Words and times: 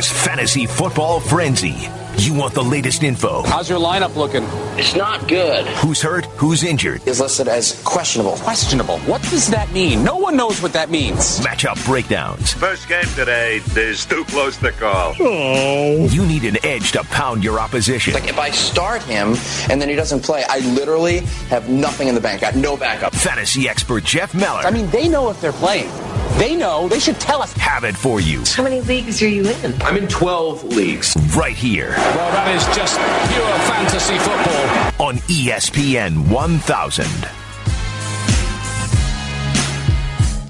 is 0.00 0.10
Fantasy 0.10 0.64
Football 0.64 1.20
Frenzy. 1.20 1.76
You 2.16 2.32
want 2.32 2.54
the 2.54 2.62
latest 2.62 3.02
info. 3.02 3.42
How's 3.42 3.68
your 3.68 3.78
lineup 3.78 4.16
looking? 4.16 4.44
It's 4.78 4.96
not 4.96 5.28
good. 5.28 5.66
Who's 5.84 6.00
hurt? 6.00 6.24
Who's 6.36 6.64
injured? 6.64 7.06
Is 7.06 7.20
listed 7.20 7.48
as 7.48 7.82
questionable. 7.82 8.36
Questionable. 8.36 8.98
What 9.00 9.20
does 9.24 9.48
that 9.48 9.70
mean? 9.72 10.02
No 10.02 10.16
one 10.16 10.38
knows 10.38 10.62
what 10.62 10.72
that 10.72 10.88
means. 10.88 11.40
Matchup 11.40 11.84
breakdowns. 11.84 12.54
First 12.54 12.88
game 12.88 13.04
today 13.14 13.60
is 13.76 14.06
too 14.06 14.24
close 14.24 14.56
to 14.58 14.72
call. 14.72 15.14
Oh. 15.20 16.08
You 16.10 16.24
need 16.24 16.44
an 16.44 16.56
edge 16.64 16.92
to 16.92 17.04
pound 17.04 17.44
your 17.44 17.60
opposition. 17.60 18.14
Like 18.14 18.28
if 18.28 18.38
I 18.38 18.50
start 18.52 19.02
him 19.02 19.34
and 19.68 19.82
then 19.82 19.90
he 19.90 19.96
doesn't 19.96 20.22
play, 20.22 20.44
I 20.48 20.60
literally 20.60 21.18
have 21.50 21.68
nothing 21.68 22.08
in 22.08 22.14
the 22.14 22.22
bank. 22.22 22.42
I 22.42 22.52
got 22.52 22.56
no 22.56 22.74
backup. 22.74 23.14
Fantasy 23.14 23.68
expert 23.68 24.04
Jeff 24.04 24.34
Meller. 24.34 24.62
I 24.62 24.70
mean, 24.70 24.88
they 24.88 25.08
know 25.08 25.28
if 25.28 25.42
they're 25.42 25.52
playing. 25.52 25.90
They 26.40 26.56
know. 26.56 26.88
They 26.88 26.98
should 26.98 27.20
tell 27.20 27.42
us. 27.42 27.52
have 27.52 27.84
it 27.84 27.94
for 27.94 28.18
you 28.18 28.42
How 28.46 28.62
many 28.62 28.80
leagues 28.80 29.20
are 29.22 29.28
you 29.28 29.46
in? 29.46 29.82
I'm 29.82 29.98
in 29.98 30.08
12 30.08 30.64
leagues. 30.64 31.14
right 31.36 31.54
here 31.54 31.90
Well, 31.90 32.32
that 32.32 32.48
is 32.56 32.64
just 32.74 32.96
pure 33.30 33.58
fantasy 33.68 34.16
football. 34.18 35.06
on 35.06 35.16
ESPN 35.28 36.30
1000. 36.30 37.06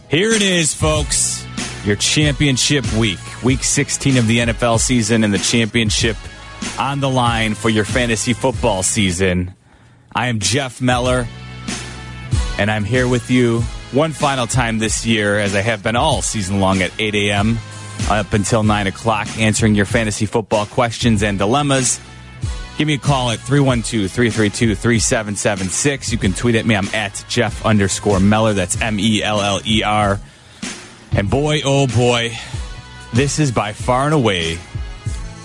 Here 0.09 0.31
it 0.31 0.43
is, 0.43 0.73
folks. 0.73 1.45
Your 1.85 1.97
championship 1.97 2.85
week. 2.95 3.19
Week 3.43 3.65
16 3.65 4.17
of 4.17 4.29
the 4.29 4.39
NFL 4.39 4.79
season 4.79 5.25
and 5.25 5.35
the 5.35 5.39
championship 5.39 6.17
on 6.79 7.01
the 7.01 7.11
line 7.11 7.55
for 7.55 7.69
your 7.69 7.85
fantasy 7.85 8.33
football 8.33 8.85
season. 8.85 9.55
I 10.15 10.29
am 10.29 10.39
Jeff 10.39 10.81
Meller, 10.81 11.27
and 12.59 12.71
I'm 12.71 12.85
here 12.85 13.09
with 13.09 13.29
you 13.31 13.63
one 13.93 14.13
final 14.13 14.47
time 14.47 14.79
this 14.79 15.05
year, 15.05 15.39
as 15.39 15.55
I 15.55 15.61
have 15.61 15.83
been 15.83 15.97
all 15.97 16.23
season 16.23 16.61
long 16.61 16.83
at 16.83 16.93
8 16.99 17.15
a.m. 17.15 17.59
up 18.09 18.33
until 18.33 18.63
9 18.63 18.87
o'clock, 18.87 19.29
answering 19.39 19.75
your 19.75 19.87
fantasy 19.87 20.27
football 20.27 20.67
questions 20.67 21.23
and 21.23 21.39
dilemmas. 21.39 22.01
Give 22.79 22.87
me 22.87 22.95
a 22.95 22.99
call 22.99 23.31
at 23.31 23.41
312 23.41 24.11
332 24.11 24.75
3776. 24.75 26.13
You 26.13 26.19
can 26.19 26.33
tweet 26.33 26.55
at 26.55 26.65
me. 26.65 26.75
I'm 26.75 26.89
at 26.95 27.25
Jeff 27.29 27.67
underscore 27.67 28.21
Meller. 28.21 28.55
That's 28.55 28.81
M 28.81 28.99
E 28.99 29.23
L 29.23 29.41
L 29.41 29.61
E 29.67 29.83
R. 29.83 30.19
And 31.13 31.29
boy, 31.29 31.61
oh 31.65 31.87
boy, 31.89 32.33
this 33.13 33.39
is 33.39 33.53
by 33.53 33.73
far 33.73 34.07
and 34.07 34.15
away 34.15 34.59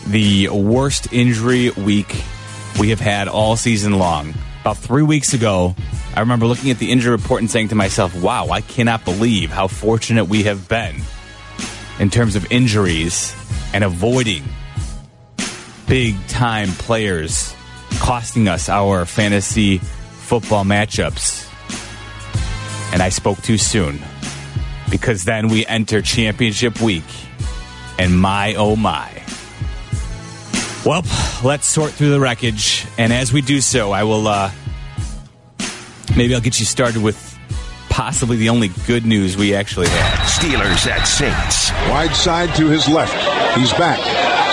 the 0.07 0.49
worst 0.49 1.11
injury 1.11 1.71
week 1.71 2.23
we 2.79 2.89
have 2.89 2.99
had 2.99 3.27
all 3.27 3.55
season 3.55 3.97
long. 3.97 4.33
About 4.61 4.77
three 4.77 5.03
weeks 5.03 5.33
ago, 5.33 5.75
I 6.15 6.21
remember 6.21 6.45
looking 6.45 6.71
at 6.71 6.79
the 6.79 6.91
injury 6.91 7.11
report 7.11 7.41
and 7.41 7.51
saying 7.51 7.69
to 7.69 7.75
myself, 7.75 8.15
wow, 8.15 8.47
I 8.47 8.61
cannot 8.61 9.03
believe 9.03 9.51
how 9.51 9.67
fortunate 9.67 10.25
we 10.25 10.43
have 10.43 10.69
been 10.69 10.95
in 11.99 12.09
terms 12.09 12.37
of 12.37 12.49
injuries 12.51 13.35
and 13.73 13.83
avoiding 13.83 14.43
big 15.87 16.15
time 16.27 16.69
players 16.69 17.53
costing 17.99 18.47
us 18.47 18.69
our 18.69 19.05
fantasy 19.05 19.79
football 19.79 20.63
matchups. 20.63 21.49
And 22.93 23.01
I 23.01 23.09
spoke 23.09 23.41
too 23.41 23.57
soon 23.57 23.99
because 24.89 25.25
then 25.25 25.49
we 25.49 25.65
enter 25.65 26.01
championship 26.01 26.81
week. 26.81 27.03
And 27.99 28.17
my 28.17 28.55
oh 28.55 28.77
my. 28.77 29.11
Well, 30.85 31.03
let's 31.43 31.65
sort 31.65 31.91
through 31.91 32.11
the 32.11 32.19
wreckage. 32.19 32.85
And 32.97 33.11
as 33.11 33.33
we 33.33 33.41
do 33.41 33.59
so, 33.59 33.91
I 33.91 34.03
will, 34.03 34.27
uh, 34.27 34.51
maybe 36.15 36.33
I'll 36.33 36.41
get 36.41 36.59
you 36.59 36.65
started 36.65 37.01
with 37.01 37.37
possibly 37.89 38.35
the 38.35 38.49
only 38.49 38.69
good 38.87 39.05
news 39.05 39.37
we 39.37 39.55
actually 39.55 39.87
have. 39.87 40.19
Steelers 40.27 40.85
at 40.85 41.05
Saints. 41.05 41.71
Wide 41.89 42.13
side 42.15 42.53
to 42.55 42.67
his 42.67 42.87
left. 42.89 43.15
He's 43.57 43.71
back. 43.73 43.99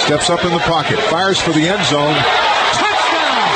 Steps 0.00 0.30
up 0.30 0.44
in 0.44 0.52
the 0.52 0.60
pocket. 0.60 0.98
Fires 1.10 1.40
for 1.40 1.50
the 1.50 1.66
end 1.66 1.84
zone. 1.86 2.14
Touchdown! 2.78 3.48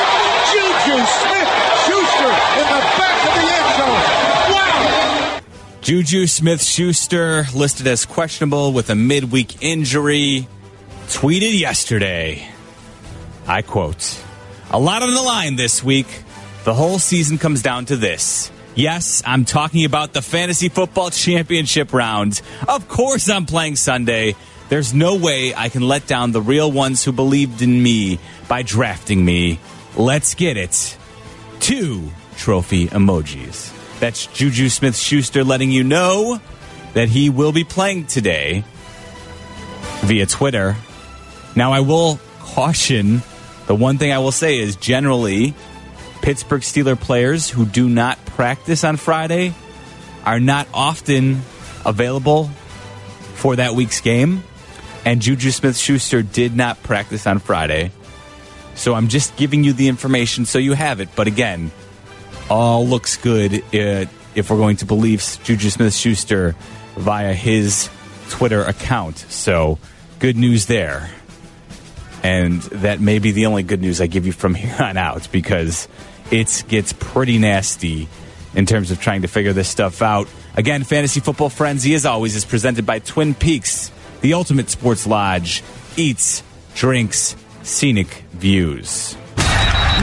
Juju 0.51 0.99
Smith-Schuster 1.07 2.31
in 2.59 2.67
the 2.67 2.83
back 2.99 3.19
of 3.27 3.33
the 3.35 3.47
end 3.55 3.71
zone. 3.79 4.03
Wow! 4.53 5.41
Juju 5.83 6.27
Smith 6.27 6.63
Schuster 6.63 7.47
listed 7.55 7.87
as 7.87 8.05
questionable 8.07 8.73
with 8.73 8.91
a 8.91 8.97
midweek 8.97 9.63
injury. 9.63 10.49
Tweeted 11.07 11.59
yesterday. 11.59 12.49
I 13.47 13.63
quote 13.63 14.21
A 14.71 14.81
lot 14.81 15.03
on 15.03 15.15
the 15.15 15.23
line 15.23 15.55
this 15.55 15.85
week. 15.85 16.25
The 16.67 16.75
whole 16.75 16.99
season 16.99 17.39
comes 17.39 17.63
down 17.63 17.85
to 17.87 17.97
this. 17.97 18.51
Yes, 18.75 19.23
I'm 19.25 19.45
talking 19.45 19.85
about 19.85 20.13
the 20.13 20.21
fantasy 20.21 20.69
football 20.69 21.11
championship 21.11 21.93
round. 21.93 22.43
Of 22.67 22.89
course, 22.89 23.31
I'm 23.31 23.47
playing 23.47 23.77
Sunday. 23.77 24.35
There's 24.69 24.93
no 24.93 25.15
way 25.15 25.55
I 25.55 25.69
can 25.69 25.87
let 25.87 26.09
down 26.09 26.33
the 26.33 26.43
real 26.43 26.73
ones 26.73 27.05
who 27.05 27.13
believed 27.13 27.63
in 27.63 27.81
me 27.81 28.19
by 28.49 28.63
drafting 28.63 29.25
me. 29.25 29.61
Let's 29.97 30.35
get 30.35 30.57
it. 30.57 30.99
Two 31.61 32.11
trophy 32.37 32.89
emojis. 32.89 34.01
That's 34.01 34.27
Juju 34.27 34.69
Smith 34.69 34.97
Schuster 34.97 35.45
letting 35.45 35.71
you 35.71 35.85
know 35.85 36.41
that 36.95 37.09
he 37.09 37.31
will 37.31 37.53
be 37.53 37.63
playing 37.63 38.07
today 38.07 38.65
via 40.01 40.27
Twitter. 40.27 40.75
Now, 41.55 41.71
I 41.71 41.79
will 41.79 42.19
caution 42.41 43.23
the 43.67 43.75
one 43.75 43.99
thing 43.99 44.13
I 44.13 44.19
will 44.19 44.33
say 44.33 44.59
is 44.59 44.77
generally, 44.77 45.55
Pittsburgh 46.27 46.63
Steeler 46.63 46.99
players 46.99 47.49
who 47.49 47.65
do 47.65 47.89
not 47.89 48.19
practice 48.27 48.83
on 48.83 48.97
Friday 48.97 49.55
are 50.25 50.41
not 50.41 50.67
often 50.75 51.41
available 51.85 52.47
for 53.35 53.55
that 53.55 53.77
week's 53.77 54.01
game. 54.01 54.43
And 55.05 55.23
Juju 55.23 55.53
Smith 55.53 55.77
Schuster 55.77 56.23
did 56.23 56.57
not 56.57 56.83
practice 56.83 57.29
on 57.29 57.39
Friday. 57.39 57.93
So 58.75 58.95
I'm 58.95 59.07
just 59.07 59.37
giving 59.37 59.63
you 59.63 59.73
the 59.73 59.87
information 59.87 60.47
so 60.47 60.59
you 60.59 60.73
have 60.73 60.99
it. 60.99 61.11
But 61.15 61.29
again, 61.29 61.71
all 62.51 62.85
looks 62.85 63.17
good 63.17 63.63
uh, 63.73 64.07
if 64.35 64.51
we're 64.51 64.57
going 64.57 64.79
to 64.79 64.85
believe 64.85 65.23
Juju 65.45 65.71
Smith 65.71 65.95
Schuster 65.95 66.57
via 66.97 67.35
his 67.35 67.89
Twitter 68.31 68.63
account. 68.63 69.19
So 69.19 69.79
good 70.19 70.37
news 70.37 70.67
there. 70.67 71.09
And 72.25 72.63
that 72.63 72.99
may 72.99 73.21
be 73.21 73.31
the 73.31 73.47
only 73.47 73.63
good 73.63 73.81
news 73.81 74.01
I 74.01 74.09
give 74.09 74.27
you 74.27 74.33
from 74.33 74.55
here 74.57 74.75
on 74.81 74.97
out 74.97 75.29
because 75.31 75.87
it 76.31 76.65
gets 76.69 76.93
pretty 76.93 77.39
nasty 77.39 78.09
in 78.55 78.67
terms 78.67 78.91
of 78.91 79.01
trying 79.01 79.23
to 79.23 79.29
figure 79.29 79.53
this 79.53 79.69
stuff 79.69 80.03
out. 80.03 80.29
Again, 80.57 80.83
Fantasy 80.85 81.21
Football 81.21 81.51
Frenzy, 81.51 81.95
as 81.95 82.07
always, 82.07 82.35
is 82.35 82.45
presented 82.45 82.87
by 82.87 82.99
Twin 82.99 83.35
Peaks, 83.35 83.93
the 84.23 84.35
ultimate 84.35 84.71
sports 84.71 85.07
lodge, 85.07 85.63
eats, 85.97 86.43
drinks, 86.75 87.37
scenic 87.63 88.25
views. 88.33 89.17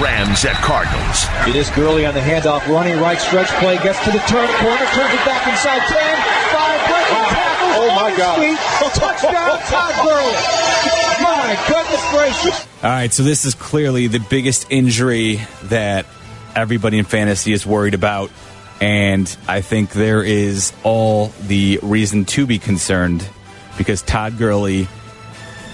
Rams 0.01 0.43
at 0.45 0.55
Cardinals. 0.63 1.25
It 1.47 1.55
is 1.55 1.69
Gurley 1.71 2.05
on 2.05 2.13
the 2.13 2.19
handoff, 2.19 2.67
running 2.67 2.99
right 2.99 3.19
stretch 3.19 3.49
play, 3.59 3.77
gets 3.77 4.03
to 4.05 4.11
the 4.11 4.19
turn 4.19 4.47
corner, 4.57 4.85
turns 4.93 5.13
it 5.13 5.25
back 5.25 5.47
inside 5.47 5.81
10, 5.81 5.89
5, 5.89 5.93
breaking 5.93 6.11
tackle. 6.23 6.42
Oh, 7.75 7.87
my 7.95 8.15
God. 8.15 8.37
Sweet. 8.37 8.57
Touchdown, 8.93 9.59
Todd 9.59 9.95
Gurley. 10.05 10.33
My 11.21 11.65
goodness 11.67 12.11
gracious. 12.11 12.67
All 12.83 12.89
right, 12.89 13.11
so 13.11 13.23
this 13.23 13.45
is 13.45 13.55
clearly 13.55 14.07
the 14.07 14.19
biggest 14.19 14.67
injury 14.69 15.41
that 15.63 16.05
everybody 16.55 16.99
in 16.99 17.05
fantasy 17.05 17.53
is 17.53 17.65
worried 17.65 17.93
about. 17.93 18.29
And 18.81 19.35
I 19.47 19.61
think 19.61 19.91
there 19.91 20.23
is 20.23 20.73
all 20.83 21.27
the 21.47 21.79
reason 21.81 22.25
to 22.25 22.45
be 22.45 22.59
concerned 22.59 23.27
because 23.77 24.01
Todd 24.01 24.37
Gurley 24.37 24.87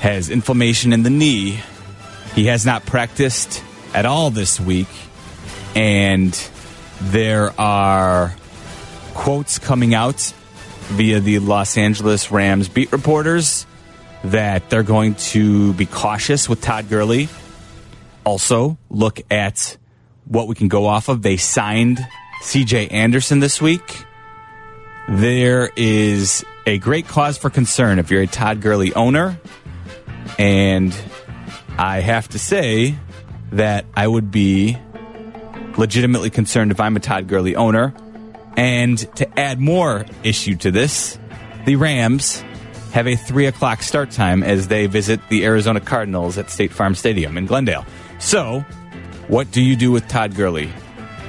has 0.01 0.29
inflammation 0.29 0.93
in 0.93 1.03
the 1.03 1.09
knee. 1.09 1.59
He 2.35 2.45
has 2.45 2.65
not 2.65 2.85
practiced 2.85 3.63
at 3.93 4.05
all 4.05 4.29
this 4.29 4.59
week. 4.59 4.87
And 5.75 6.33
there 7.01 7.59
are 7.59 8.35
quotes 9.13 9.59
coming 9.59 9.93
out 9.93 10.33
via 10.89 11.19
the 11.19 11.39
Los 11.39 11.77
Angeles 11.77 12.31
Rams 12.31 12.67
beat 12.67 12.91
reporters 12.91 13.65
that 14.23 14.69
they're 14.69 14.83
going 14.83 15.15
to 15.15 15.73
be 15.73 15.85
cautious 15.85 16.49
with 16.49 16.61
Todd 16.61 16.89
Gurley. 16.89 17.29
Also, 18.25 18.77
look 18.89 19.21
at 19.31 19.77
what 20.25 20.47
we 20.47 20.55
can 20.55 20.67
go 20.67 20.85
off 20.85 21.09
of. 21.09 21.21
They 21.21 21.37
signed 21.37 21.99
CJ 22.41 22.91
Anderson 22.91 23.39
this 23.39 23.61
week. 23.61 24.03
There 25.07 25.71
is 25.75 26.43
a 26.65 26.77
great 26.77 27.07
cause 27.07 27.37
for 27.37 27.49
concern 27.49 27.99
if 27.99 28.11
you're 28.11 28.21
a 28.21 28.27
Todd 28.27 28.61
Gurley 28.61 28.93
owner. 28.93 29.39
And 30.37 30.95
I 31.77 32.01
have 32.01 32.27
to 32.29 32.39
say 32.39 32.95
that 33.51 33.85
I 33.95 34.07
would 34.07 34.31
be 34.31 34.77
legitimately 35.77 36.29
concerned 36.29 36.71
if 36.71 36.79
I'm 36.79 36.95
a 36.95 36.99
Todd 36.99 37.27
Gurley 37.27 37.55
owner. 37.55 37.93
And 38.59 38.97
to 39.15 39.39
add 39.39 39.61
more 39.61 40.05
issue 40.21 40.57
to 40.57 40.69
this, 40.69 41.17
the 41.65 41.77
Rams 41.77 42.43
have 42.91 43.07
a 43.07 43.15
three 43.15 43.45
o'clock 43.45 43.81
start 43.81 44.11
time 44.11 44.43
as 44.43 44.67
they 44.67 44.85
visit 44.85 45.21
the 45.29 45.45
Arizona 45.45 45.79
Cardinals 45.79 46.37
at 46.37 46.49
State 46.49 46.73
Farm 46.73 46.93
Stadium 46.93 47.37
in 47.37 47.45
Glendale. 47.45 47.85
So, 48.19 48.65
what 49.29 49.49
do 49.51 49.61
you 49.61 49.77
do 49.77 49.93
with 49.93 50.09
Todd 50.09 50.35
Gurley? 50.35 50.69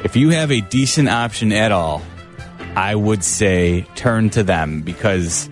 If 0.03 0.17
you 0.17 0.31
have 0.31 0.51
a 0.51 0.61
decent 0.61 1.09
option 1.09 1.53
at 1.53 1.71
all, 1.71 2.03
I 2.75 2.97
would 2.97 3.23
say 3.23 3.87
turn 3.95 4.31
to 4.31 4.43
them 4.43 4.83
because 4.83 5.49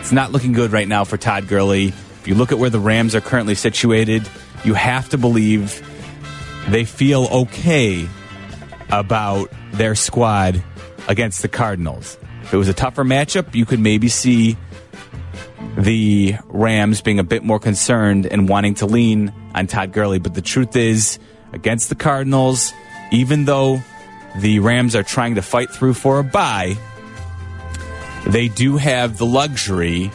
it's 0.00 0.12
not 0.12 0.32
looking 0.32 0.52
good 0.52 0.70
right 0.70 0.86
now 0.86 1.04
for 1.04 1.16
Todd 1.16 1.48
Gurley. 1.48 1.86
If 1.86 2.28
you 2.28 2.34
look 2.34 2.52
at 2.52 2.58
where 2.58 2.68
the 2.68 2.78
Rams 2.78 3.14
are 3.14 3.22
currently 3.22 3.54
situated, 3.54 4.28
you 4.64 4.74
have 4.74 5.08
to 5.08 5.16
believe 5.16 5.80
they 6.68 6.84
feel 6.84 7.26
okay 7.32 8.06
about 8.90 9.50
their 9.72 9.94
squad 9.94 10.62
against 11.08 11.42
the 11.42 11.48
Cardinals. 11.48 12.18
If 12.42 12.54
it 12.54 12.56
was 12.56 12.68
a 12.68 12.74
tougher 12.74 13.04
matchup, 13.04 13.54
you 13.54 13.64
could 13.64 13.80
maybe 13.80 14.08
see 14.08 14.56
the 15.76 16.36
Rams 16.46 17.00
being 17.00 17.18
a 17.18 17.24
bit 17.24 17.42
more 17.42 17.58
concerned 17.58 18.26
and 18.26 18.48
wanting 18.48 18.74
to 18.74 18.86
lean 18.86 19.32
on 19.54 19.66
Todd 19.66 19.92
Gurley. 19.92 20.18
But 20.18 20.34
the 20.34 20.42
truth 20.42 20.76
is, 20.76 21.18
against 21.52 21.88
the 21.88 21.94
Cardinals, 21.94 22.72
even 23.10 23.44
though 23.44 23.82
the 24.36 24.58
Rams 24.60 24.96
are 24.96 25.02
trying 25.02 25.36
to 25.36 25.42
fight 25.42 25.70
through 25.70 25.94
for 25.94 26.18
a 26.18 26.24
bye, 26.24 26.76
they 28.26 28.48
do 28.48 28.76
have 28.76 29.18
the 29.18 29.26
luxury 29.26 30.10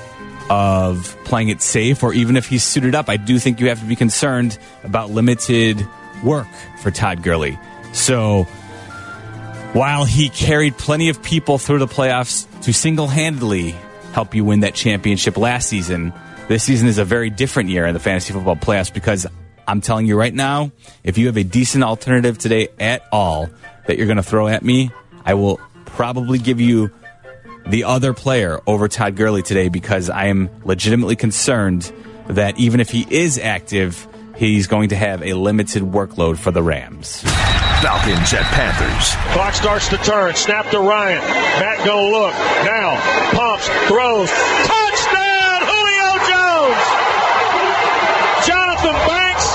of 0.50 1.18
playing 1.26 1.50
it 1.50 1.62
safe, 1.62 2.04
or 2.04 2.14
even 2.14 2.38
if 2.38 2.48
he's 2.48 2.64
suited 2.64 2.96
up, 2.96 3.10
I 3.10 3.18
do 3.18 3.38
think 3.38 3.60
you 3.60 3.68
have 3.68 3.80
to 3.82 3.86
be 3.86 3.96
concerned 3.96 4.58
about 4.84 5.12
limited 5.12 5.86
work 6.24 6.48
for 6.82 6.90
Todd 6.90 7.22
Gurley. 7.22 7.60
So 7.94 8.48
while 9.74 10.06
he 10.06 10.30
carried 10.30 10.78
plenty 10.78 11.10
of 11.10 11.22
people 11.22 11.58
through 11.58 11.80
the 11.80 11.88
playoffs 11.88 12.48
to 12.62 12.74
single 12.74 13.08
handedly 13.08 13.76
help 14.14 14.34
you 14.34 14.44
win 14.46 14.62
that 14.62 14.74
championship 14.74 15.38
last 15.38 15.70
season, 15.70 16.14
this 16.48 16.64
season 16.64 16.88
is 16.88 16.98
a 16.98 17.06
very 17.06 17.30
different 17.30 17.70
year 17.70 17.86
in 17.86 17.94
the 17.94 18.00
fantasy 18.00 18.34
football 18.34 18.56
playoffs 18.56 18.94
because 18.94 19.28
I'm 19.68 19.82
telling 19.82 20.06
you 20.06 20.18
right 20.18 20.34
now, 20.34 20.72
if 21.04 21.18
you 21.18 21.28
have 21.28 21.38
a 21.38 21.44
decent 21.44 21.84
alternative 21.84 22.38
today 22.38 22.70
at 22.80 23.04
all 23.12 23.50
that 23.86 23.98
you're 23.98 24.08
going 24.08 24.18
to 24.18 24.24
throw 24.24 24.48
at 24.48 24.64
me, 24.64 24.92
I 25.26 25.34
will 25.34 25.60
probably 25.86 26.40
give 26.40 26.62
you 26.62 26.90
the 27.66 27.84
other 27.84 28.14
player 28.14 28.62
over 28.66 28.88
Todd 28.88 29.18
Gurley 29.18 29.44
today 29.44 29.68
because 29.68 30.10
I 30.10 30.28
am 30.28 30.50
legitimately 30.64 31.18
concerned 31.18 31.92
that 32.28 32.58
even 32.58 32.80
if 32.80 32.90
he 32.90 33.06
is 33.10 33.38
active, 33.38 34.08
he's 34.38 34.68
going 34.68 34.90
to 34.90 34.96
have 34.96 35.22
a 35.22 35.34
limited 35.34 35.84
workload 35.84 36.38
for 36.38 36.52
the 36.52 36.64
Rams. 36.64 37.24
Falcons 37.82 38.34
at 38.34 38.42
Panthers. 38.58 39.14
Clock 39.34 39.54
starts 39.54 39.88
to 39.90 39.98
turn. 39.98 40.34
Snap 40.34 40.66
to 40.72 40.80
Ryan. 40.80 41.22
Matt 41.62 41.86
gonna 41.86 42.10
look. 42.10 42.34
Now, 42.66 42.98
pumps, 43.38 43.70
throws. 43.86 44.34
Touchdown, 44.66 45.62
Julio 45.62 46.10
Jones! 46.26 46.86
Jonathan 48.50 48.98
Banks 49.06 49.46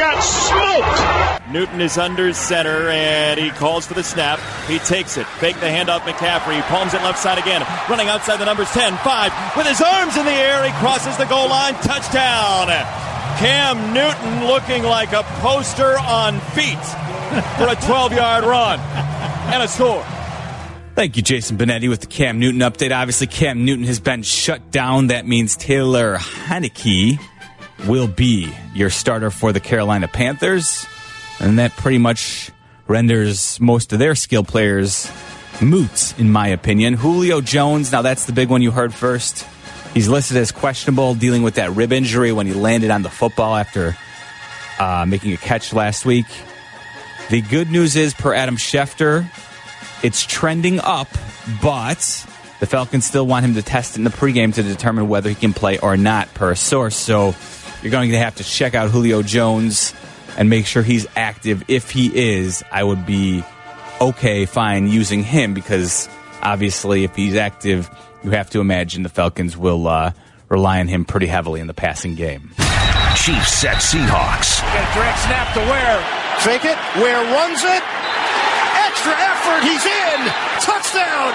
got 0.00 0.24
smoked. 0.24 1.52
Newton 1.52 1.82
is 1.82 1.98
under 1.98 2.32
center 2.32 2.88
and 2.88 3.38
he 3.38 3.50
calls 3.50 3.86
for 3.86 3.92
the 3.92 4.04
snap. 4.04 4.40
He 4.66 4.78
takes 4.78 5.18
it. 5.18 5.26
Fake 5.26 5.60
the 5.60 5.66
handoff 5.66 6.00
McCaffrey. 6.00 6.62
Palms 6.62 6.94
it 6.94 7.02
left 7.02 7.18
side 7.18 7.36
again. 7.36 7.60
Running 7.90 8.08
outside 8.08 8.38
the 8.38 8.46
numbers 8.46 8.70
10, 8.70 8.96
5. 8.96 9.56
With 9.58 9.66
his 9.66 9.82
arms 9.82 10.16
in 10.16 10.24
the 10.24 10.32
air, 10.32 10.64
he 10.64 10.72
crosses 10.78 11.14
the 11.18 11.26
goal 11.26 11.50
line. 11.50 11.74
Touchdown. 11.74 12.68
Cam 13.36 13.92
Newton 13.92 14.46
looking 14.46 14.82
like 14.82 15.12
a 15.12 15.22
poster 15.40 15.98
on 15.98 16.40
feet 16.54 16.78
for 17.30 17.68
a 17.68 17.76
12 17.76 18.12
yard 18.12 18.44
run 18.44 18.80
and 18.80 19.62
a 19.62 19.68
score. 19.68 20.04
Thank 20.94 21.16
you, 21.16 21.22
Jason 21.22 21.56
Benetti, 21.56 21.88
with 21.88 22.00
the 22.00 22.06
Cam 22.06 22.40
Newton 22.40 22.60
update. 22.60 22.94
Obviously, 22.94 23.26
Cam 23.26 23.64
Newton 23.64 23.84
has 23.84 24.00
been 24.00 24.22
shut 24.22 24.70
down. 24.70 25.06
That 25.06 25.26
means 25.26 25.56
Taylor 25.56 26.16
Heinicke 26.16 27.18
will 27.86 28.08
be 28.08 28.52
your 28.74 28.90
starter 28.90 29.30
for 29.30 29.52
the 29.52 29.60
Carolina 29.60 30.08
Panthers. 30.08 30.84
And 31.38 31.58
that 31.58 31.72
pretty 31.72 31.98
much 31.98 32.50
renders 32.86 33.58
most 33.60 33.92
of 33.92 33.98
their 33.98 34.14
skill 34.14 34.44
players 34.44 35.10
moot, 35.62 36.18
in 36.18 36.30
my 36.30 36.48
opinion. 36.48 36.94
Julio 36.94 37.40
Jones, 37.40 37.92
now 37.92 38.02
that's 38.02 38.26
the 38.26 38.32
big 38.32 38.48
one 38.48 38.60
you 38.60 38.72
heard 38.72 38.92
first. 38.92 39.46
He's 39.94 40.08
listed 40.08 40.36
as 40.36 40.52
questionable, 40.52 41.14
dealing 41.14 41.42
with 41.42 41.54
that 41.54 41.70
rib 41.70 41.92
injury 41.92 42.32
when 42.32 42.46
he 42.46 42.52
landed 42.52 42.90
on 42.90 43.02
the 43.02 43.10
football 43.10 43.56
after 43.56 43.96
uh, 44.78 45.06
making 45.06 45.32
a 45.32 45.36
catch 45.36 45.72
last 45.72 46.04
week. 46.04 46.26
The 47.30 47.42
good 47.42 47.70
news 47.70 47.94
is, 47.94 48.12
per 48.12 48.34
Adam 48.34 48.56
Schefter, 48.56 49.30
it's 50.02 50.26
trending 50.26 50.80
up, 50.80 51.06
but 51.62 52.26
the 52.58 52.66
Falcons 52.66 53.06
still 53.06 53.24
want 53.24 53.44
him 53.44 53.54
to 53.54 53.62
test 53.62 53.94
it 53.94 53.98
in 53.98 54.04
the 54.04 54.10
pregame 54.10 54.52
to 54.54 54.64
determine 54.64 55.08
whether 55.08 55.28
he 55.28 55.36
can 55.36 55.52
play 55.52 55.78
or 55.78 55.96
not, 55.96 56.34
per 56.34 56.50
a 56.50 56.56
source. 56.56 56.96
So 56.96 57.36
you're 57.82 57.92
going 57.92 58.10
to 58.10 58.18
have 58.18 58.34
to 58.36 58.44
check 58.44 58.74
out 58.74 58.90
Julio 58.90 59.22
Jones 59.22 59.94
and 60.36 60.50
make 60.50 60.66
sure 60.66 60.82
he's 60.82 61.06
active. 61.14 61.62
If 61.68 61.92
he 61.92 62.10
is, 62.12 62.64
I 62.72 62.82
would 62.82 63.06
be 63.06 63.44
okay, 64.00 64.44
fine 64.44 64.88
using 64.88 65.22
him 65.22 65.54
because 65.54 66.08
obviously, 66.42 67.04
if 67.04 67.14
he's 67.14 67.36
active, 67.36 67.88
you 68.24 68.32
have 68.32 68.50
to 68.50 68.60
imagine 68.60 69.04
the 69.04 69.08
Falcons 69.08 69.56
will 69.56 69.86
uh, 69.86 70.10
rely 70.48 70.80
on 70.80 70.88
him 70.88 71.04
pretty 71.04 71.28
heavily 71.28 71.60
in 71.60 71.68
the 71.68 71.74
passing 71.74 72.16
game. 72.16 72.50
Chiefs 73.14 73.64
at 73.64 73.76
Seahawks. 73.76 74.62
Got 74.62 74.90
a 74.90 74.94
direct 74.98 75.18
snap 75.20 75.54
to 75.54 75.60
Ware. 75.60 76.19
Fake 76.42 76.64
it. 76.64 76.78
Ware 76.96 77.22
runs 77.36 77.62
it. 77.64 77.82
Extra 78.86 79.12
effort. 79.12 79.62
He's 79.62 79.84
in. 79.84 80.20
Touchdown. 80.60 81.34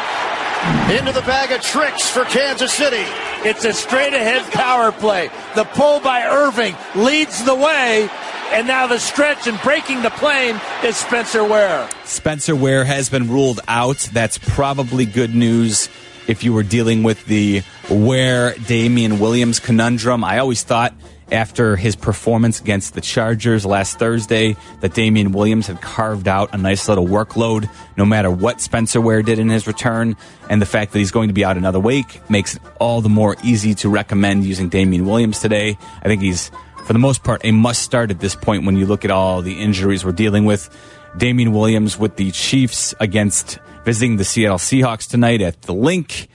Into 0.97 1.11
the 1.11 1.21
bag 1.21 1.51
of 1.51 1.61
tricks 1.61 2.09
for 2.09 2.23
Kansas 2.25 2.73
City. 2.73 3.05
It's 3.47 3.63
a 3.65 3.73
straight 3.73 4.13
ahead 4.13 4.41
power 4.51 4.91
play. 4.91 5.29
The 5.53 5.63
pull 5.63 5.99
by 5.99 6.21
Erving 6.21 6.75
leads 6.95 7.43
the 7.45 7.53
way. 7.53 8.09
And 8.51 8.67
now 8.67 8.87
the 8.87 8.97
stretch 8.97 9.45
and 9.45 9.61
breaking 9.61 10.01
the 10.01 10.09
plane 10.09 10.59
is 10.83 10.97
Spencer 10.97 11.43
Ware. 11.43 11.87
Spencer 12.05 12.55
Ware 12.55 12.83
has 12.83 13.09
been 13.09 13.29
ruled 13.29 13.59
out. 13.67 14.09
That's 14.11 14.39
probably 14.39 15.05
good 15.05 15.35
news 15.35 15.87
if 16.27 16.43
you 16.43 16.51
were 16.51 16.63
dealing 16.63 17.03
with 17.03 17.23
the 17.25 17.61
Ware 17.91 18.55
Damien 18.65 19.19
Williams 19.19 19.59
conundrum. 19.59 20.23
I 20.23 20.39
always 20.39 20.63
thought 20.63 20.95
after 21.31 21.75
his 21.75 21.95
performance 21.95 22.62
against 22.62 22.94
the 22.94 23.01
Chargers 23.01 23.66
last 23.66 23.98
Thursday 23.98 24.56
that 24.81 24.94
Damien 24.94 25.31
Williams 25.31 25.68
had 25.68 25.81
carved 25.81 26.27
out 26.27 26.54
a 26.54 26.57
nice 26.57 26.88
little 26.88 27.07
workload 27.07 27.69
no 27.98 28.06
matter 28.06 28.30
what 28.30 28.62
Spencer 28.62 29.01
Ware 29.01 29.24
did 29.24 29.39
in 29.39 29.50
his 29.50 29.68
return. 29.68 30.16
And 30.50 30.62
the 30.62 30.66
fact 30.66 30.92
that 30.94 31.00
he's 31.00 31.12
going 31.12 31.30
to 31.30 31.33
be 31.33 31.44
out 31.44 31.57
another 31.57 31.80
week 31.80 32.22
makes 32.30 32.56
it 32.56 32.62
all 32.80 33.01
the 33.01 33.10
more 33.10 33.36
easy 33.44 33.74
to 33.75 33.89
recommend 33.89 34.45
using 34.45 34.69
Damien 34.69 35.06
Williams 35.06 35.39
today. 35.39 35.77
I 36.01 36.07
think 36.07 36.22
he's, 36.22 36.51
for 36.86 36.94
the 36.94 37.00
most 37.00 37.24
part, 37.24 37.42
a 37.44 37.51
must 37.51 37.81
start 37.81 38.12
at 38.12 38.19
this 38.19 38.36
point 38.36 38.66
when 38.66 38.75
you 38.75 38.86
look 38.86 39.06
at 39.06 39.12
all 39.12 39.42
the 39.42 39.62
injuries 39.62 40.06
we're 40.06 40.12
dealing 40.12 40.45
with. 40.45 40.69
Damien 41.18 41.54
Williams 41.54 41.98
with 41.98 42.18
the 42.18 42.31
Chiefs 42.31 42.94
against 43.00 43.60
visiting 43.86 44.18
the 44.18 44.25
Seattle 44.25 44.57
Seahawks 44.57 45.10
tonight 45.10 45.42
at 45.42 45.62
the 45.63 45.74
link. 45.74 46.27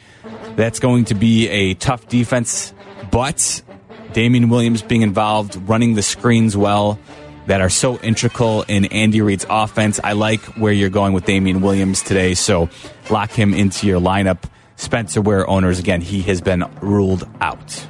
That's 0.57 0.81
going 0.81 1.07
to 1.07 1.15
be 1.15 1.49
a 1.49 1.75
tough 1.75 2.09
defense, 2.09 2.73
but 3.11 3.63
Damien 4.13 4.49
Williams 4.49 4.83
being 4.83 5.03
involved, 5.03 5.57
running 5.69 5.95
the 5.95 6.03
screens 6.03 6.57
well 6.57 6.99
that 7.47 7.61
are 7.61 7.69
so 7.69 7.99
integral 8.01 8.65
in 8.69 8.85
Andy 8.87 9.21
Reid's 9.21 9.47
offense. 9.49 9.99
I 10.03 10.13
like 10.13 10.41
where 10.57 10.73
you're 10.73 10.91
going 10.91 11.13
with 11.13 11.25
Damien 11.25 11.61
Williams 11.61 12.03
today, 12.03 12.35
so 12.35 12.69
lock 13.11 13.31
him 13.31 13.55
into 13.55 13.87
your 13.87 14.01
lineup. 14.01 14.45
Spencer 14.77 15.21
Ware 15.21 15.49
owners, 15.49 15.79
again, 15.79 16.01
he 16.01 16.23
has 16.23 16.41
been 16.41 16.65
ruled 16.81 17.29
out. 17.41 17.87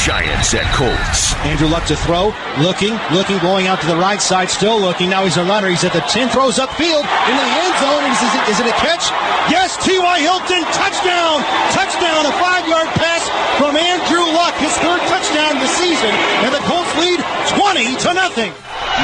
Giants 0.00 0.56
at 0.56 0.64
Colts. 0.72 1.36
Andrew 1.44 1.68
Luck 1.68 1.84
to 1.92 1.96
throw, 1.96 2.32
looking, 2.56 2.96
looking, 3.12 3.36
going 3.44 3.68
out 3.68 3.84
to 3.84 3.86
the 3.86 4.00
right 4.00 4.20
side, 4.20 4.48
still 4.48 4.80
looking. 4.80 5.12
Now 5.12 5.28
he's 5.28 5.36
a 5.36 5.44
runner. 5.44 5.68
He's 5.68 5.84
at 5.84 5.92
the 5.92 6.00
10, 6.00 6.32
throws 6.32 6.56
upfield 6.56 7.04
into 7.04 7.42
the 7.44 7.56
end 7.60 7.74
zone. 7.76 8.04
Is, 8.08 8.20
is, 8.24 8.32
it, 8.32 8.44
is 8.48 8.58
it 8.64 8.68
a 8.72 8.76
catch? 8.80 9.12
Yes, 9.52 9.76
T.Y. 9.84 10.16
Hilton, 10.24 10.64
touchdown! 10.72 11.44
Touchdown, 11.76 12.24
a 12.24 12.32
five 12.40 12.64
yard 12.64 12.88
pass 12.96 13.28
from 13.60 13.76
Andrew 13.76 14.24
Luck, 14.32 14.56
his 14.56 14.72
third 14.80 15.04
touchdown 15.04 15.60
of 15.60 15.60
the 15.60 15.72
season, 15.76 16.12
and 16.48 16.54
the 16.56 16.64
Colts 16.64 16.92
lead 16.96 17.20
20 17.60 18.00
to 18.08 18.10
nothing. 18.16 18.52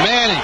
Manning 0.01 0.41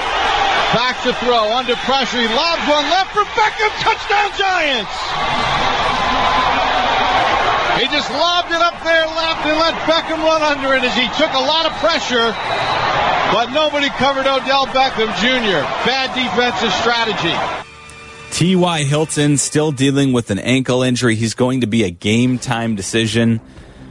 back 0.78 1.02
to 1.02 1.14
throw 1.26 1.50
under 1.54 1.76
pressure. 1.86 2.22
He 2.22 2.30
lobs 2.30 2.62
one 2.70 2.86
left 2.94 3.10
for 3.14 3.26
Beckham. 3.34 3.74
Touchdown 3.82 4.30
Giants. 4.38 5.73
He 7.80 7.86
just 7.88 8.10
lobbed 8.12 8.52
it 8.52 8.62
up 8.62 8.78
there 8.84 9.06
left 9.08 9.46
and 9.46 9.58
let 9.58 9.74
Beckham 9.90 10.22
run 10.24 10.42
under 10.44 10.76
it 10.76 10.84
as 10.84 10.94
he 10.94 11.08
took 11.18 11.34
a 11.34 11.40
lot 11.40 11.66
of 11.66 11.72
pressure. 11.82 12.32
But 13.34 13.52
nobody 13.52 13.90
covered 13.90 14.28
Odell 14.28 14.68
Beckham 14.68 15.10
Jr. 15.18 15.66
Bad 15.86 16.14
defensive 16.14 16.72
strategy. 16.72 17.34
T.Y. 18.32 18.84
Hilton 18.84 19.38
still 19.38 19.72
dealing 19.72 20.14
with 20.14 20.30
an 20.30 20.40
ankle 20.40 20.84
injury. 20.84 21.16
He's 21.16 21.34
going 21.34 21.62
to 21.62 21.68
be 21.68 21.84
a 21.84 21.90
game 21.90 22.38
time 22.38 22.76
decision 22.76 23.42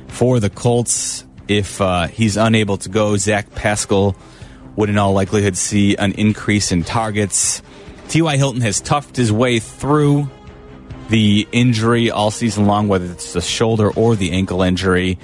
for 0.08 0.38
the 0.38 0.50
Colts 0.50 1.24
if 1.48 1.80
uh, 1.80 2.06
he's 2.06 2.36
unable 2.36 2.76
to 2.78 2.88
go. 2.88 3.16
Zach 3.16 3.52
Pascal 3.54 4.16
would, 4.76 4.90
in 4.90 4.98
all 4.98 5.12
likelihood, 5.12 5.56
see 5.56 5.96
an 5.96 6.12
increase 6.12 6.70
in 6.70 6.84
targets. 6.84 7.62
T.Y. 8.08 8.36
Hilton 8.36 8.60
has 8.60 8.80
toughed 8.80 9.16
his 9.16 9.32
way 9.32 9.58
through 9.58 10.28
the 11.12 11.46
injury 11.52 12.10
all 12.10 12.30
season 12.30 12.64
long, 12.66 12.88
whether 12.88 13.04
it's 13.04 13.34
the 13.34 13.42
shoulder 13.42 13.90
or 13.90 14.16
the 14.16 14.32
ankle 14.32 14.62
injury. 14.62 15.18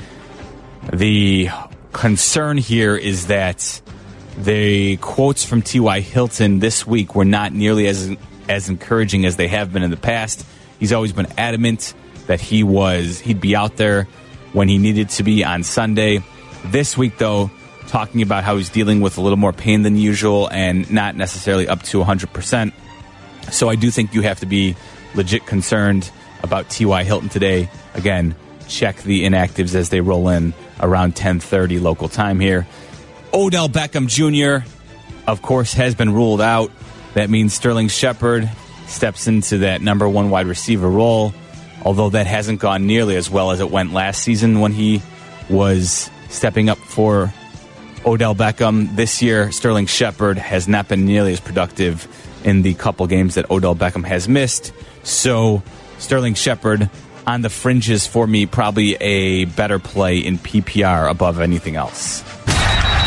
The 0.93 1.49
concern 1.95 2.59
here 2.59 2.95
is 2.95 3.29
that 3.29 3.81
the 4.37 4.99
quotes 4.99 5.47
from 5.47 5.63
T.Y. 5.63 6.01
Hilton 6.01 6.59
this 6.59 6.87
week 6.87 7.15
were 7.15 7.25
not 7.25 7.55
nearly 7.55 7.87
as 7.87 8.15
as 8.51 8.69
encouraging 8.69 9.25
as 9.25 9.37
they 9.37 9.49
have 9.49 9.73
been 9.73 9.83
in 9.83 9.91
the 9.91 9.97
past. 9.97 10.45
He's 10.79 10.93
always 10.93 11.15
been 11.15 11.29
adamant 11.39 11.95
that 12.27 12.43
he 12.43 12.63
was 12.63 13.21
he'd 13.21 13.41
be 13.41 13.57
out 13.57 13.79
there 13.79 14.05
when 14.53 14.69
he 14.69 14.77
needed 14.77 15.09
to 15.11 15.23
be 15.23 15.43
on 15.43 15.63
Sunday. 15.63 16.23
This 16.67 16.99
week, 16.99 17.17
though, 17.17 17.51
talking 17.87 18.21
about 18.21 18.45
how 18.45 18.59
he's 18.59 18.69
dealing 18.69 19.01
with 19.01 19.17
a 19.17 19.23
little 19.23 19.39
more 19.39 19.55
pain 19.55 19.85
than 19.85 19.97
usual 19.97 20.51
and 20.53 20.91
not 20.91 21.17
necessarily 21.17 21.67
up 21.67 21.83
to 21.85 22.05
100%. 22.05 22.75
So 23.51 23.71
I 23.71 23.77
do 23.77 23.91
think 23.91 24.13
you 24.13 24.21
have 24.21 24.41
to 24.41 24.47
be 24.47 24.77
legit 25.15 25.47
concerned 25.47 26.11
about 26.43 26.69
T.Y. 26.71 27.05
Hilton 27.05 27.29
today. 27.29 27.69
Again, 27.95 28.35
check 28.69 29.03
the 29.03 29.25
inactives 29.25 29.75
as 29.75 29.89
they 29.89 30.01
roll 30.01 30.29
in 30.29 30.55
around 30.81 31.15
10:30 31.15 31.81
local 31.81 32.09
time 32.09 32.39
here. 32.39 32.67
Odell 33.33 33.69
Beckham 33.69 34.07
Jr. 34.07 34.67
of 35.27 35.43
course 35.43 35.75
has 35.75 35.95
been 35.95 36.13
ruled 36.13 36.41
out. 36.41 36.71
That 37.15 37.31
means 37.31 37.55
Sterling 37.55 37.89
Shepard 37.89 38.49
steps 38.87 39.27
into 39.27 39.59
that 39.59 39.83
number 39.83 40.09
1 40.09 40.31
wide 40.31 40.47
receiver 40.47 40.89
role, 40.89 41.35
although 41.83 42.11
that 42.11 42.27
hasn't 42.27 42.61
gone 42.61 42.87
nearly 42.87 43.17
as 43.17 43.29
well 43.29 43.51
as 43.51 43.61
it 43.61 43.71
went 43.71 43.93
last 43.93 44.23
season 44.23 44.61
when 44.61 44.73
he 44.73 45.03
was 45.51 46.11
stepping 46.29 46.69
up 46.69 46.79
for 46.79 47.33
Odell 48.07 48.35
Beckham. 48.35 48.95
This 48.95 49.21
year 49.21 49.51
Sterling 49.51 49.87
Shepard 49.87 50.39
has 50.39 50.69
not 50.69 50.89
been 50.89 51.05
nearly 51.05 51.33
as 51.33 51.41
productive 51.41 52.07
in 52.45 52.63
the 52.63 52.75
couple 52.75 53.07
games 53.07 53.35
that 53.35 53.51
Odell 53.51 53.75
Beckham 53.75 54.05
has 54.07 54.29
missed. 54.29 54.73
So 55.09 55.63
Sterling 55.99 56.35
Shepard 56.35 56.91
on 57.27 57.41
the 57.41 57.51
fringes 57.51 58.07
for 58.07 58.27
me, 58.27 58.47
probably 58.47 58.95
a 58.97 59.47
better 59.47 59.79
play 59.79 60.19
in 60.19 60.39
PPR 60.39 61.11
above 61.11 61.41
anything 61.41 61.77
else. 61.77 62.23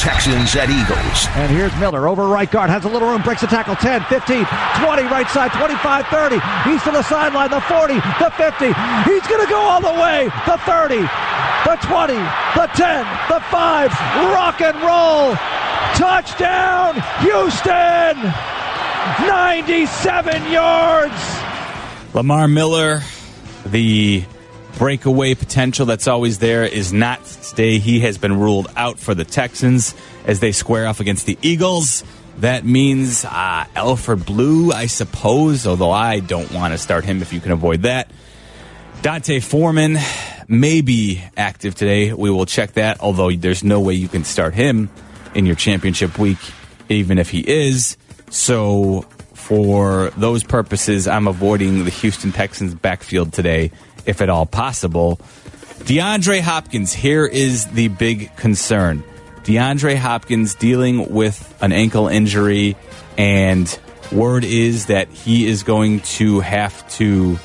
Texans 0.02 0.56
at 0.56 0.66
Eagles. 0.70 1.28
And 1.38 1.52
here's 1.52 1.76
Miller 1.78 2.08
over 2.08 2.26
right 2.26 2.50
guard. 2.50 2.72
Has 2.72 2.86
a 2.86 2.90
little 2.90 3.08
room. 3.08 3.22
Breaks 3.22 3.42
the 3.42 3.48
tackle. 3.48 3.76
10, 3.76 4.02
15, 4.06 4.46
20. 4.82 5.04
Right 5.14 5.30
side. 5.30 5.54
25, 5.54 6.08
30. 6.08 6.40
He's 6.66 6.82
to 6.84 6.92
the 6.92 7.04
sideline. 7.04 7.52
The 7.52 7.62
40. 7.62 7.94
The 7.94 8.34
50. 8.34 8.66
He's 9.06 9.26
going 9.30 9.46
to 9.46 9.50
go 9.50 9.62
all 9.62 9.82
the 9.82 9.94
way. 9.94 10.26
The 10.50 10.58
30. 10.66 11.06
The 11.06 11.78
20. 11.86 12.18
The 12.58 12.68
10. 12.74 13.06
The 13.30 13.42
5. 13.46 13.92
Rock 14.34 14.62
and 14.62 14.78
roll. 14.82 15.38
Touchdown. 15.94 16.98
Houston. 17.22 18.18
97 19.22 20.52
yards. 20.52 21.41
Lamar 22.14 22.50
Miller, 22.50 23.02
the 23.66 24.26
breakaway 24.78 25.34
potential 25.34 25.86
that's 25.86 26.10
always 26.10 26.40
there 26.40 26.66
is 26.66 26.92
not 26.92 27.24
today. 27.26 27.80
He 27.80 28.02
has 28.02 28.18
been 28.18 28.38
ruled 28.38 28.68
out 28.76 29.00
for 29.00 29.16
the 29.16 29.24
Texans 29.24 29.96
as 30.26 30.42
they 30.42 30.52
square 30.52 30.88
off 30.88 31.00
against 31.00 31.26
the 31.26 31.38
Eagles. 31.42 32.04
That 32.40 32.66
means 32.66 33.24
uh, 33.24 33.66
Alfred 33.76 34.26
Blue, 34.26 34.74
I 34.74 34.88
suppose, 34.88 35.66
although 35.66 35.92
I 35.92 36.20
don't 36.20 36.52
want 36.52 36.74
to 36.74 36.78
start 36.78 37.06
him 37.06 37.22
if 37.22 37.32
you 37.32 37.40
can 37.40 37.54
avoid 37.54 37.84
that. 37.84 38.12
D'Onta 39.02 39.42
Foreman 39.42 39.98
may 40.50 40.82
be 40.82 41.24
active 41.38 41.76
today. 41.76 42.12
We 42.12 42.30
will 42.30 42.46
check 42.46 42.74
that, 42.74 43.00
although 43.00 43.32
there's 43.32 43.64
no 43.64 43.80
way 43.80 43.94
you 43.94 44.10
can 44.10 44.26
start 44.26 44.54
him 44.54 44.90
in 45.34 45.46
your 45.46 45.56
championship 45.56 46.20
week, 46.20 46.40
even 46.90 47.18
if 47.20 47.30
he 47.30 47.40
is. 47.40 47.96
So, 48.30 49.06
for 49.52 50.12
those 50.16 50.46
purposes, 50.46 51.10
I'm 51.10 51.28
avoiding 51.28 51.84
the 51.84 51.90
Houston 51.90 52.32
Texans 52.32 52.74
backfield 52.74 53.34
today, 53.34 53.72
if 54.06 54.22
at 54.22 54.30
all 54.30 54.46
possible. 54.46 55.18
DeAndre 55.80 56.40
Hopkins, 56.40 56.94
here 56.94 57.26
is 57.26 57.66
the 57.66 57.90
big 57.90 58.34
concern. 58.38 59.04
DeAndre 59.44 59.98
Hopkins 59.98 60.56
dealing 60.56 61.12
with 61.12 61.54
an 61.62 61.74
ankle 61.74 62.08
injury, 62.08 62.78
and 63.18 63.78
word 64.10 64.46
is 64.46 64.86
that 64.86 65.10
he 65.10 65.46
is 65.46 65.64
going 65.64 66.00
to 66.00 66.40
have 66.40 66.90
to 66.92 67.38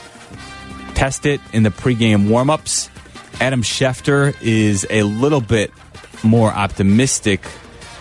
test 0.94 1.26
it 1.26 1.40
in 1.52 1.64
the 1.64 1.70
pregame 1.70 2.28
warmups. 2.28 2.88
Adam 3.40 3.62
Schefter 3.62 4.32
is 4.40 4.86
a 4.90 5.02
little 5.02 5.40
bit 5.40 5.72
more 6.22 6.52
optimistic 6.52 7.40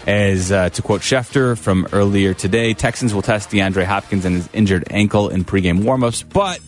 as 0.05 0.51
uh, 0.51 0.69
to 0.69 0.81
quote 0.81 1.01
Schefter 1.01 1.57
from 1.57 1.87
earlier 1.91 2.33
today, 2.33 2.73
Texans 2.73 3.13
will 3.13 3.21
test 3.21 3.49
DeAndre 3.49 3.85
Hopkins 3.85 4.25
and 4.25 4.35
his 4.35 4.49
injured 4.53 4.85
ankle 4.91 5.29
in 5.29 5.43
pregame 5.43 5.81
warmups, 5.81 6.23
but 6.27 6.59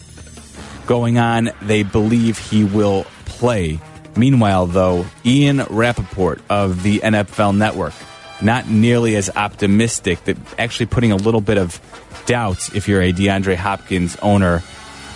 going 0.87 1.17
on, 1.17 1.51
they 1.61 1.83
believe 1.83 2.37
he 2.37 2.63
will 2.63 3.05
play. 3.25 3.79
Meanwhile, 4.15 4.67
though, 4.67 5.05
Ian 5.23 5.63
Rapoport 5.69 6.41
of 6.49 6.81
the 6.81 6.99
NFL 6.99 7.55
Network, 7.55 7.93
not 8.41 8.67
nearly 8.67 9.15
as 9.15 9.29
optimistic, 9.35 10.23
that 10.25 10.37
actually 10.57 10.87
putting 10.87 11.11
a 11.11 11.15
little 11.15 11.41
bit 11.41 11.57
of 11.57 11.79
doubt 12.25 12.75
if 12.75 12.87
you're 12.87 13.01
a 13.01 13.13
DeAndre 13.13 13.55
Hopkins 13.55 14.15
owner 14.17 14.63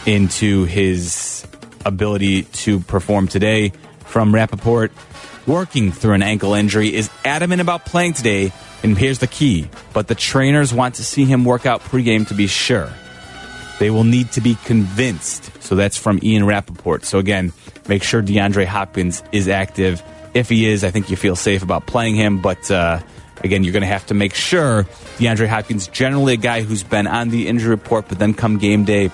into 0.06 0.66
his 0.66 1.46
ability 1.86 2.44
to 2.44 2.80
perform 2.82 3.28
today 3.28 3.72
from 4.06 4.34
Rapoport 4.34 4.92
working 5.48 5.92
through 5.92 6.14
an 6.14 6.24
ankle 6.24 6.54
injury, 6.54 6.94
is 6.94 7.10
adamant 7.26 7.62
about 7.62 7.86
playing 7.86 8.14
today. 8.14 8.52
And 8.84 8.98
here's 8.98 9.20
the 9.20 9.28
key. 9.28 9.68
But 9.94 10.08
the 10.08 10.16
trainers 10.16 10.74
want 10.74 10.96
to 10.96 11.04
see 11.04 11.26
him 11.26 11.46
work 11.46 11.66
out 11.66 11.82
pregame 11.82 12.28
to 12.30 12.34
be 12.34 12.48
sure. 12.48 12.92
They 13.80 13.90
will 13.90 14.04
need 14.04 14.32
to 14.34 14.42
be 14.42 14.56
convinced. 14.66 15.64
So 15.64 15.76
that's 15.76 15.98
from 15.98 16.20
Ian 16.22 16.46
Rapoport. 16.46 17.06
So 17.06 17.20
again, 17.20 17.52
make 17.88 18.04
sure 18.04 18.22
DeAndre 18.22 18.66
Hopkins 18.66 19.24
is 19.32 19.48
active. 19.48 20.04
If 20.34 20.50
he 20.50 20.68
is, 20.68 20.84
I 20.84 20.92
think 20.92 21.10
you 21.10 21.18
feel 21.18 21.36
safe 21.36 21.64
about 21.64 21.88
playing 21.88 22.16
him. 22.16 22.42
But 22.42 22.70
uh, 22.70 23.00
again, 23.44 23.64
you're 23.64 23.74
going 23.74 23.82
to 23.82 23.88
have 23.88 24.06
to 24.08 24.14
make 24.14 24.34
sure 24.34 24.84
DeAndre 25.18 25.48
Hopkins, 25.48 25.88
generally 25.88 26.34
a 26.34 26.38
guy 26.38 26.62
who's 26.62 26.84
been 26.84 27.08
on 27.08 27.30
the 27.30 27.48
injury 27.48 27.70
report, 27.70 28.06
but 28.08 28.20
then 28.20 28.34
come 28.34 28.58
game 28.58 28.86
day, 28.86 29.12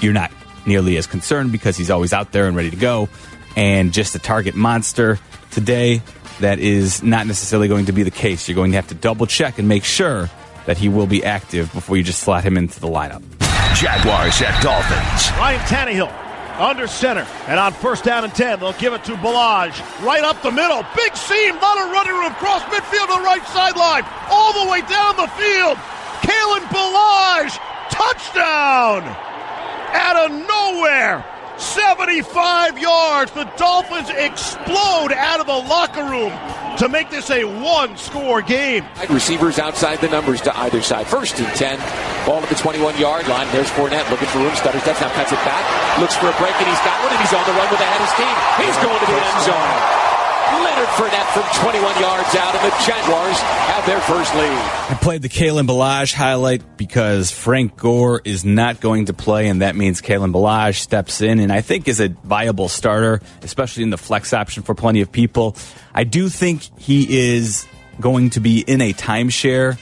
you're 0.00 0.12
not 0.12 0.30
nearly 0.66 0.96
as 0.96 1.06
concerned 1.06 1.52
because 1.52 1.76
he's 1.76 1.90
always 1.90 2.12
out 2.12 2.32
there 2.32 2.46
and 2.46 2.56
ready 2.56 2.70
to 2.70 2.76
go. 2.76 3.08
And 3.56 3.92
just 3.92 4.14
a 4.14 4.18
target 4.18 4.54
monster 4.54 5.18
today, 5.50 6.02
that 6.40 6.58
is 6.58 7.02
not 7.02 7.26
necessarily 7.26 7.68
going 7.68 7.86
to 7.86 7.92
be 7.92 8.02
the 8.02 8.10
case. 8.10 8.48
You're 8.48 8.54
going 8.54 8.72
to 8.72 8.76
have 8.76 8.88
to 8.88 8.94
double 8.94 9.26
check 9.26 9.58
and 9.58 9.66
make 9.66 9.84
sure 9.84 10.28
that 10.66 10.76
he 10.76 10.88
will 10.88 11.06
be 11.06 11.24
active 11.24 11.72
before 11.72 11.96
you 11.96 12.02
just 12.02 12.20
slot 12.20 12.44
him 12.44 12.56
into 12.56 12.78
the 12.80 12.88
lineup. 12.88 13.22
Jaguars 13.74 14.40
at 14.42 14.60
Dolphins. 14.62 15.30
Ryan 15.38 15.60
Tannehill 15.60 16.26
under 16.58 16.86
center. 16.86 17.26
And 17.46 17.58
on 17.58 17.72
first 17.72 18.04
down 18.04 18.24
and 18.24 18.34
10, 18.34 18.60
they'll 18.60 18.72
give 18.74 18.92
it 18.92 19.04
to 19.04 19.12
Ballage. 19.16 19.78
Right 20.04 20.24
up 20.24 20.42
the 20.42 20.50
middle. 20.50 20.84
Big 20.96 21.16
seam. 21.16 21.54
Lot 21.56 21.78
of 21.78 21.92
running 21.92 22.14
room. 22.14 22.32
Cross 22.34 22.62
midfield 22.64 23.06
to 23.06 23.14
the 23.14 23.24
right 23.24 23.44
sideline. 23.48 24.04
All 24.30 24.52
the 24.64 24.70
way 24.70 24.80
down 24.82 25.16
the 25.16 25.28
field. 25.36 25.76
Kalen 26.24 26.64
Ballage. 26.72 27.58
Touchdown. 27.90 29.02
Out 29.92 30.16
of 30.16 30.30
nowhere. 30.32 31.24
75 31.58 32.78
yards. 32.78 33.32
The 33.32 33.44
Dolphins 33.56 34.10
explode 34.10 35.12
out 35.12 35.40
of 35.40 35.46
the 35.46 35.60
locker 35.68 36.04
room 36.04 36.32
to 36.78 36.88
make 36.88 37.10
this 37.10 37.30
a 37.30 37.44
one 37.44 37.96
score 37.96 38.42
game. 38.42 38.84
Receivers 39.08 39.58
outside 39.58 40.00
the 40.00 40.08
numbers 40.08 40.40
to 40.42 40.56
either 40.58 40.82
side. 40.82 41.06
First 41.06 41.38
and 41.38 41.48
10. 41.56 41.78
Ball 42.26 42.42
at 42.42 42.48
the 42.48 42.54
21 42.54 42.98
yard 42.98 43.26
line. 43.28 43.48
There's 43.52 43.70
Fournette 43.70 44.10
looking 44.10 44.28
for 44.28 44.38
room. 44.38 44.54
Stutters 44.56 44.82
steps 44.82 45.00
now 45.00 45.10
cuts 45.14 45.32
it 45.32 45.40
back. 45.44 45.64
Looks 46.00 46.14
for 46.16 46.28
a 46.28 46.36
break 46.36 46.54
and 46.60 46.68
he's 46.68 46.84
got 46.84 47.00
one 47.02 47.12
and 47.12 47.20
he's 47.20 47.32
on 47.32 47.44
the 47.46 47.52
run 47.52 47.70
with 47.70 47.78
the 47.78 47.88
head 47.88 48.02
of 48.02 48.10
steam. 48.12 48.36
He's 48.60 48.76
going 48.84 48.98
to 48.98 49.06
the 49.06 49.16
end 49.16 49.44
zone. 49.44 49.95
Fournette 50.96 51.26
from 51.34 51.42
21 51.62 52.00
yards 52.00 52.34
out, 52.36 52.54
and 52.54 52.64
the 52.64 52.74
Jaguars 52.86 53.38
have 53.38 53.84
their 53.84 54.00
first 54.00 54.34
lead. 54.34 54.58
I 54.90 54.98
played 54.98 55.20
the 55.20 55.28
Kalen 55.28 55.66
Ballage 55.66 56.14
highlight 56.14 56.78
because 56.78 57.30
Frank 57.30 57.76
Gore 57.76 58.22
is 58.24 58.46
not 58.46 58.80
going 58.80 59.04
to 59.04 59.12
play, 59.12 59.48
and 59.48 59.60
that 59.60 59.76
means 59.76 60.00
Kalen 60.00 60.32
Ballage 60.32 60.76
steps 60.76 61.20
in 61.20 61.38
and 61.38 61.52
I 61.52 61.60
think 61.60 61.86
is 61.86 62.00
a 62.00 62.08
viable 62.08 62.70
starter, 62.70 63.20
especially 63.42 63.82
in 63.82 63.90
the 63.90 63.98
flex 63.98 64.32
option 64.32 64.62
for 64.62 64.74
plenty 64.74 65.02
of 65.02 65.12
people. 65.12 65.54
I 65.94 66.04
do 66.04 66.30
think 66.30 66.62
he 66.78 67.34
is 67.36 67.66
going 68.00 68.30
to 68.30 68.40
be 68.40 68.60
in 68.60 68.80
a 68.80 68.94
timeshare 68.94 69.78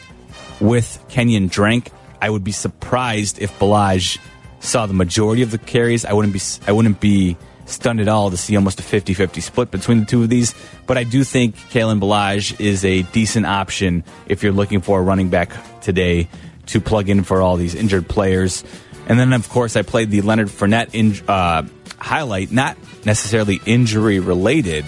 with 0.61 0.99
Kenyan 1.09 1.49
Drake. 1.49 1.93
I 2.21 2.29
would 2.29 2.43
be 2.43 2.51
surprised 2.51 3.41
if 3.41 3.57
Ballage 3.61 4.19
saw 4.59 4.87
the 4.87 4.95
majority 4.95 5.43
of 5.43 5.53
the 5.53 5.59
carries. 5.59 6.05
I 6.05 6.13
wouldn't 6.13 6.35
be 6.35 6.41
I 6.67 6.73
wouldn't 6.73 6.99
be 6.99 7.37
stunned 7.67 8.01
at 8.01 8.09
all 8.09 8.31
to 8.31 8.37
see 8.37 8.57
almost 8.57 8.81
a 8.81 8.83
50-50 8.83 9.43
split 9.43 9.71
between 9.71 10.01
the 10.01 10.07
two 10.07 10.23
of 10.23 10.29
these. 10.29 10.55
But 10.87 10.99
I 10.99 11.05
do 11.05 11.25
think 11.25 11.57
Kalen 11.57 12.01
Ballage 12.01 12.61
is 12.61 12.85
a 12.85 13.03
decent 13.03 13.47
option 13.47 14.05
if 14.27 14.43
you're 14.43 14.53
looking 14.53 14.81
for 14.81 14.99
a 14.99 15.03
running 15.03 15.31
back 15.31 15.53
today 15.81 16.29
to 16.67 16.81
plug 16.81 17.09
in 17.09 17.25
for 17.25 17.41
all 17.41 17.57
these 17.57 17.75
injured 17.75 18.09
players. 18.09 18.65
And 19.07 19.19
then, 19.19 19.33
of 19.33 19.49
course, 19.49 19.77
I 19.77 19.83
played 19.83 20.11
the 20.11 20.23
Leonard 20.23 20.49
Fournette 20.49 20.91
in, 20.95 21.17
uh, 21.29 21.65
highlight, 21.99 22.51
not 22.51 22.77
necessarily 23.05 23.61
injury 23.67 24.19
related, 24.19 24.85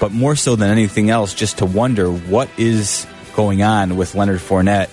but 0.00 0.12
more 0.12 0.36
so 0.36 0.56
than 0.56 0.70
anything 0.70 1.10
else, 1.10 1.34
just 1.34 1.58
to 1.58 1.66
wonder 1.66 2.10
what 2.10 2.48
is 2.56 3.06
going 3.34 3.62
on 3.62 3.96
with 3.96 4.14
Leonard 4.14 4.40
Fournette. 4.40 4.90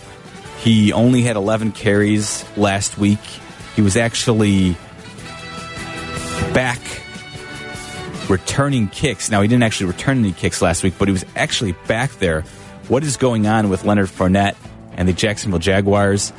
He 0.59 0.93
only 0.93 1.21
had 1.21 1.35
11 1.35 1.73
carries 1.73 2.43
last 2.57 2.97
week. 2.97 3.19
He 3.75 3.81
was 3.81 3.97
actually 3.97 4.75
back 6.53 6.79
returning 8.29 8.87
kicks. 8.87 9.29
Now, 9.29 9.41
he 9.41 9.47
didn't 9.47 9.63
actually 9.63 9.87
return 9.87 10.19
any 10.19 10.33
kicks 10.33 10.61
last 10.61 10.83
week, 10.83 10.95
but 10.97 11.07
he 11.07 11.11
was 11.11 11.25
actually 11.35 11.73
back 11.87 12.11
there. 12.19 12.41
What 12.87 13.03
is 13.03 13.17
going 13.17 13.47
on 13.47 13.69
with 13.69 13.83
Leonard 13.83 14.09
Fournette 14.09 14.55
and 14.93 15.07
the 15.07 15.13
Jacksonville 15.13 15.59
Jaguars? 15.59 16.31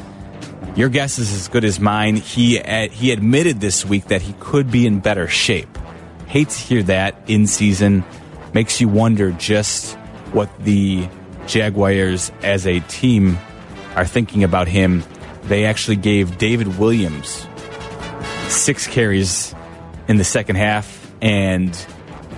Your 0.76 0.88
guess 0.88 1.18
is 1.18 1.32
as 1.32 1.48
good 1.48 1.64
as 1.64 1.80
mine. 1.80 2.16
He 2.16 2.60
uh, 2.60 2.88
he 2.88 3.10
admitted 3.10 3.60
this 3.60 3.84
week 3.84 4.06
that 4.06 4.22
he 4.22 4.34
could 4.40 4.70
be 4.70 4.86
in 4.86 5.00
better 5.00 5.26
shape. 5.26 5.78
Hate 6.26 6.50
to 6.50 6.58
hear 6.58 6.82
that 6.84 7.16
in 7.28 7.46
season. 7.46 8.04
makes 8.52 8.80
you 8.80 8.88
wonder 8.88 9.32
just 9.32 9.94
what 10.32 10.50
the 10.58 11.08
Jaguars 11.46 12.30
as 12.42 12.66
a 12.66 12.80
team 12.80 13.38
are 13.94 14.04
thinking 14.04 14.44
about 14.44 14.68
him. 14.68 15.02
They 15.44 15.64
actually 15.64 15.96
gave 15.96 16.38
David 16.38 16.78
Williams 16.78 17.46
six 18.48 18.86
carries 18.86 19.54
in 20.08 20.16
the 20.18 20.24
second 20.24 20.56
half 20.56 21.05
and 21.26 21.74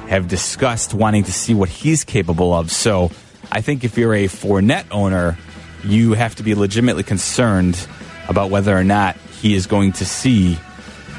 have 0.09 0.29
discussed 0.29 0.95
wanting 0.95 1.25
to 1.25 1.33
see 1.33 1.53
what 1.53 1.69
he's 1.69 2.05
capable 2.05 2.55
of. 2.55 2.73
So 2.73 3.11
I 3.53 3.61
think 3.61 3.85
if 3.85 3.99
you're 3.99 4.15
a 4.15 4.25
Fournette 4.29 4.87
owner, 4.91 5.37
you 5.85 6.15
have 6.15 6.37
to 6.37 6.43
be 6.43 6.55
legitimately 6.55 7.03
concerned 7.03 7.87
about 8.29 8.49
whether 8.49 8.75
or 8.75 8.85
not 8.85 9.17
he 9.45 9.55
is 9.55 9.67
going 9.67 9.93
to 9.93 10.07
see 10.07 10.59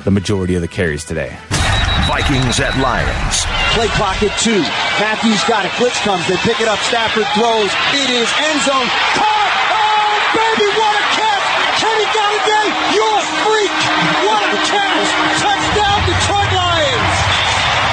the 0.04 0.10
majority 0.10 0.56
of 0.56 0.62
the 0.62 0.68
carries 0.68 1.06
today. 1.06 1.38
Vikings 2.10 2.58
at 2.58 2.74
Lions. 2.82 3.46
Play 3.78 3.86
clock 3.94 4.18
at 4.26 4.34
two. 4.42 4.66
Matthews 4.98 5.46
got 5.46 5.62
it. 5.62 5.72
Blitz 5.78 6.02
comes. 6.02 6.26
They 6.26 6.42
pick 6.42 6.58
it 6.58 6.66
up. 6.66 6.82
Stafford 6.90 7.30
throws. 7.38 7.70
It 7.94 8.10
is 8.10 8.26
end 8.50 8.66
zone. 8.66 8.90
Caught! 9.14 9.54
Oh, 9.78 10.10
baby, 10.34 10.74
what 10.74 10.98
a 10.98 11.06
catch! 11.14 11.46
Kenny 11.78 12.10
Golladay, 12.10 12.68
you're 12.98 13.14
a 13.14 13.26
freak! 13.46 13.78
What 14.26 14.42
a 14.42 14.58
catch! 14.66 15.06
Touchdown, 15.38 16.00
Detroit 16.10 16.50
Lions! 16.50 17.14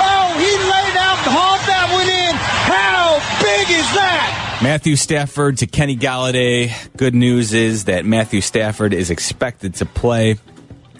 Oh, 0.00 0.32
he 0.40 0.52
laid 0.64 0.96
out, 0.96 1.20
hauled 1.28 1.64
that 1.68 1.86
one 1.92 2.08
in. 2.08 2.34
How 2.66 3.20
big 3.44 3.68
is 3.68 3.88
that? 3.94 4.45
Matthew 4.62 4.96
Stafford 4.96 5.58
to 5.58 5.66
Kenny 5.66 5.96
Golladay. 5.96 6.72
Good 6.96 7.14
news 7.14 7.52
is 7.52 7.84
that 7.84 8.06
Matthew 8.06 8.40
Stafford 8.40 8.94
is 8.94 9.10
expected 9.10 9.74
to 9.76 9.86
play. 9.86 10.38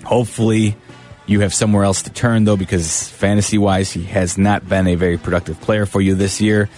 Hopefully, 0.04 0.76
you 1.25 1.40
have 1.40 1.54
somewhere 1.54 1.82
else 1.82 2.02
to 2.02 2.10
turn, 2.10 2.44
though, 2.44 2.58
because 2.58 3.08
fantasy 3.08 3.56
wise, 3.56 3.90
he 3.90 4.04
has 4.04 4.36
not 4.36 4.68
been 4.68 4.86
a 4.86 4.94
very 4.94 5.16
productive 5.16 5.58
player 5.62 5.86
for 5.86 6.02
you 6.02 6.14
this 6.14 6.38
year. 6.38 6.68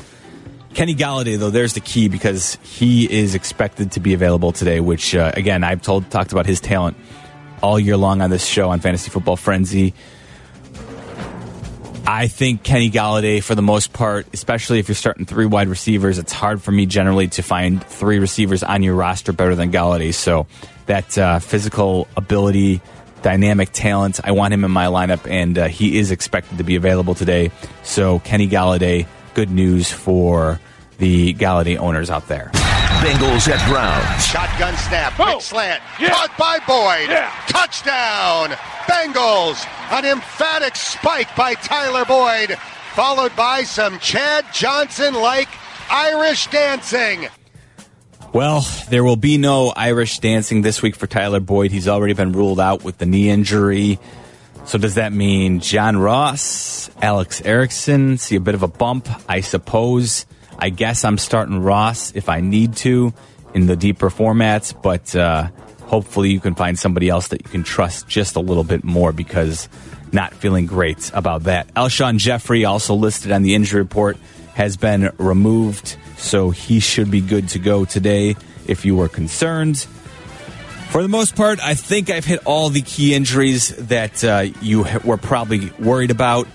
Kenny 0.73 0.94
Golladay, 0.94 1.37
though, 1.37 1.50
there's 1.50 1.73
the 1.73 1.80
key 1.80 2.08
because 2.08 2.56
he 2.62 3.11
is 3.11 3.35
expected 3.35 3.92
to 3.92 4.00
be 4.00 4.14
available 4.14 4.52
today, 4.52 4.78
which, 4.78 5.16
uh, 5.16 5.32
again, 5.35 5.64
I've 5.64 5.82
told, 5.82 6.08
talked 6.11 6.30
about 6.30 6.47
his 6.47 6.61
talent 6.61 6.97
all 7.61 7.80
year 7.80 7.97
long 7.97 8.20
on 8.23 8.30
this 8.30 8.47
show 8.47 8.70
on 8.70 8.78
Fantasy 8.78 9.11
Football 9.11 9.37
Frenzy. 9.37 9.94
I 12.07 12.26
think 12.28 12.62
Kenny 12.62 12.90
Golladay, 12.90 13.43
for 13.43 13.55
the 13.55 13.62
most 13.62 13.93
part, 13.93 14.26
especially 14.33 14.78
if 14.78 14.88
you're 14.88 14.95
starting 14.95 15.26
three 15.26 15.47
wide 15.47 15.69
receivers, 15.69 16.19
it's 16.19 16.33
hard 16.33 16.62
for 16.62 16.73
me 16.73 16.87
generally 16.87 17.28
to 17.28 17.43
find 17.43 17.83
three 17.83 18.19
receivers 18.19 18.62
on 18.62 18.83
your 18.83 18.95
roster 18.95 19.33
better 19.33 19.55
than 19.55 19.73
Golladay. 19.73 20.14
So 20.14 20.47
that 20.87 21.17
uh, 21.19 21.38
physical 21.38 22.09
ability, 22.17 22.81
dynamic 23.23 23.71
talent, 23.73 24.21
I 24.25 24.33
want 24.33 24.55
him 24.55 24.64
in 24.64 24.71
my 24.71 24.87
lineup, 24.87 25.31
and 25.31 25.59
uh, 25.59 25.69
he 25.69 25.99
is 25.99 26.11
expected 26.11 26.59
to 26.59 26.64
be 26.64 26.76
available 26.76 27.14
today. 27.14 27.50
So 27.83 28.21
Kenny 28.21 28.49
Golladay, 28.49 29.07
good 29.35 29.50
news 29.50 29.90
for 29.90 30.61
the 30.99 31.35
Golladay 31.35 31.76
owners 31.76 32.11
out 32.11 32.28
there. 32.28 32.50
Bengals 32.99 33.49
at 33.49 33.68
Browns. 33.68 34.26
Shotgun 34.26 34.76
snap, 34.76 35.14
quick 35.14 35.40
slant, 35.40 35.83
caught 35.99 36.37
by 36.37 36.59
Boyd. 36.66 37.09
Yeah. 37.11 37.30
Touchdown, 37.47 38.50
Bengals! 38.87 39.64
An 39.92 40.04
emphatic 40.04 40.75
spike 40.75 41.35
by 41.37 41.54
Tyler 41.54 42.04
Boyd, 42.04 42.59
followed 42.95 43.37
by 43.37 43.62
some 43.62 43.99
Chad 44.00 44.47
Johnson-like 44.52 45.49
Irish 45.90 46.49
dancing. 46.49 47.28
Well, 48.33 48.66
there 48.90 49.04
will 49.04 49.16
be 49.16 49.38
no 49.38 49.73
Irish 49.75 50.18
dancing 50.18 50.62
this 50.62 50.83
week 50.83 50.97
for 50.97 51.07
Tyler 51.07 51.40
Boyd. 51.40 51.71
He's 51.71 51.88
already 51.88 52.14
been 52.14 52.33
ruled 52.33 52.61
out 52.61 52.85
with 52.85 52.99
the 52.99 53.07
knee 53.07 53.30
injury. 53.30 53.99
So 54.64 54.76
does 54.76 54.97
that 54.97 55.12
mean 55.12 55.61
John 55.61 55.97
Ross, 55.97 56.90
Alex 57.00 57.40
Erickson 57.42 58.18
see 58.18 58.37
a 58.37 58.40
bit 58.40 58.54
of 58.54 58.62
a 58.62 58.68
bump? 58.68 59.09
I 59.28 59.40
suppose. 59.40 60.26
I 60.59 60.71
guess 60.71 61.05
I'm 61.05 61.19
starting 61.19 61.61
Ross 61.61 62.15
if 62.15 62.28
I 62.28 62.41
need 62.41 62.76
to 62.76 63.13
in 63.54 63.67
the 63.67 63.76
deeper 63.76 64.11
formats, 64.11 64.75
but 64.80 65.15
uh, 65.15 65.49
hopefully 65.82 66.30
you 66.30 66.41
can 66.41 66.54
find 66.54 66.78
somebody 66.78 67.09
else 67.09 67.28
that 67.28 67.43
you 67.45 67.50
can 67.50 67.63
trust 67.63 68.09
just 68.09 68.37
a 68.37 68.41
little 68.41 68.65
bit 68.65 68.85
more 68.85 69.13
because 69.13 69.69
not 70.13 70.35
feeling 70.35 70.67
great 70.67 71.11
about 71.15 71.45
that. 71.45 71.73
Alshon 71.75 72.19
Jeffery, 72.19 72.65
also 72.65 72.95
listed 72.95 73.32
on 73.32 73.43
the 73.43 73.54
injury 73.54 73.80
report, 73.80 74.17
has 74.54 74.76
been 74.76 75.13
removed, 75.19 75.97
so 76.17 76.50
he 76.50 76.80
should 76.80 77.11
be 77.11 77.21
good 77.21 77.49
to 77.50 77.59
go 77.59 77.85
today 77.85 78.35
if 78.67 78.85
you 78.85 78.97
were 78.97 79.09
concerned. 79.09 79.78
For 80.91 81.02
the 81.02 81.09
most 81.09 81.37
part, 81.37 81.61
I 81.61 81.75
think 81.75 82.11
I've 82.11 82.25
hit 82.25 82.41
all 82.47 82.71
the 82.71 82.82
key 82.82 83.15
injuries 83.15 83.69
that 83.76 84.25
uh, 84.25 84.47
you 84.61 84.87
were 85.04 85.19
probably 85.19 85.71
worried 85.78 86.11
about. 86.11 86.49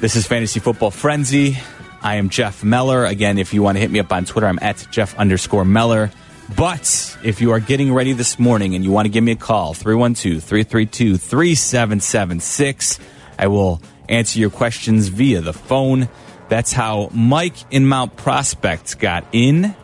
This 0.00 0.16
is 0.16 0.26
Fantasy 0.26 0.60
Football 0.60 0.90
Frenzy. 0.90 1.56
I 2.04 2.16
am 2.16 2.28
Jeff 2.28 2.62
Meller. 2.62 3.06
Again, 3.06 3.38
if 3.38 3.54
you 3.54 3.62
want 3.62 3.76
to 3.76 3.80
hit 3.80 3.90
me 3.90 3.98
up 3.98 4.12
on 4.12 4.26
Twitter, 4.26 4.46
I'm 4.46 4.58
at 4.60 4.86
Jeff 4.90 5.18
underscore 5.18 5.64
Meller. 5.64 6.10
But 6.54 7.16
if 7.24 7.40
you 7.40 7.52
are 7.52 7.60
getting 7.60 7.94
ready 7.94 8.12
this 8.12 8.38
morning 8.38 8.74
and 8.74 8.84
you 8.84 8.90
want 8.90 9.06
to 9.06 9.08
give 9.08 9.24
me 9.24 9.32
a 9.32 9.36
call, 9.36 9.72
312 9.72 10.44
332 10.44 11.16
3776, 11.16 13.00
I 13.38 13.46
will 13.46 13.80
answer 14.06 14.38
your 14.38 14.50
questions 14.50 15.08
via 15.08 15.40
the 15.40 15.54
phone. 15.54 16.10
That's 16.50 16.74
how 16.74 17.08
Mike 17.14 17.56
in 17.70 17.86
Mount 17.86 18.16
Prospect 18.16 18.98
got 18.98 19.24
in. 19.32 19.74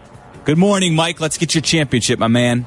Good 0.44 0.58
morning, 0.58 0.94
Mike. 0.94 1.20
Let's 1.20 1.38
get 1.38 1.54
your 1.54 1.62
championship, 1.62 2.18
my 2.18 2.28
man. 2.28 2.66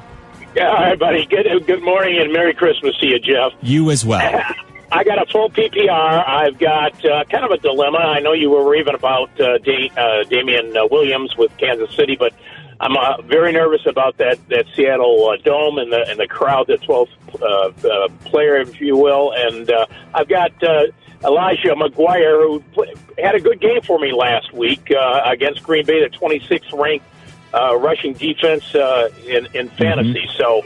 Yeah, 0.56 0.66
all 0.66 0.74
right, 0.74 0.98
buddy. 0.98 1.26
Good, 1.26 1.46
good 1.64 1.82
morning 1.84 2.18
and 2.18 2.32
Merry 2.32 2.54
Christmas 2.54 2.96
to 2.98 3.06
you, 3.06 3.20
Jeff. 3.20 3.52
You 3.62 3.92
as 3.92 4.04
well. 4.04 4.42
I 4.94 5.02
got 5.02 5.20
a 5.20 5.26
full 5.30 5.50
PPR. 5.50 6.24
I've 6.24 6.56
got 6.56 7.04
uh, 7.04 7.24
kind 7.24 7.44
of 7.44 7.50
a 7.50 7.58
dilemma. 7.58 7.98
I 7.98 8.20
know 8.20 8.32
you 8.32 8.48
were 8.48 8.68
raving 8.70 8.94
about 8.94 9.28
uh, 9.40 9.58
da- 9.58 9.90
uh, 9.96 10.22
Damien 10.22 10.76
uh, 10.76 10.86
Williams 10.88 11.36
with 11.36 11.50
Kansas 11.58 11.92
City, 11.96 12.14
but 12.14 12.32
I'm 12.78 12.96
uh, 12.96 13.20
very 13.22 13.50
nervous 13.50 13.86
about 13.86 14.18
that 14.18 14.38
that 14.50 14.66
Seattle 14.76 15.30
uh, 15.30 15.36
dome 15.38 15.78
and 15.78 15.92
the 15.92 16.08
and 16.08 16.20
the 16.20 16.28
crowd, 16.28 16.68
the 16.68 16.76
12th 16.78 17.08
uh, 17.42 17.88
uh, 17.88 18.08
player, 18.24 18.58
if 18.58 18.80
you 18.80 18.96
will. 18.96 19.32
And 19.32 19.68
uh, 19.68 19.86
I've 20.14 20.28
got 20.28 20.52
uh, 20.62 20.84
Elijah 21.24 21.74
McGuire, 21.74 22.62
who 22.76 22.84
had 23.18 23.34
a 23.34 23.40
good 23.40 23.60
game 23.60 23.82
for 23.82 23.98
me 23.98 24.12
last 24.12 24.52
week 24.52 24.92
uh, 24.92 25.22
against 25.24 25.64
Green 25.64 25.84
Bay, 25.84 26.08
the 26.08 26.16
26th 26.16 26.72
ranked 26.72 27.06
uh, 27.52 27.76
rushing 27.76 28.12
defense 28.12 28.72
uh, 28.76 29.08
in 29.26 29.48
in 29.54 29.68
fantasy. 29.70 30.28
So. 30.36 30.62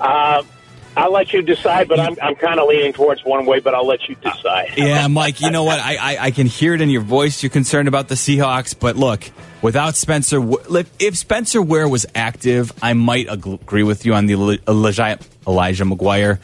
Uh, 0.00 0.42
I'll 0.98 1.12
let 1.12 1.32
you 1.32 1.42
decide, 1.42 1.88
but 1.88 2.00
I'm, 2.00 2.16
I'm 2.20 2.34
kind 2.34 2.58
of 2.58 2.68
leaning 2.68 2.92
towards 2.92 3.24
one 3.24 3.46
way, 3.46 3.60
but 3.60 3.72
I'll 3.72 3.86
let 3.86 4.08
you 4.08 4.16
decide. 4.16 4.72
Yeah, 4.88 5.06
Mike, 5.08 5.40
you 5.40 5.50
know 5.50 5.64
what? 5.64 5.78
I, 5.78 5.96
I, 5.96 6.24
I 6.26 6.30
can 6.30 6.46
hear 6.46 6.74
it 6.74 6.80
in 6.80 6.88
your 6.88 7.02
voice. 7.02 7.42
You're 7.42 7.50
concerned 7.50 7.88
about 7.88 8.08
the 8.08 8.14
Seahawks, 8.14 8.74
but 8.78 8.96
look, 8.96 9.30
without 9.60 9.96
Spencer, 9.96 10.40
if 10.98 11.16
Spencer 11.16 11.60
Ware 11.60 11.88
was 11.88 12.06
active, 12.14 12.72
I 12.82 12.94
might 12.94 13.26
agree 13.28 13.82
with 13.82 14.06
you 14.06 14.14
on 14.14 14.26
the 14.26 14.60
Elijah, 14.66 15.18
Elijah 15.46 15.84
McGuire 15.84 16.38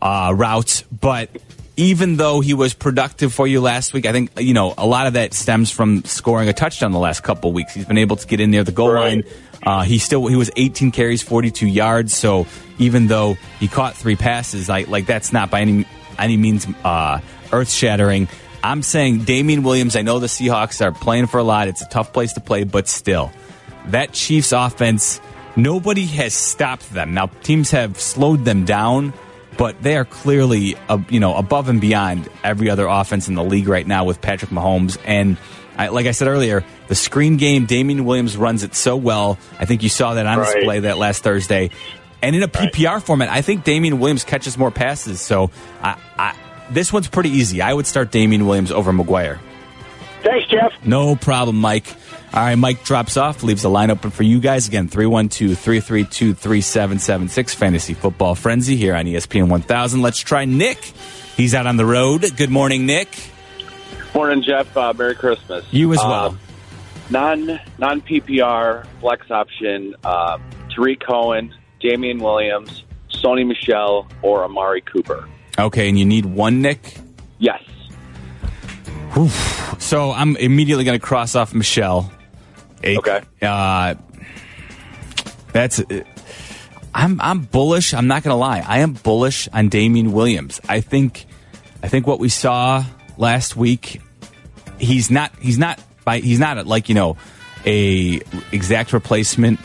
uh, 0.00 0.32
route. 0.34 0.84
But 0.98 1.30
even 1.76 2.16
though 2.16 2.40
he 2.40 2.54
was 2.54 2.74
productive 2.74 3.32
for 3.32 3.46
you 3.46 3.60
last 3.60 3.92
week, 3.92 4.06
I 4.06 4.12
think 4.12 4.30
you 4.38 4.54
know 4.54 4.74
a 4.78 4.86
lot 4.86 5.06
of 5.06 5.14
that 5.14 5.34
stems 5.34 5.70
from 5.70 6.04
scoring 6.04 6.48
a 6.48 6.52
touchdown 6.52 6.92
the 6.92 6.98
last 6.98 7.22
couple 7.22 7.50
of 7.50 7.54
weeks. 7.54 7.74
He's 7.74 7.86
been 7.86 7.98
able 7.98 8.16
to 8.16 8.26
get 8.26 8.40
in 8.40 8.50
near 8.50 8.64
the 8.64 8.72
goal 8.72 8.94
line. 8.94 9.24
Uh, 9.62 9.82
he 9.82 9.98
still 9.98 10.26
he 10.26 10.36
was 10.36 10.50
18 10.56 10.90
carries, 10.90 11.22
42 11.22 11.66
yards. 11.66 12.14
So 12.14 12.46
even 12.78 13.06
though 13.06 13.36
he 13.58 13.68
caught 13.68 13.94
three 13.94 14.16
passes, 14.16 14.68
like 14.68 14.88
like 14.88 15.06
that's 15.06 15.32
not 15.32 15.50
by 15.50 15.62
any 15.62 15.86
any 16.18 16.36
means 16.36 16.66
uh, 16.84 17.20
earth 17.52 17.70
shattering. 17.70 18.28
I'm 18.62 18.82
saying 18.82 19.24
Damien 19.24 19.62
Williams. 19.62 19.94
I 19.96 20.02
know 20.02 20.20
the 20.20 20.26
Seahawks 20.26 20.84
are 20.84 20.92
playing 20.92 21.26
for 21.26 21.38
a 21.38 21.42
lot. 21.42 21.68
It's 21.68 21.82
a 21.82 21.88
tough 21.88 22.12
place 22.12 22.32
to 22.34 22.40
play, 22.40 22.64
but 22.64 22.88
still, 22.88 23.32
that 23.86 24.12
Chiefs 24.12 24.52
offense. 24.52 25.20
Nobody 25.56 26.06
has 26.06 26.34
stopped 26.34 26.92
them. 26.92 27.14
Now 27.14 27.26
teams 27.26 27.70
have 27.70 28.00
slowed 28.00 28.44
them 28.44 28.64
down, 28.64 29.12
but 29.56 29.82
they 29.82 29.96
are 29.96 30.04
clearly 30.04 30.76
uh, 30.88 30.98
you 31.08 31.20
know 31.20 31.34
above 31.36 31.68
and 31.68 31.80
beyond 31.80 32.28
every 32.42 32.70
other 32.70 32.86
offense 32.86 33.28
in 33.28 33.34
the 33.34 33.44
league 33.44 33.68
right 33.68 33.86
now 33.86 34.04
with 34.04 34.20
Patrick 34.20 34.50
Mahomes 34.50 34.98
and. 35.04 35.36
I, 35.76 35.88
like 35.88 36.06
I 36.06 36.12
said 36.12 36.28
earlier, 36.28 36.64
the 36.86 36.94
screen 36.94 37.36
game, 37.36 37.66
Damien 37.66 38.04
Williams 38.04 38.36
runs 38.36 38.62
it 38.62 38.76
so 38.76 38.94
well. 38.94 39.40
I 39.58 39.64
think 39.64 39.82
you 39.82 39.88
saw 39.88 40.14
that 40.14 40.24
on 40.24 40.38
Right. 40.38 40.54
display 40.54 40.78
that 40.78 40.98
last 40.98 41.24
Thursday. 41.24 41.70
And 42.22 42.36
in 42.36 42.44
a 42.44 42.46
PPR 42.46 43.02
format, 43.02 43.28
I 43.28 43.42
think 43.42 43.64
Damien 43.64 43.98
Williams 43.98 44.22
catches 44.22 44.56
more 44.56 44.70
passes. 44.70 45.20
So 45.20 45.50
I, 45.82 45.96
I, 46.16 46.36
this 46.70 46.92
one's 46.92 47.08
pretty 47.08 47.30
easy. 47.30 47.60
I 47.60 47.74
would 47.74 47.88
start 47.88 48.12
Damien 48.12 48.46
Williams 48.46 48.70
over 48.70 48.92
McGuire. 48.92 49.40
Thanks, 50.22 50.46
Jeff. 50.46 50.72
No 50.86 51.16
problem, 51.16 51.56
Mike. 51.60 51.92
All 52.34 52.42
right, 52.42 52.56
Mike 52.56 52.82
drops 52.82 53.16
off, 53.16 53.44
leaves 53.44 53.62
the 53.62 53.70
line 53.70 53.92
open 53.92 54.10
for 54.10 54.24
you 54.24 54.40
guys. 54.40 54.66
Again, 54.66 54.88
312 54.88 55.56
332 55.56 56.34
3776 56.34 57.54
Fantasy 57.54 57.94
Football 57.94 58.34
Frenzy 58.34 58.74
here 58.74 58.96
on 58.96 59.04
ESPN 59.04 59.48
1000. 59.48 60.02
Let's 60.02 60.18
try 60.18 60.44
Nick. 60.44 60.78
He's 61.36 61.54
out 61.54 61.68
on 61.68 61.76
the 61.76 61.86
road. 61.86 62.26
Good 62.36 62.50
morning, 62.50 62.86
Nick. 62.86 63.16
Morning, 64.16 64.42
Jeff. 64.42 64.76
Uh, 64.76 64.92
Merry 64.98 65.14
Christmas. 65.14 65.64
You 65.70 65.92
as 65.92 65.98
well. 65.98 66.30
Um, 66.30 66.40
non 67.08 67.60
non 67.78 68.00
PPR 68.00 68.84
flex 68.98 69.30
option. 69.30 69.94
Uh, 70.02 70.38
Tarik 70.74 71.06
Cohen, 71.06 71.54
Damien 71.78 72.18
Williams, 72.18 72.82
Sony 73.10 73.46
Michel, 73.46 74.08
or 74.22 74.42
Amari 74.42 74.80
Cooper. 74.80 75.28
Okay, 75.56 75.88
and 75.88 75.96
you 75.96 76.04
need 76.04 76.26
one 76.26 76.62
Nick? 76.62 76.96
Yes. 77.38 77.62
Oof. 79.16 79.76
So 79.78 80.10
I'm 80.10 80.34
immediately 80.34 80.82
going 80.82 80.98
to 80.98 81.06
cross 81.06 81.36
off 81.36 81.54
Michel. 81.54 82.10
Okay. 82.84 83.20
Uh, 83.42 83.94
that's. 85.52 85.82
I'm 86.94 87.20
I'm 87.20 87.40
bullish. 87.40 87.94
I'm 87.94 88.06
not 88.06 88.22
going 88.22 88.32
to 88.32 88.38
lie. 88.38 88.64
I 88.66 88.78
am 88.78 88.92
bullish 88.92 89.48
on 89.52 89.68
Damien 89.68 90.12
Williams. 90.12 90.60
I 90.68 90.80
think 90.80 91.26
I 91.82 91.88
think 91.88 92.06
what 92.06 92.20
we 92.20 92.28
saw 92.28 92.84
last 93.16 93.56
week. 93.56 94.00
He's 94.78 95.10
not. 95.10 95.32
He's 95.40 95.58
not. 95.58 95.80
By 96.04 96.18
he's 96.18 96.38
not 96.38 96.66
like 96.66 96.88
you 96.88 96.94
know 96.94 97.16
a 97.66 98.20
exact 98.52 98.92
replacement 98.92 99.58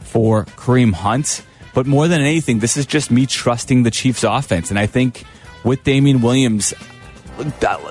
for 0.00 0.44
Kareem 0.44 0.92
Hunt. 0.92 1.42
But 1.74 1.86
more 1.86 2.08
than 2.08 2.22
anything, 2.22 2.60
this 2.60 2.78
is 2.78 2.86
just 2.86 3.10
me 3.10 3.26
trusting 3.26 3.82
the 3.82 3.90
Chiefs' 3.90 4.24
offense, 4.24 4.70
and 4.70 4.78
I 4.78 4.86
think 4.86 5.24
with 5.62 5.84
Damien 5.84 6.22
Williams, 6.22 6.72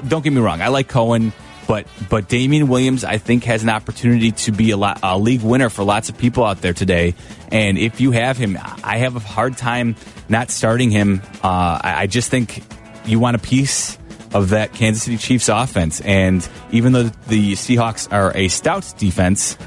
don't 0.07 0.23
get 0.23 0.33
me 0.33 0.41
wrong, 0.41 0.61
I 0.61 0.69
like 0.69 0.87
Cohen, 0.87 1.33
but 1.67 1.87
but 2.09 2.29
Damien 2.29 2.67
Williams, 2.67 3.03
I 3.03 3.17
think, 3.17 3.43
has 3.45 3.63
an 3.63 3.69
opportunity 3.69 4.31
to 4.31 4.51
be 4.51 4.71
a, 4.71 4.77
lot, 4.77 4.99
a 5.03 5.17
league 5.17 5.41
winner 5.41 5.69
for 5.69 5.83
lots 5.83 6.09
of 6.09 6.17
people 6.17 6.43
out 6.43 6.61
there 6.61 6.73
today. 6.73 7.15
And 7.51 7.77
if 7.77 8.01
you 8.01 8.11
have 8.11 8.37
him, 8.37 8.57
I 8.83 8.97
have 8.97 9.15
a 9.15 9.19
hard 9.19 9.57
time 9.57 9.95
not 10.29 10.49
starting 10.49 10.91
him. 10.91 11.21
Uh, 11.43 11.79
I, 11.81 11.95
I 12.01 12.07
just 12.07 12.29
think 12.29 12.63
you 13.05 13.19
want 13.19 13.35
a 13.35 13.39
piece 13.39 13.97
of 14.33 14.49
that 14.49 14.73
Kansas 14.73 15.03
City 15.03 15.17
Chiefs 15.17 15.49
offense. 15.49 16.01
And 16.01 16.47
even 16.71 16.93
though 16.93 17.03
the 17.03 17.53
Seahawks 17.53 18.11
are 18.11 18.35
a 18.35 18.47
stout 18.49 18.93
defense, 18.97 19.57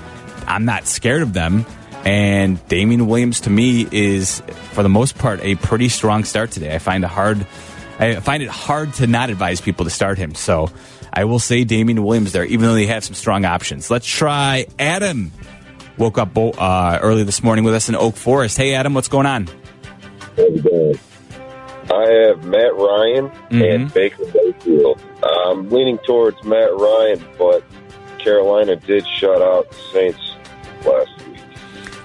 I'm 0.46 0.64
not 0.64 0.86
scared 0.86 1.22
of 1.22 1.32
them. 1.32 1.64
And 2.04 2.66
Damien 2.68 3.06
Williams, 3.06 3.40
to 3.40 3.50
me, 3.50 3.86
is 3.90 4.40
for 4.72 4.82
the 4.82 4.88
most 4.88 5.18
part 5.18 5.40
a 5.42 5.56
pretty 5.56 5.88
strong 5.88 6.24
start 6.24 6.50
today. 6.50 6.74
I 6.74 6.78
find 6.78 7.02
it 7.02 7.08
hard. 7.08 7.46
I 7.98 8.16
find 8.20 8.42
it 8.42 8.48
hard 8.48 8.94
to 8.94 9.06
not 9.06 9.30
advise 9.30 9.60
people 9.60 9.84
to 9.84 9.90
start 9.90 10.18
him. 10.18 10.34
So 10.34 10.70
I 11.18 11.24
will 11.24 11.40
say 11.40 11.64
Damien 11.64 12.04
Williams 12.04 12.30
there, 12.30 12.44
even 12.44 12.64
though 12.64 12.74
they 12.74 12.86
have 12.86 13.02
some 13.02 13.14
strong 13.14 13.44
options. 13.44 13.90
Let's 13.90 14.06
try 14.06 14.66
Adam. 14.78 15.32
Woke 15.96 16.16
up 16.16 16.38
uh, 16.38 17.00
early 17.02 17.24
this 17.24 17.42
morning 17.42 17.64
with 17.64 17.74
us 17.74 17.88
in 17.88 17.96
Oak 17.96 18.14
Forest. 18.14 18.56
Hey, 18.56 18.74
Adam, 18.74 18.94
what's 18.94 19.08
going 19.08 19.26
on? 19.26 19.48
How's 20.36 20.38
it 20.38 20.62
going? 20.62 20.96
I 21.90 22.28
have 22.28 22.44
Matt 22.44 22.72
Ryan 22.72 23.32
and 23.50 23.92
Baker 23.92 24.22
Mayfield. 24.32 25.02
I'm 25.24 25.68
leaning 25.70 25.98
towards 26.06 26.40
Matt 26.44 26.70
Ryan, 26.76 27.24
but 27.36 27.64
Carolina 28.20 28.76
did 28.76 29.04
shut 29.08 29.42
out 29.42 29.68
the 29.70 29.76
Saints 29.92 30.36
last 30.86 31.26
week. 31.26 31.40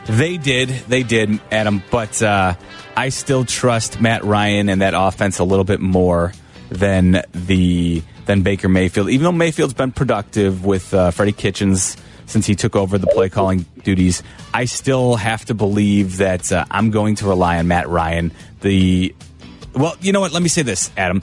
They 0.08 0.38
did, 0.38 0.70
they 0.70 1.04
did, 1.04 1.40
Adam. 1.52 1.84
But 1.92 2.20
uh, 2.24 2.56
I 2.98 3.10
still 3.10 3.46
trust 3.46 4.02
Matt 4.02 4.24
Ryan 4.24 4.70
and 4.70 4.82
that 4.82 4.96
offense 4.96 5.38
a 5.38 5.44
little 5.44 5.66
bit 5.66 5.82
more 5.82 6.34
than 6.72 7.22
the 7.32 8.02
than 8.26 8.42
Baker 8.42 8.70
Mayfield. 8.70 9.10
Even 9.10 9.24
though 9.24 9.32
Mayfield's 9.32 9.74
been 9.74 9.92
productive 9.92 10.66
with 10.66 10.94
uh, 10.94 11.12
Freddie 11.12 11.32
Kitchens 11.32 11.98
since 12.26 12.46
he 12.46 12.56
took 12.56 12.76
over 12.76 12.98
the 12.98 13.08
play 13.08 13.30
calling 13.30 13.66
duties, 13.84 14.24
I 14.54 14.66
still 14.66 15.16
have 15.16 15.46
to 15.46 15.54
believe 15.54 16.18
that 16.18 16.52
uh, 16.52 16.66
I'm 16.72 16.92
going 16.92 17.16
to 17.16 17.28
rely 17.28 17.58
on 17.58 17.68
Matt 17.68 17.90
Ryan. 17.90 18.32
The 18.62 19.14
well, 19.74 19.96
you 20.02 20.12
know 20.12 20.20
what? 20.20 20.32
Let 20.32 20.44
me 20.44 20.50
say 20.50 20.62
this, 20.62 20.92
Adam. 20.96 21.22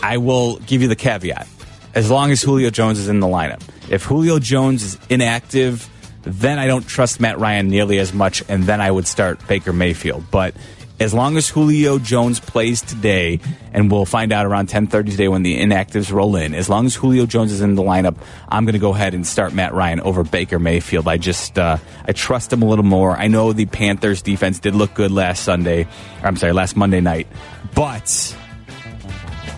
I 0.00 0.18
will 0.18 0.56
give 0.58 0.82
you 0.82 0.88
the 0.88 0.96
caveat. 0.96 1.48
As 1.94 2.10
long 2.10 2.30
as 2.30 2.42
Julio 2.42 2.70
Jones 2.70 2.98
is 2.98 3.08
in 3.08 3.20
the 3.20 3.26
lineup. 3.26 3.62
If 3.90 4.04
Julio 4.04 4.38
Jones 4.38 4.82
is 4.82 4.98
inactive, 5.10 5.88
then 6.22 6.58
I 6.58 6.66
don't 6.66 6.86
trust 6.86 7.20
Matt 7.20 7.38
Ryan 7.38 7.68
nearly 7.68 7.98
as 7.98 8.12
much, 8.12 8.42
and 8.48 8.64
then 8.64 8.80
I 8.80 8.90
would 8.90 9.06
start 9.06 9.46
Baker 9.46 9.72
Mayfield. 9.72 10.24
But 10.30 10.54
as 11.00 11.12
long 11.12 11.36
as 11.36 11.48
Julio 11.48 11.98
Jones 11.98 12.38
plays 12.38 12.80
today, 12.80 13.40
and 13.72 13.90
we'll 13.90 14.04
find 14.04 14.32
out 14.32 14.46
around 14.46 14.68
10:30 14.68 15.10
today 15.10 15.28
when 15.28 15.42
the 15.42 15.58
inactives 15.58 16.12
roll 16.12 16.36
in. 16.36 16.54
As 16.54 16.68
long 16.68 16.86
as 16.86 16.94
Julio 16.94 17.26
Jones 17.26 17.52
is 17.52 17.60
in 17.60 17.74
the 17.74 17.82
lineup, 17.82 18.16
I'm 18.48 18.64
going 18.64 18.74
to 18.74 18.78
go 18.78 18.94
ahead 18.94 19.14
and 19.14 19.26
start 19.26 19.52
Matt 19.52 19.74
Ryan 19.74 20.00
over 20.00 20.22
Baker 20.22 20.58
Mayfield. 20.58 21.08
I 21.08 21.16
just 21.16 21.58
uh, 21.58 21.78
I 22.06 22.12
trust 22.12 22.52
him 22.52 22.62
a 22.62 22.66
little 22.66 22.84
more. 22.84 23.16
I 23.16 23.28
know 23.28 23.52
the 23.52 23.66
Panthers 23.66 24.22
defense 24.22 24.58
did 24.58 24.74
look 24.74 24.94
good 24.94 25.10
last 25.10 25.42
Sunday. 25.42 25.86
I'm 26.22 26.36
sorry, 26.36 26.52
last 26.52 26.76
Monday 26.76 27.00
night, 27.00 27.26
but 27.74 28.36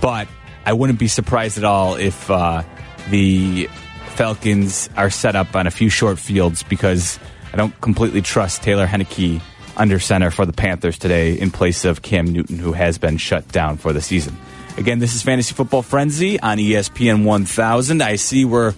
but 0.00 0.28
I 0.64 0.72
wouldn't 0.72 0.98
be 0.98 1.08
surprised 1.08 1.58
at 1.58 1.64
all 1.64 1.96
if 1.96 2.30
uh, 2.30 2.62
the 3.10 3.68
Falcons 4.14 4.88
are 4.96 5.10
set 5.10 5.36
up 5.36 5.54
on 5.56 5.66
a 5.66 5.70
few 5.70 5.90
short 5.90 6.18
fields 6.18 6.62
because 6.62 7.18
I 7.52 7.56
don't 7.56 7.78
completely 7.80 8.22
trust 8.22 8.62
Taylor 8.62 8.86
Heinicke 8.86 9.42
under 9.76 9.98
center 9.98 10.30
for 10.30 10.46
the 10.46 10.52
Panthers 10.52 10.98
today 10.98 11.38
in 11.38 11.50
place 11.50 11.84
of 11.84 12.02
Cam 12.02 12.26
Newton, 12.26 12.58
who 12.58 12.72
has 12.72 12.98
been 12.98 13.16
shut 13.16 13.48
down 13.48 13.76
for 13.76 13.92
the 13.92 14.00
season. 14.00 14.36
Again, 14.76 14.98
this 14.98 15.14
is 15.14 15.22
Fantasy 15.22 15.54
Football 15.54 15.82
Frenzy 15.82 16.40
on 16.40 16.58
ESPN 16.58 17.24
1000. 17.24 18.02
I 18.02 18.16
see 18.16 18.44
we're 18.44 18.74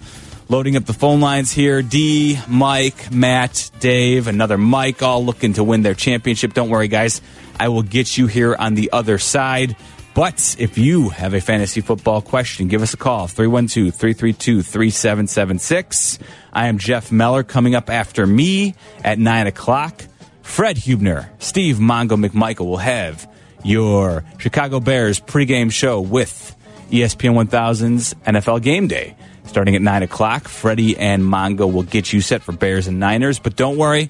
loading 0.49 0.75
up 0.75 0.85
the 0.85 0.93
phone 0.93 1.21
lines 1.21 1.51
here. 1.51 1.81
D, 1.81 2.39
Mike, 2.47 3.11
Matt, 3.11 3.71
Dave, 3.79 4.27
another 4.27 4.57
Mike, 4.57 5.01
all 5.01 5.25
looking 5.25 5.53
to 5.53 5.63
win 5.63 5.81
their 5.81 5.95
championship. 5.95 6.53
Don't 6.53 6.69
worry, 6.69 6.87
guys. 6.87 7.21
I 7.59 7.69
will 7.69 7.81
get 7.81 8.17
you 8.17 8.27
here 8.27 8.55
on 8.55 8.75
the 8.75 8.91
other 8.93 9.17
side. 9.17 9.75
But 10.13 10.55
if 10.57 10.79
you 10.79 11.09
have 11.09 11.35
a 11.35 11.41
fantasy 11.41 11.81
football 11.81 12.21
question, 12.21 12.67
give 12.67 12.81
us 12.81 12.93
a 12.93 12.97
call 12.97 13.27
312 13.27 13.93
332 13.93 14.63
3776. 14.63 16.19
I 16.51 16.67
am 16.67 16.79
Jeff 16.79 17.11
Meller 17.11 17.43
coming 17.43 17.75
up 17.75 17.89
after 17.89 18.25
me 18.25 18.73
at 19.03 19.19
9 19.19 19.47
o'clock. 19.47 20.03
Fred 20.47 20.77
Hubner, 20.77 21.29
Steve 21.37 21.75
Mongo 21.75 22.17
McMichael 22.17 22.65
will 22.65 22.77
have 22.77 23.31
your 23.63 24.23
Chicago 24.39 24.79
Bears 24.79 25.19
pregame 25.19 25.71
show 25.71 26.01
with 26.01 26.55
ESPN 26.89 27.35
1000's 27.45 28.15
NFL 28.25 28.63
Game 28.63 28.87
Day. 28.87 29.15
Starting 29.45 29.75
at 29.75 29.83
9 29.83 30.01
o'clock, 30.03 30.47
Freddie 30.47 30.97
and 30.97 31.21
Mongo 31.21 31.71
will 31.71 31.83
get 31.83 32.11
you 32.11 32.21
set 32.21 32.41
for 32.41 32.53
Bears 32.53 32.87
and 32.87 32.99
Niners. 32.99 33.37
But 33.37 33.55
don't 33.55 33.77
worry, 33.77 34.09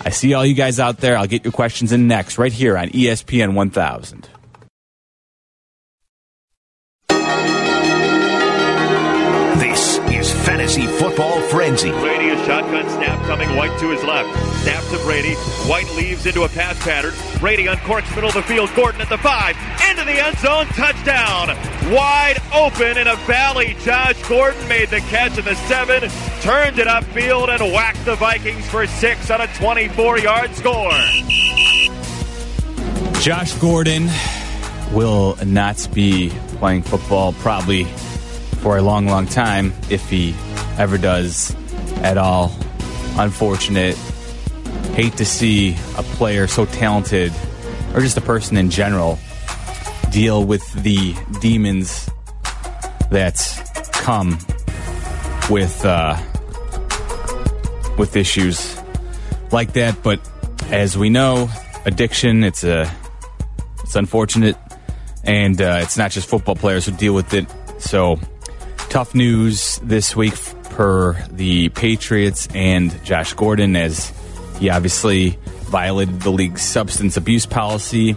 I 0.00 0.08
see 0.10 0.32
all 0.32 0.46
you 0.46 0.54
guys 0.54 0.80
out 0.80 0.96
there. 0.98 1.18
I'll 1.18 1.26
get 1.26 1.44
your 1.44 1.52
questions 1.52 1.92
in 1.92 2.08
next, 2.08 2.38
right 2.38 2.52
here 2.52 2.78
on 2.78 2.88
ESPN 2.88 3.52
1000. 3.52 4.28
This 9.58 9.98
is 9.98 10.32
Fantasy 10.46 10.86
Football 10.86 11.38
Frenzy. 11.42 11.92
Shotgun 12.46 12.88
snap 12.90 13.20
coming 13.26 13.56
White 13.56 13.76
to 13.80 13.90
his 13.90 14.04
left. 14.04 14.28
Snap 14.62 14.84
to 14.90 14.98
Brady. 15.04 15.34
White 15.68 15.90
leaves 15.96 16.26
into 16.26 16.44
a 16.44 16.48
pass 16.48 16.80
pattern. 16.84 17.12
Brady 17.40 17.64
uncorks 17.64 18.08
middle 18.14 18.28
of 18.28 18.34
the 18.34 18.42
field. 18.42 18.70
Gordon 18.76 19.00
at 19.00 19.08
the 19.08 19.18
five. 19.18 19.56
Into 19.90 20.04
the 20.04 20.12
end 20.12 20.38
zone. 20.38 20.66
Touchdown. 20.66 21.48
Wide 21.92 22.36
open 22.54 22.98
in 22.98 23.08
a 23.08 23.16
valley. 23.26 23.76
Josh 23.80 24.22
Gordon 24.28 24.68
made 24.68 24.90
the 24.90 25.00
catch 25.00 25.36
at 25.36 25.44
the 25.44 25.56
seven. 25.56 26.08
Turned 26.40 26.78
it 26.78 26.86
upfield 26.86 27.48
and 27.48 27.72
whacked 27.72 28.04
the 28.04 28.14
Vikings 28.14 28.64
for 28.68 28.86
six 28.86 29.28
on 29.28 29.40
a 29.40 29.48
24 29.54 30.18
yard 30.20 30.54
score. 30.54 30.92
Josh 33.20 33.54
Gordon 33.54 34.08
will 34.92 35.36
not 35.44 35.88
be 35.92 36.30
playing 36.58 36.82
football 36.82 37.32
probably 37.32 37.84
for 38.62 38.76
a 38.76 38.82
long, 38.82 39.06
long 39.06 39.26
time 39.26 39.72
if 39.90 40.08
he 40.08 40.32
ever 40.78 40.96
does 40.96 41.56
at 42.02 42.18
all. 42.18 42.54
Unfortunate. 43.18 43.96
Hate 44.94 45.16
to 45.18 45.24
see 45.24 45.76
a 45.96 46.02
player 46.02 46.46
so 46.46 46.64
talented, 46.64 47.32
or 47.94 48.00
just 48.00 48.16
a 48.16 48.22
person 48.22 48.56
in 48.56 48.70
general, 48.70 49.18
deal 50.10 50.44
with 50.44 50.72
the 50.82 51.14
demons 51.40 52.08
that 53.10 53.36
come 53.92 54.38
with 55.50 55.84
uh, 55.84 56.16
with 57.98 58.16
issues 58.16 58.76
like 59.52 59.74
that. 59.74 60.02
But 60.02 60.20
as 60.70 60.96
we 60.96 61.10
know, 61.10 61.50
addiction 61.84 62.42
it's 62.42 62.64
a 62.64 62.90
it's 63.82 63.96
unfortunate, 63.96 64.56
and 65.24 65.60
uh, 65.60 65.80
it's 65.82 65.98
not 65.98 66.10
just 66.10 66.28
football 66.28 66.56
players 66.56 66.86
who 66.86 66.92
deal 66.92 67.14
with 67.14 67.34
it. 67.34 67.46
So 67.78 68.18
tough 68.88 69.14
news 69.14 69.78
this 69.82 70.16
week 70.16 70.34
per 70.76 71.14
the 71.30 71.70
Patriots 71.70 72.48
and 72.54 73.02
Josh 73.02 73.32
Gordon, 73.32 73.76
as 73.76 74.12
he 74.58 74.68
obviously 74.68 75.38
violated 75.70 76.20
the 76.20 76.30
league's 76.30 76.60
substance 76.60 77.16
abuse 77.16 77.46
policy. 77.46 78.14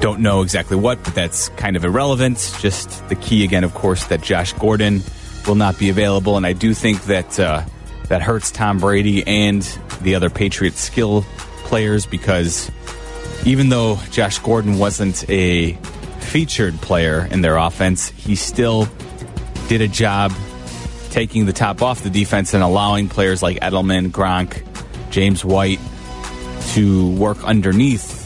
Don't 0.00 0.20
know 0.20 0.42
exactly 0.42 0.76
what, 0.76 1.02
but 1.04 1.14
that's 1.14 1.50
kind 1.50 1.76
of 1.76 1.84
irrelevant. 1.84 2.56
Just 2.58 3.08
the 3.08 3.14
key 3.14 3.44
again, 3.44 3.62
of 3.62 3.74
course, 3.74 4.06
that 4.06 4.22
Josh 4.22 4.54
Gordon 4.54 5.02
will 5.46 5.54
not 5.54 5.78
be 5.78 5.88
available, 5.88 6.36
and 6.36 6.44
I 6.44 6.52
do 6.52 6.74
think 6.74 7.04
that 7.04 7.38
uh, 7.38 7.62
that 8.08 8.20
hurts 8.20 8.50
Tom 8.50 8.78
Brady 8.78 9.24
and 9.24 9.62
the 10.02 10.16
other 10.16 10.30
Patriots 10.30 10.80
skill 10.80 11.24
players 11.58 12.06
because 12.06 12.72
even 13.46 13.68
though 13.68 14.00
Josh 14.10 14.40
Gordon 14.40 14.80
wasn't 14.80 15.30
a 15.30 15.74
featured 16.18 16.74
player 16.80 17.28
in 17.30 17.40
their 17.40 17.56
offense, 17.56 18.08
he 18.08 18.34
still 18.34 18.88
did 19.68 19.80
a 19.80 19.88
job 19.88 20.32
taking 21.14 21.46
the 21.46 21.52
top 21.52 21.80
off 21.80 22.02
the 22.02 22.10
defense 22.10 22.54
and 22.54 22.62
allowing 22.64 23.08
players 23.08 23.40
like 23.40 23.60
Edelman, 23.60 24.08
Gronk, 24.08 24.64
James 25.10 25.44
White 25.44 25.78
to 26.72 27.08
work 27.12 27.42
underneath 27.44 28.20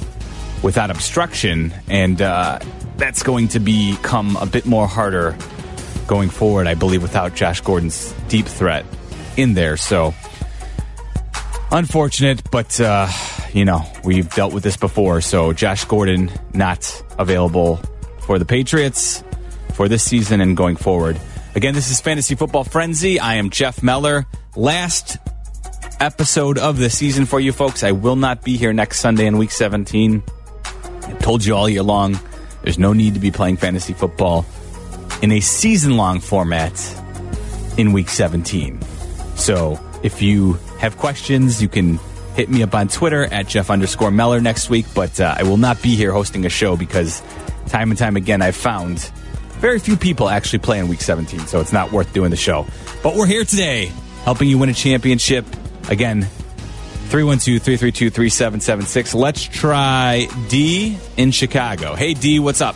without 0.62 0.90
obstruction. 0.90 1.74
And 1.86 2.22
uh, 2.22 2.60
that's 2.96 3.22
going 3.22 3.48
to 3.48 3.60
become 3.60 4.38
a 4.38 4.46
bit 4.46 4.64
more 4.64 4.86
harder 4.86 5.36
going 6.06 6.30
forward, 6.30 6.66
I 6.66 6.74
believe, 6.74 7.02
without 7.02 7.34
Josh 7.34 7.60
Gordon's 7.60 8.14
deep 8.28 8.46
threat 8.46 8.86
in 9.36 9.52
there. 9.52 9.76
So 9.76 10.14
unfortunate, 11.70 12.50
but 12.50 12.80
uh, 12.80 13.06
you 13.52 13.66
know 13.66 13.82
we've 14.02 14.32
dealt 14.34 14.54
with 14.54 14.62
this 14.62 14.78
before. 14.78 15.20
So 15.20 15.52
Josh 15.52 15.84
Gordon 15.84 16.32
not 16.54 17.02
available 17.18 17.82
for 18.20 18.38
the 18.38 18.46
Patriots 18.46 19.22
for 19.74 19.88
this 19.88 20.02
season 20.02 20.40
and 20.40 20.56
going 20.56 20.76
forward. 20.76 21.20
Again, 21.54 21.74
this 21.74 21.90
is 21.90 22.00
Fantasy 22.00 22.34
Football 22.34 22.64
Frenzy. 22.64 23.18
I 23.18 23.34
am 23.34 23.50
Jeff 23.50 23.82
Meller. 23.82 24.26
Last 24.54 25.16
episode 25.98 26.58
of 26.58 26.78
the 26.78 26.90
season 26.90 27.26
for 27.26 27.40
you 27.40 27.52
folks. 27.52 27.82
I 27.82 27.92
will 27.92 28.16
not 28.16 28.44
be 28.44 28.56
here 28.56 28.72
next 28.72 29.00
Sunday 29.00 29.26
in 29.26 29.38
Week 29.38 29.50
17. 29.50 30.22
I 30.64 31.12
told 31.14 31.44
you 31.44 31.56
all 31.56 31.68
year 31.68 31.82
long. 31.82 32.18
There's 32.62 32.78
no 32.78 32.92
need 32.92 33.14
to 33.14 33.20
be 33.20 33.30
playing 33.30 33.56
fantasy 33.56 33.92
football 33.94 34.44
in 35.22 35.32
a 35.32 35.40
season 35.40 35.96
long 35.96 36.20
format 36.20 36.72
in 37.76 37.92
week 37.92 38.08
17. 38.08 38.80
So 39.36 39.80
if 40.02 40.20
you 40.20 40.54
have 40.78 40.96
questions, 40.98 41.62
you 41.62 41.68
can 41.68 41.98
hit 42.34 42.50
me 42.50 42.62
up 42.62 42.74
on 42.74 42.88
Twitter 42.88 43.24
at 43.24 43.48
Jeff 43.48 43.70
underscore 43.70 44.10
Meller 44.10 44.40
next 44.40 44.68
week. 44.70 44.86
But 44.94 45.18
uh, 45.18 45.34
I 45.36 45.44
will 45.44 45.56
not 45.56 45.80
be 45.82 45.96
here 45.96 46.12
hosting 46.12 46.44
a 46.44 46.50
show 46.50 46.76
because 46.76 47.22
time 47.68 47.90
and 47.90 47.98
time 47.98 48.16
again 48.16 48.42
I've 48.42 48.56
found 48.56 49.10
very 49.60 49.78
few 49.78 49.96
people 49.96 50.28
actually 50.28 50.60
play 50.60 50.78
in 50.78 50.88
week 50.88 51.00
17. 51.00 51.40
So 51.40 51.60
it's 51.60 51.72
not 51.72 51.92
worth 51.92 52.12
doing 52.12 52.30
the 52.30 52.36
show. 52.36 52.66
But 53.02 53.14
we're 53.16 53.26
here 53.26 53.44
today 53.44 53.92
helping 54.24 54.48
you 54.48 54.58
win 54.58 54.68
a 54.68 54.74
championship. 54.74 55.44
Again, 55.88 56.22
312 57.10 57.62
332 57.62 58.10
3776. 58.10 59.14
Let's 59.14 59.42
try 59.44 60.26
D 60.48 60.98
in 61.16 61.30
Chicago. 61.30 61.94
Hey, 61.94 62.14
D, 62.14 62.38
what's 62.38 62.60
up? 62.60 62.74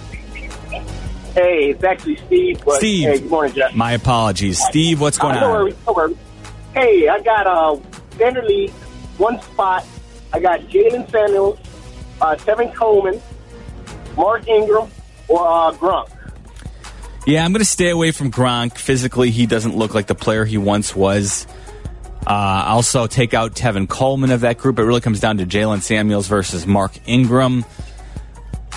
Hey, 1.35 1.71
it's 1.71 1.83
actually 1.85 2.17
Steve. 2.17 2.63
But, 2.65 2.77
Steve. 2.77 3.09
Hey, 3.09 3.19
good 3.21 3.31
morning, 3.31 3.55
Jeff. 3.55 3.75
My 3.75 3.93
apologies. 3.93 4.59
Steve, 4.63 5.01
what's 5.01 5.19
going 5.19 5.37
Uh, 5.37 5.41
don't 5.41 5.51
on? 5.51 5.63
worry, 5.65 5.75
don't 5.87 5.97
worry. 5.97 6.17
Hey, 6.75 7.09
I 7.09 7.21
got 7.21 7.47
uh, 7.47 7.77
standard 8.13 8.45
league, 8.45 8.71
one 9.19 9.41
spot. 9.41 9.85
I 10.33 10.41
got 10.41 10.61
Jaylen 10.63 11.11
Samuels, 11.11 11.59
uh, 12.21 12.35
Tevin 12.37 12.75
Coleman, 12.75 13.21
Mark 14.17 14.47
Ingram, 14.49 14.91
or 15.29 15.47
uh, 15.47 15.73
Gronk. 15.73 16.11
Yeah, 17.25 17.45
I'm 17.45 17.53
going 17.53 17.61
to 17.61 17.65
stay 17.65 17.91
away 17.91 18.11
from 18.11 18.33
Gronk. 18.33 18.77
Physically, 18.77 19.31
he 19.31 19.47
doesn't 19.47 19.77
look 19.77 19.95
like 19.95 20.09
the 20.09 20.15
player 20.15 20.45
he 20.45 20.59
once 20.59 20.97
was. 20.97 21.47
Uh, 22.27 22.65
also, 22.67 23.07
take 23.07 23.33
out 23.33 23.55
Tevin 23.55 23.89
Coleman 23.89 24.31
of 24.31 24.41
that 24.41 24.59
group. 24.59 24.79
It 24.79 24.85
really 24.85 25.01
comes 25.01 25.21
down 25.21 25.39
to 25.39 25.47
Jaylen 25.47 25.83
Samuels 25.83 26.27
versus 26.27 26.67
Mark 26.67 26.93
Ingram. 27.07 27.65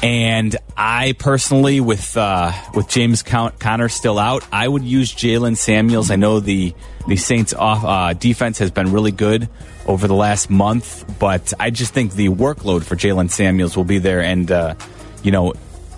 And 0.03 0.55
I 0.77 1.13
personally, 1.13 1.79
with 1.79 2.15
uh, 2.17 2.51
with 2.75 2.87
James 2.87 3.23
Con- 3.23 3.53
Conner 3.57 3.89
still 3.89 4.19
out, 4.19 4.45
I 4.51 4.67
would 4.67 4.83
use 4.83 5.11
Jaylen 5.11 5.57
Samuels. 5.57 6.11
I 6.11 6.15
know 6.15 6.39
the 6.39 6.75
the 7.07 7.15
Saints 7.15 7.53
off 7.53 7.83
uh, 7.83 8.13
defense 8.13 8.59
has 8.59 8.69
been 8.69 8.91
really 8.91 9.11
good 9.11 9.49
over 9.87 10.07
the 10.07 10.13
last 10.13 10.49
month, 10.49 11.17
but 11.19 11.53
I 11.59 11.69
just 11.69 11.93
think 11.93 12.13
the 12.13 12.29
workload 12.29 12.83
for 12.83 12.95
Jaylen 12.95 13.31
Samuels 13.31 13.77
will 13.77 13.85
be 13.85 13.97
there, 13.97 14.21
and 14.21 14.51
uh, 14.51 14.75
you 15.23 15.31
know, 15.31 15.53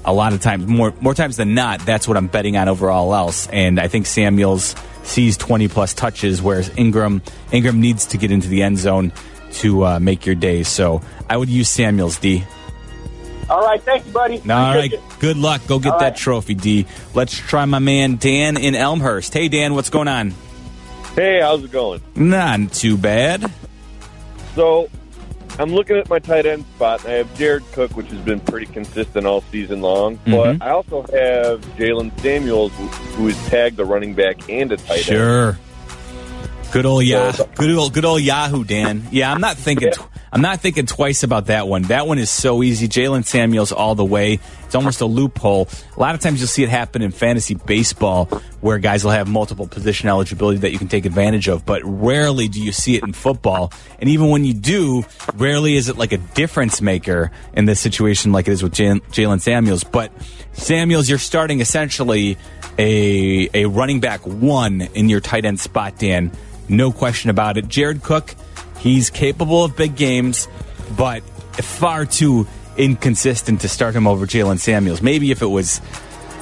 a 0.07 0.13
lot 0.13 0.33
of 0.33 0.41
times, 0.41 0.65
more 0.65 0.93
more 1.01 1.13
times 1.13 1.37
than 1.37 1.53
not, 1.53 1.81
that's 1.85 2.07
what 2.07 2.17
I'm 2.17 2.27
betting 2.27 2.57
on 2.57 2.67
over 2.67 2.89
all 2.89 3.13
else. 3.13 3.47
And 3.47 3.79
I 3.79 3.87
think 3.87 4.07
Samuels 4.07 4.73
sees 5.03 5.37
20 5.37 5.67
plus 5.67 5.93
touches, 5.93 6.41
whereas 6.41 6.71
Ingram 6.77 7.21
Ingram 7.51 7.79
needs 7.79 8.07
to 8.07 8.17
get 8.17 8.31
into 8.31 8.47
the 8.47 8.63
end 8.63 8.79
zone 8.79 9.11
to 9.53 9.85
uh, 9.85 9.99
make 9.99 10.25
your 10.25 10.35
day. 10.35 10.63
So 10.63 11.01
I 11.29 11.37
would 11.37 11.49
use 11.49 11.69
Samuels 11.69 12.17
D. 12.17 12.43
All 13.49 13.61
right, 13.61 13.81
thank 13.81 14.05
you, 14.05 14.11
buddy. 14.11 14.39
All 14.41 14.47
right, 14.47 14.77
Appreciate 14.87 14.99
it. 14.99 15.19
good 15.19 15.37
luck. 15.37 15.61
Go 15.67 15.79
get 15.79 15.93
All 15.93 15.99
that 15.99 16.05
right. 16.05 16.15
trophy, 16.17 16.53
D. 16.53 16.85
Let's 17.13 17.37
try 17.37 17.63
my 17.63 17.79
man 17.79 18.17
Dan 18.17 18.57
in 18.57 18.75
Elmhurst. 18.75 19.33
Hey, 19.33 19.47
Dan, 19.47 19.73
what's 19.73 19.89
going 19.89 20.09
on? 20.09 20.33
Hey, 21.15 21.39
how's 21.41 21.63
it 21.63 21.71
going? 21.71 22.01
Not 22.15 22.73
too 22.73 22.97
bad. 22.97 23.49
So, 24.53 24.89
I'm 25.59 25.73
looking 25.73 25.95
at 25.97 26.09
my 26.09 26.19
tight 26.19 26.45
end 26.45 26.65
spot. 26.75 27.03
and 27.03 27.13
I 27.13 27.15
have 27.17 27.35
Jared 27.37 27.63
Cook, 27.71 27.95
which 27.97 28.07
has 28.07 28.19
been 28.19 28.39
pretty 28.39 28.67
consistent 28.67 29.25
all 29.25 29.41
season 29.51 29.81
long. 29.81 30.19
But 30.25 30.57
Mhm. 30.57 30.61
I 30.61 30.69
also 30.71 31.01
have 31.13 31.61
Jaylen 31.77 32.11
Samuels, 32.21 32.71
who- 33.15 33.27
is 33.27 33.37
tagged 33.47 33.79
a 33.79 33.85
running 33.85 34.13
back 34.13 34.37
and 34.49 34.71
a 34.71 34.77
tight 34.77 34.97
end. 34.97 35.05
Sure. 35.05 35.59
Good 36.71 36.85
old 36.85 37.05
yeah, 37.05 37.31
good 37.55 37.71
old 37.75 37.93
good 37.93 38.05
old 38.05 38.21
Yahoo, 38.21 38.63
Dan. 38.63 39.07
Yeah, 39.11 39.31
I'm 39.31 39.39
not 39.41 39.55
thinking. 39.57 39.91
Tw- 39.91 40.01
I'm 40.31 40.41
not 40.41 40.59
thinking 40.61 40.85
twice 40.85 41.23
about 41.23 41.47
that 41.47 41.67
one. 41.67 41.83
That 41.83 42.07
one 42.07 42.17
is 42.17 42.29
so 42.29 42.63
easy. 42.63 42.87
Jaylen 42.87 43.25
Samuels 43.25 43.71
all 43.71 43.95
the 43.95 44.05
way. 44.05 44.39
It's 44.65 44.75
almost 44.75 45.01
a 45.01 45.05
loophole. 45.05 45.69
A 45.95 45.99
lot 45.99 46.15
of 46.15 46.21
times 46.21 46.39
you'll 46.39 46.47
see 46.47 46.63
it 46.63 46.69
happen 46.69 47.01
in 47.01 47.11
fantasy 47.11 47.55
baseball, 47.55 48.25
where 48.59 48.77
guys 48.77 49.03
will 49.03 49.11
have 49.11 49.27
multiple 49.27 49.67
position 49.67 50.09
eligibility 50.09 50.59
that 50.59 50.71
you 50.71 50.77
can 50.77 50.89
take 50.89 51.05
advantage 51.05 51.47
of. 51.47 51.65
But 51.65 51.81
rarely 51.85 52.47
do 52.47 52.61
you 52.61 52.71
see 52.71 52.95
it 52.95 53.03
in 53.03 53.13
football. 53.13 53.71
And 53.99 54.09
even 54.09 54.29
when 54.29 54.43
you 54.43 54.53
do, 54.53 55.05
rarely 55.35 55.75
is 55.75 55.87
it 55.87 55.97
like 55.97 56.11
a 56.11 56.17
difference 56.17 56.81
maker 56.81 57.31
in 57.53 57.65
this 57.65 57.79
situation, 57.79 58.31
like 58.31 58.47
it 58.47 58.51
is 58.51 58.63
with 58.63 58.73
Jaylen 58.73 59.39
Samuels. 59.39 59.83
But 59.83 60.11
Samuels, 60.53 61.07
you're 61.07 61.19
starting 61.19 61.61
essentially 61.61 62.37
a 62.77 63.49
a 63.53 63.65
running 63.65 63.99
back 63.99 64.25
one 64.25 64.81
in 64.81 65.09
your 65.09 65.19
tight 65.19 65.45
end 65.45 65.59
spot, 65.59 65.97
Dan. 65.97 66.31
No 66.69 66.91
question 66.91 67.29
about 67.29 67.57
it. 67.57 67.67
Jared 67.67 68.03
Cook, 68.03 68.35
he's 68.79 69.09
capable 69.09 69.63
of 69.63 69.75
big 69.75 69.95
games, 69.95 70.47
but 70.95 71.23
far 71.63 72.05
too 72.05 72.47
inconsistent 72.77 73.61
to 73.61 73.69
start 73.69 73.95
him 73.95 74.07
over 74.07 74.25
Jaylen 74.25 74.59
Samuels. 74.59 75.01
Maybe 75.01 75.31
if 75.31 75.41
it 75.41 75.47
was, 75.47 75.81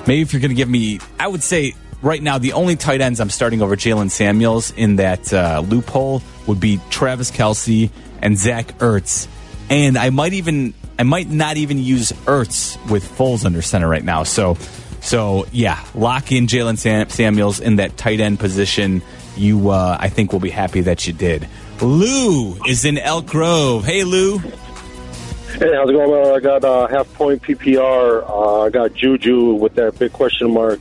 maybe 0.05 0.21
if 0.21 0.33
you're 0.33 0.41
going 0.41 0.49
to 0.49 0.55
give 0.55 0.69
me, 0.69 0.99
I 1.19 1.27
would 1.27 1.43
say 1.43 1.73
right 2.01 2.21
now 2.21 2.37
the 2.37 2.53
only 2.53 2.75
tight 2.75 3.01
ends 3.01 3.19
I'm 3.19 3.29
starting 3.29 3.61
over 3.61 3.75
Jaylen 3.75 4.11
Samuels 4.11 4.71
in 4.71 4.97
that 4.97 5.33
uh, 5.33 5.63
loophole 5.65 6.21
would 6.47 6.59
be 6.59 6.79
Travis 6.89 7.31
Kelce 7.31 7.89
and 8.21 8.37
Zach 8.37 8.77
Ertz, 8.79 9.27
and 9.69 9.97
I 9.97 10.09
might 10.09 10.33
even, 10.33 10.73
I 10.99 11.03
might 11.03 11.29
not 11.29 11.57
even 11.57 11.79
use 11.79 12.11
Ertz 12.25 12.77
with 12.89 13.03
Foles 13.03 13.45
under 13.45 13.61
center 13.61 13.87
right 13.87 14.03
now. 14.03 14.23
So, 14.23 14.55
so 15.01 15.45
yeah, 15.51 15.83
lock 15.95 16.31
in 16.31 16.47
Jaylen 16.47 16.77
Sam- 16.77 17.09
Samuels 17.09 17.59
in 17.59 17.77
that 17.77 17.97
tight 17.97 18.19
end 18.19 18.39
position. 18.39 19.01
You, 19.37 19.69
uh, 19.69 19.97
I 19.99 20.09
think, 20.09 20.31
will 20.31 20.39
be 20.39 20.49
happy 20.49 20.81
that 20.81 21.07
you 21.07 21.13
did. 21.13 21.47
Lou 21.81 22.55
is 22.65 22.85
in 22.85 22.97
Elk 22.97 23.25
Grove. 23.27 23.85
Hey, 23.85 24.03
Lou. 24.03 24.37
Hey, 24.39 25.73
how's 25.73 25.89
it 25.89 25.93
going? 25.93 26.35
I 26.35 26.39
got 26.39 26.63
uh, 26.63 26.87
half 26.87 27.11
point 27.13 27.41
PPR. 27.41 28.27
Uh, 28.29 28.61
I 28.61 28.69
got 28.69 28.93
Juju 28.93 29.53
with 29.55 29.75
that 29.75 29.97
big 29.99 30.11
question 30.13 30.53
mark. 30.53 30.79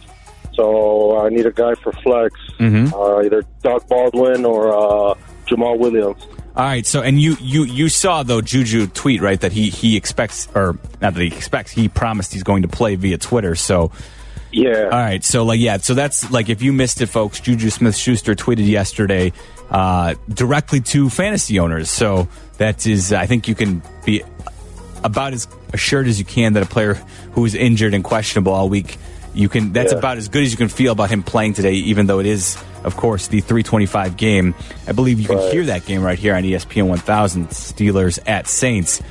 So 0.55 1.19
I 1.25 1.29
need 1.31 1.47
a 1.47 1.51
guy 1.53 1.75
for 1.75 1.93
flex, 1.93 2.35
Mhm. 2.61 2.93
uh, 2.93 3.25
either 3.25 3.45
Doug 3.63 3.89
Baldwin 3.89 4.45
or 4.45 4.69
uh, 4.73 5.15
Jamaal 5.47 5.79
Williams. 5.79 6.23
All 6.57 6.65
right. 6.65 6.87
So, 6.87 7.03
and 7.03 7.21
you 7.21 7.37
you 7.41 7.65
you 7.65 7.89
saw 7.89 8.23
though 8.23 8.41
Juju 8.41 8.87
tweet 8.89 9.21
right 9.21 9.41
that 9.41 9.53
he 9.53 9.71
he 9.71 9.97
expects 9.97 10.47
or 10.55 10.79
not 11.01 11.15
that 11.15 11.21
he 11.21 11.27
expects 11.27 11.73
he 11.73 11.89
promised 11.89 12.33
he's 12.33 12.45
going 12.45 12.63
to 12.63 12.69
play 12.69 12.95
via 12.95 13.19
Twitter. 13.19 13.55
So. 13.57 13.91
Yeah. 14.55 14.85
All 14.85 14.90
right. 14.90 15.23
So 15.25 15.45
like 15.45 15.59
yeah. 15.61 15.79
So 15.79 15.95
that's 15.95 16.31
like 16.31 16.49
if 16.49 16.62
you 16.62 16.73
missed 16.73 17.01
it, 17.01 17.07
folks. 17.07 17.40
Juju 17.40 17.71
Smith 17.71 17.97
Schuster 17.97 18.35
tweeted 18.35 18.67
yesterday 18.69 19.33
uh, 19.71 20.14
directly 20.33 20.81
to 20.81 21.11
fantasy 21.11 21.59
owners. 21.59 21.90
So 21.90 22.29
that 22.59 22.87
is 22.87 23.12
I 23.12 23.27
think 23.27 23.49
you 23.49 23.55
can 23.57 23.83
be 24.05 24.23
about 25.03 25.33
as 25.33 25.49
assured 25.73 26.07
as 26.07 26.19
you 26.19 26.25
can 26.25 26.53
that 26.53 26.62
a 26.62 26.67
player 26.67 26.95
who 27.33 27.45
is 27.45 27.55
injured 27.55 27.95
and 27.95 28.05
questionable 28.05 28.53
all 28.53 28.69
week. 28.69 28.97
You 29.35 29.49
can. 29.49 29.73
That's 29.73 29.93
Yeah. 29.93 29.99
about 29.99 30.19
as 30.19 30.29
good 30.29 30.45
as 30.45 30.53
you 30.53 30.57
can 30.57 30.69
feel 30.69 30.93
about 30.93 31.11
him 31.11 31.25
playing 31.25 31.55
today, 31.55 31.73
even 31.73 32.07
though 32.07 32.21
it 32.21 32.27
is, 32.27 32.57
of 32.85 32.97
course, 32.97 33.27
the 33.27 33.40
325 33.40 34.17
game. 34.17 34.55
I 34.87 34.93
believe 34.93 35.19
you 35.19 35.27
can 35.27 35.38
Right. 35.38 35.53
hear 35.53 35.64
that 35.64 35.85
game 35.87 36.03
right 36.03 36.17
here 36.19 36.37
on 36.37 36.45
ESPN 36.45 36.87
1000. 36.87 37.49
Steelers 37.49 38.21
at 38.27 38.47
Saints. 38.47 39.03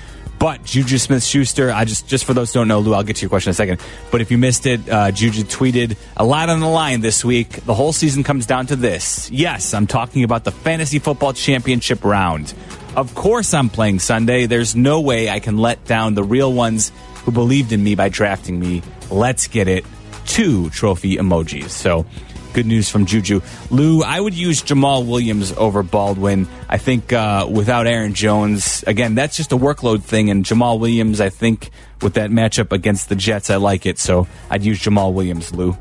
But 0.43 0.65
Juju 0.65 0.97
Smith 0.97 1.23
Schuster, 1.23 1.71
I 1.71 1.85
just 1.85 2.05
just 2.05 2.25
for 2.25 2.33
those 2.33 2.51
who 2.51 2.59
don't 2.59 2.67
know, 2.67 2.79
Lou, 2.79 2.93
I'll 2.93 3.03
get 3.03 3.15
to 3.15 3.21
your 3.21 3.29
question 3.29 3.51
in 3.51 3.51
a 3.51 3.55
second. 3.55 3.79
But 4.11 4.19
if 4.19 4.29
you 4.29 4.37
missed 4.37 4.65
it, 4.65 4.89
uh, 4.89 5.09
Juju 5.09 5.43
tweeted 5.43 5.95
a 6.17 6.25
lot 6.25 6.49
on 6.49 6.59
the 6.59 6.67
line 6.67 6.99
this 6.99 7.23
week. 7.23 7.63
The 7.63 7.73
whole 7.73 7.93
season 7.93 8.23
comes 8.23 8.45
down 8.45 8.65
to 8.65 8.75
this. 8.75 9.31
Yes, 9.31 9.73
I'm 9.73 9.87
talking 9.87 10.25
about 10.25 10.43
the 10.43 10.51
fantasy 10.51 10.99
football 10.99 11.31
championship 11.31 12.03
round. 12.03 12.53
Of 12.93 13.15
course, 13.15 13.53
I'm 13.53 13.69
playing 13.69 13.99
Sunday. 13.99 14.45
There's 14.45 14.75
no 14.75 14.99
way 14.99 15.29
I 15.29 15.39
can 15.39 15.59
let 15.59 15.85
down 15.85 16.13
the 16.13 16.25
real 16.25 16.51
ones 16.51 16.91
who 17.23 17.31
believed 17.31 17.71
in 17.71 17.81
me 17.81 17.95
by 17.95 18.09
drafting 18.09 18.59
me. 18.59 18.81
Let's 19.09 19.47
get 19.47 19.69
it. 19.69 19.85
Two 20.25 20.69
trophy 20.71 21.15
emojis. 21.15 21.69
So 21.69 22.05
good 22.53 22.65
news 22.65 22.89
from 22.89 23.05
Juju. 23.05 23.41
Lou, 23.69 24.03
I 24.03 24.19
would 24.19 24.33
use 24.33 24.61
Jamaal 24.61 25.05
Williams 25.05 25.51
over 25.53 25.83
Baldwin. 25.83 26.47
I 26.69 26.77
think 26.77 27.11
uh, 27.11 27.47
without 27.49 27.87
Aaron 27.87 28.13
Jones, 28.13 28.83
again, 28.87 29.15
that's 29.15 29.35
just 29.35 29.51
a 29.51 29.57
workload 29.57 30.03
thing. 30.03 30.29
And 30.29 30.45
Jamaal 30.45 30.79
Williams, 30.79 31.19
I 31.19 31.29
think 31.29 31.71
with 32.01 32.13
that 32.15 32.29
matchup 32.29 32.71
against 32.71 33.09
the 33.09 33.15
Jets, 33.15 33.49
I 33.49 33.57
like 33.57 33.85
it. 33.85 33.99
So 33.99 34.27
I'd 34.49 34.63
use 34.63 34.79
Jamaal 34.79 35.13
Williams, 35.13 35.53
Lou. 35.53 35.77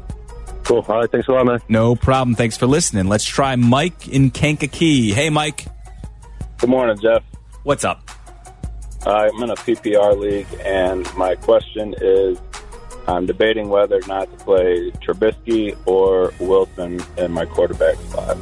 Cool. 0.65 0.85
All 0.89 1.01
right. 1.01 1.11
Thanks 1.11 1.29
a 1.29 1.33
lot, 1.33 1.47
man. 1.47 1.61
No 1.69 1.97
problem. 1.97 2.35
Thanks 2.35 2.57
for 2.57 2.67
listening. 2.67 3.09
Let's 3.09 3.25
try 3.25 3.57
Mike 3.57 4.09
in 4.09 4.31
Kankakee. 4.31 5.13
Hey, 5.13 5.29
Mike. 5.29 5.67
Good 6.59 6.71
morning, 6.71 6.97
Jeff. 7.01 7.23
What's 7.65 7.85
up? 7.85 8.09
I'm 9.05 9.43
in 9.43 9.51
a 9.51 9.57
PPR 9.57 10.17
league, 10.17 10.47
and 10.65 11.13
my 11.17 11.35
question 11.35 11.95
is 12.01 12.39
I'm 13.07 13.27
debating 13.27 13.69
whether 13.69 13.97
or 13.97 14.07
not 14.07 14.31
to 14.31 14.45
play 14.45 14.91
Trubisky 14.93 15.77
or 15.87 16.33
Wilson 16.39 17.01
in 17.17 17.33
my 17.33 17.45
quarterback 17.47 17.97
spot. 17.97 18.37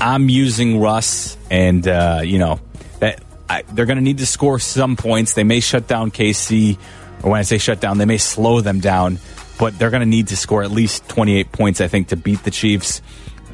I'm 0.00 0.28
using 0.28 0.80
Russ, 0.80 1.36
and 1.50 1.86
uh, 1.86 2.20
you 2.22 2.38
know 2.38 2.60
that 3.00 3.22
I, 3.48 3.62
they're 3.62 3.86
going 3.86 3.98
to 3.98 4.04
need 4.04 4.18
to 4.18 4.26
score 4.26 4.58
some 4.58 4.96
points. 4.96 5.34
They 5.34 5.44
may 5.44 5.60
shut 5.60 5.88
down 5.88 6.10
KC, 6.10 6.78
or 7.22 7.30
when 7.30 7.40
I 7.40 7.42
say 7.42 7.58
shut 7.58 7.80
down, 7.80 7.98
they 7.98 8.04
may 8.04 8.18
slow 8.18 8.60
them 8.60 8.80
down, 8.80 9.18
but 9.58 9.78
they're 9.78 9.90
going 9.90 10.02
to 10.02 10.06
need 10.06 10.28
to 10.28 10.36
score 10.36 10.62
at 10.62 10.70
least 10.70 11.08
28 11.08 11.50
points, 11.50 11.80
I 11.80 11.88
think, 11.88 12.08
to 12.08 12.16
beat 12.16 12.44
the 12.44 12.50
Chiefs. 12.50 13.00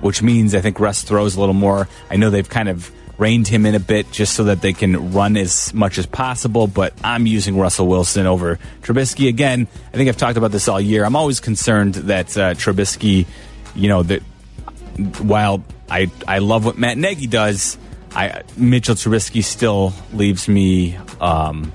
Which 0.00 0.20
means 0.20 0.54
I 0.54 0.60
think 0.60 0.80
Russ 0.80 1.02
throws 1.02 1.36
a 1.36 1.40
little 1.40 1.54
more. 1.54 1.88
I 2.10 2.16
know 2.16 2.28
they've 2.28 2.48
kind 2.48 2.68
of 2.68 2.90
reined 3.18 3.48
him 3.48 3.66
in 3.66 3.74
a 3.74 3.80
bit 3.80 4.10
just 4.10 4.34
so 4.34 4.44
that 4.44 4.60
they 4.60 4.72
can 4.72 5.12
run 5.12 5.36
as 5.36 5.72
much 5.72 5.98
as 5.98 6.06
possible. 6.06 6.66
But 6.66 6.92
I'm 7.02 7.26
using 7.26 7.58
Russell 7.58 7.86
Wilson 7.86 8.26
over 8.26 8.58
Trubisky 8.82 9.28
again. 9.28 9.66
I 9.92 9.96
think 9.96 10.08
I've 10.08 10.16
talked 10.16 10.36
about 10.36 10.50
this 10.50 10.68
all 10.68 10.80
year. 10.80 11.04
I'm 11.04 11.16
always 11.16 11.40
concerned 11.40 11.94
that 11.94 12.36
uh, 12.36 12.54
Trubisky, 12.54 13.26
you 13.74 13.88
know, 13.88 14.02
that 14.02 14.22
while 15.20 15.64
I 15.90 16.10
I 16.26 16.38
love 16.38 16.64
what 16.64 16.78
Matt 16.78 16.98
Nagy 16.98 17.26
does, 17.26 17.78
I 18.14 18.42
Mitchell 18.56 18.94
Trubisky 18.94 19.42
still 19.42 19.92
leaves 20.12 20.48
me 20.48 20.96
um, 21.20 21.72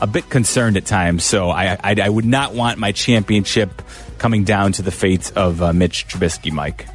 a 0.00 0.06
bit 0.06 0.28
concerned 0.28 0.76
at 0.76 0.86
times. 0.86 1.24
So 1.24 1.50
I, 1.50 1.78
I, 1.82 1.96
I 2.02 2.08
would 2.08 2.24
not 2.24 2.54
want 2.54 2.78
my 2.78 2.92
championship 2.92 3.82
coming 4.18 4.44
down 4.44 4.72
to 4.72 4.82
the 4.82 4.90
fate 4.90 5.32
of 5.36 5.62
uh, 5.62 5.72
Mitch 5.72 6.08
Trubisky, 6.08 6.52
Mike. 6.52 6.86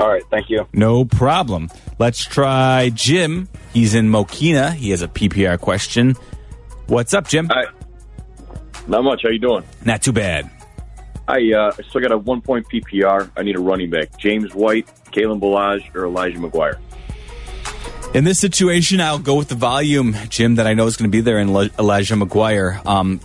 All 0.00 0.08
right, 0.08 0.22
thank 0.30 0.48
you. 0.48 0.66
No 0.72 1.04
problem. 1.04 1.70
Let's 1.98 2.24
try 2.24 2.90
Jim. 2.94 3.48
He's 3.72 3.94
in 3.94 4.08
Mokena. 4.08 4.72
He 4.72 4.90
has 4.90 5.02
a 5.02 5.08
PPR 5.08 5.58
question. 5.58 6.14
What's 6.86 7.14
up, 7.14 7.26
Jim? 7.26 7.48
Hi. 7.48 7.64
Not 8.86 9.02
much. 9.02 9.22
How 9.22 9.30
you 9.30 9.38
doing? 9.38 9.64
Not 9.84 10.02
too 10.02 10.12
bad. 10.12 10.50
I 11.26 11.52
uh, 11.52 11.72
still 11.88 12.00
got 12.00 12.12
a 12.12 12.18
one 12.18 12.40
point 12.40 12.66
PPR. 12.68 13.30
I 13.36 13.42
need 13.42 13.56
a 13.56 13.60
running 13.60 13.90
back: 13.90 14.16
James 14.18 14.54
White, 14.54 14.86
Kalen 15.12 15.40
Ballage, 15.40 15.94
or 15.94 16.06
Elijah 16.06 16.38
McGuire. 16.38 16.78
In 18.14 18.24
this 18.24 18.40
situation, 18.40 19.02
I'll 19.02 19.18
go 19.18 19.34
with 19.34 19.48
the 19.48 19.54
volume, 19.54 20.16
Jim, 20.30 20.54
that 20.54 20.66
I 20.66 20.72
know 20.72 20.86
is 20.86 20.96
going 20.96 21.10
to 21.10 21.14
be 21.14 21.20
there 21.20 21.38
in 21.38 21.52
Le- 21.52 21.70
Elijah 21.78 22.14
McGuire. 22.14 22.84
Um, 22.86 23.20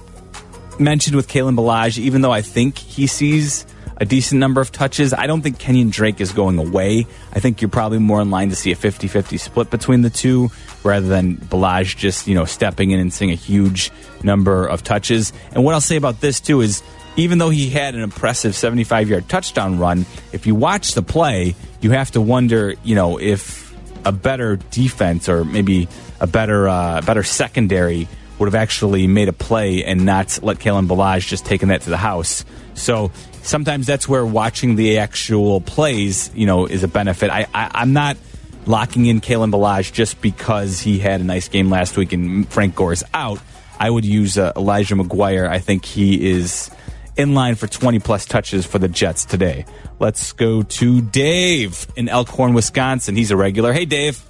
mentioned 0.78 1.16
with 1.16 1.30
Kalen 1.30 1.56
Ballage, 1.56 1.98
even 1.98 2.22
though 2.22 2.34
I 2.34 2.42
think 2.42 2.78
he 2.78 3.08
sees 3.08 3.66
a 3.98 4.06
decent 4.06 4.40
number 4.40 4.62
of 4.62 4.72
touches, 4.72 5.14
I 5.14 5.28
don't 5.28 5.42
think 5.42 5.58
Kenyan 5.58 5.92
Drake 5.92 6.20
is 6.20 6.32
going 6.32 6.58
away. 6.58 7.06
I 7.32 7.40
think 7.40 7.62
you're 7.62 7.70
probably 7.70 8.00
more 8.00 8.22
in 8.22 8.32
line 8.32 8.50
to 8.50 8.56
see 8.56 8.72
a 8.72 8.76
50 8.76 9.08
50 9.08 9.38
split 9.38 9.70
between 9.70 10.02
the 10.02 10.10
two 10.10 10.50
rather 10.84 11.08
than 11.08 11.38
Ballage 11.38 11.96
just, 11.96 12.28
you 12.28 12.36
know, 12.36 12.46
stepping 12.46 12.92
in 12.92 13.00
and 13.00 13.14
seeing 13.14 13.32
a 13.32 13.36
huge 13.36 13.92
number 14.24 14.66
of 14.66 14.84
touches. 14.84 15.34
And 15.52 15.64
what 15.64 15.74
I'll 15.74 15.82
say 15.82 15.96
about 15.96 16.22
this, 16.22 16.40
too, 16.40 16.62
is 16.62 16.84
even 17.16 17.38
though 17.38 17.50
he 17.50 17.70
had 17.70 17.96
an 17.96 18.02
impressive 18.02 18.56
75 18.56 19.10
yard 19.10 19.30
touchdown 19.30 19.80
run, 19.80 20.06
if 20.32 20.48
you 20.48 20.56
watch 20.56 20.94
the 20.94 21.04
play, 21.04 21.56
you 21.82 21.92
have 21.92 22.12
to 22.12 22.22
wonder, 22.22 22.76
you 22.84 22.96
know, 22.96 23.20
if 23.20 23.74
a 24.06 24.12
better 24.12 24.58
defense 24.72 25.30
or 25.30 25.46
maybe 25.46 25.88
a 26.20 26.28
better 26.28 26.68
uh, 26.68 27.02
better 27.02 27.24
secondary 27.24 28.08
would 28.40 28.48
have 28.48 28.56
actually 28.56 29.08
made 29.08 29.30
a 29.30 29.34
play 29.34 29.84
and 29.84 30.06
not 30.06 30.40
let 30.42 30.58
Kalen 30.58 30.88
Ballage 30.88 31.28
just 31.28 31.46
taking 31.46 31.70
that 31.70 31.82
to 31.82 31.90
the 31.90 31.98
house. 31.98 32.44
So 32.74 33.12
sometimes 33.44 33.86
that's 33.86 34.10
where 34.10 34.26
watching 34.26 34.76
the 34.76 34.98
actual 34.98 35.62
plays, 35.62 36.32
you 36.34 36.46
know, 36.46 36.66
is 36.66 36.84
a 36.84 36.88
benefit. 36.88 37.30
I, 37.30 37.48
I 37.54 37.82
am 37.82 37.94
not 37.94 38.18
locking 38.66 39.06
in 39.06 39.22
Kalen 39.22 39.52
Ballage 39.52 39.94
just 39.94 40.22
because 40.22 40.80
he 40.80 40.98
had 40.98 41.22
a 41.22 41.24
nice 41.24 41.50
game 41.50 41.70
last 41.70 41.98
week 41.98 42.14
and 42.14 42.48
Frank 42.50 42.76
Gore 42.76 42.94
is 42.94 43.04
out. 43.14 43.40
I 43.80 43.90
would 43.90 44.06
use 44.06 44.38
uh, 44.38 44.54
Elijah 44.56 44.96
McGuire. 44.96 45.48
I 45.48 45.60
think 45.60 45.86
he 45.86 46.32
is 46.32 46.72
in 47.16 47.34
line 47.34 47.56
for 47.56 47.68
20 47.68 48.00
plus 48.00 48.26
touches 48.26 48.66
for 48.66 48.80
the 48.80 48.88
Jets 48.88 49.26
today. 49.26 49.66
Let's 50.00 50.32
go 50.32 50.64
to 50.64 51.02
Dave 51.02 51.88
in 51.96 52.10
Elkhorn, 52.10 52.54
Wisconsin. 52.54 53.16
He's 53.16 53.32
a 53.32 53.38
regular. 53.38 53.74
Hey, 53.74 53.86
Dave. 53.86 54.24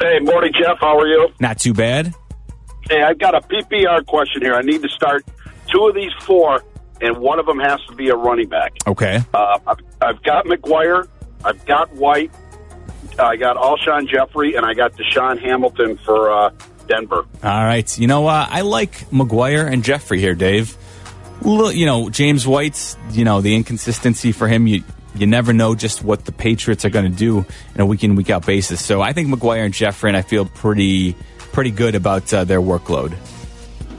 Hey, 0.00 0.18
morning, 0.20 0.52
Jeff. 0.52 0.78
How 0.80 0.98
are 0.98 1.06
you? 1.06 1.28
Not 1.40 1.58
too 1.58 1.74
bad. 1.74 2.14
Hey, 2.88 3.02
I've 3.02 3.18
got 3.18 3.34
a 3.34 3.40
PPR 3.40 4.06
question 4.06 4.42
here. 4.42 4.54
I 4.54 4.62
need 4.62 4.82
to 4.82 4.88
start 4.88 5.24
two 5.72 5.86
of 5.86 5.94
these 5.94 6.12
four, 6.20 6.62
and 7.00 7.16
one 7.18 7.38
of 7.38 7.46
them 7.46 7.58
has 7.58 7.80
to 7.88 7.94
be 7.94 8.08
a 8.08 8.16
running 8.16 8.48
back. 8.48 8.74
Okay. 8.86 9.22
Uh, 9.32 9.58
I've, 9.66 9.78
I've 10.00 10.22
got 10.22 10.46
McGuire, 10.46 11.06
I've 11.44 11.64
got 11.66 11.92
White, 11.94 12.32
I 13.18 13.36
got 13.36 13.56
Alshon 13.56 14.08
Jeffery, 14.08 14.56
and 14.56 14.66
I 14.66 14.74
got 14.74 14.92
DaeSean 14.92 15.40
Hamilton 15.40 15.96
for 15.98 16.30
uh, 16.30 16.50
Denver. 16.86 17.24
All 17.42 17.64
right. 17.64 17.98
You 17.98 18.06
know, 18.06 18.26
uh, 18.26 18.46
I 18.48 18.62
like 18.62 18.92
McGuire 19.10 19.70
and 19.70 19.84
Jeffery 19.84 20.20
here, 20.20 20.34
Dave. 20.34 20.76
You 21.44 21.86
know, 21.86 22.08
James 22.10 22.46
White's, 22.46 22.96
you 23.10 23.24
know, 23.24 23.40
the 23.40 23.54
inconsistency 23.54 24.32
for 24.32 24.48
him, 24.48 24.66
you, 24.66 24.82
you 25.14 25.26
never 25.26 25.52
know 25.52 25.74
just 25.74 26.02
what 26.02 26.24
the 26.24 26.32
Patriots 26.32 26.84
are 26.84 26.90
going 26.90 27.10
to 27.10 27.16
do 27.16 27.44
in 27.74 27.80
a 27.80 27.86
week 27.86 28.04
in, 28.04 28.14
week 28.16 28.30
out 28.30 28.46
basis. 28.46 28.84
So 28.84 29.00
I 29.02 29.12
think 29.12 29.28
McGuire 29.28 29.64
and 29.64 29.74
Jeffery, 29.74 30.10
and 30.10 30.16
I 30.16 30.22
feel 30.22 30.46
pretty, 30.46 31.14
pretty 31.52 31.70
good 31.70 31.94
about 31.94 32.32
uh, 32.32 32.44
their 32.44 32.60
workload. 32.60 33.16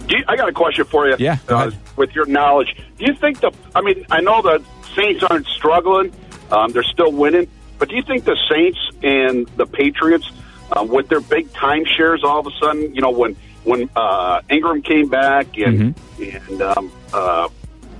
Do 0.07 0.17
you, 0.17 0.23
I 0.27 0.35
got 0.35 0.47
a 0.49 0.53
question 0.53 0.85
for 0.85 1.07
you. 1.07 1.15
Yeah, 1.19 1.37
uh, 1.49 1.71
with 1.95 2.15
your 2.15 2.25
knowledge, 2.25 2.75
do 2.97 3.05
you 3.05 3.13
think 3.13 3.41
the? 3.41 3.51
I 3.75 3.81
mean, 3.81 4.05
I 4.09 4.21
know 4.21 4.41
the 4.41 4.63
Saints 4.95 5.23
aren't 5.23 5.47
struggling; 5.47 6.13
um, 6.51 6.71
they're 6.71 6.83
still 6.83 7.11
winning. 7.11 7.47
But 7.77 7.89
do 7.89 7.95
you 7.95 8.01
think 8.01 8.23
the 8.25 8.37
Saints 8.49 8.79
and 9.03 9.47
the 9.49 9.65
Patriots, 9.65 10.31
uh, 10.71 10.83
with 10.83 11.09
their 11.09 11.21
big 11.21 11.47
timeshares, 11.49 12.23
all 12.23 12.39
of 12.39 12.47
a 12.47 12.51
sudden, 12.59 12.95
you 12.95 13.01
know, 13.01 13.11
when 13.11 13.35
when 13.63 13.89
uh, 13.95 14.41
Ingram 14.49 14.81
came 14.81 15.09
back 15.09 15.57
and 15.57 15.93
and 16.19 16.61
um, 16.61 16.91
uh, 17.13 17.49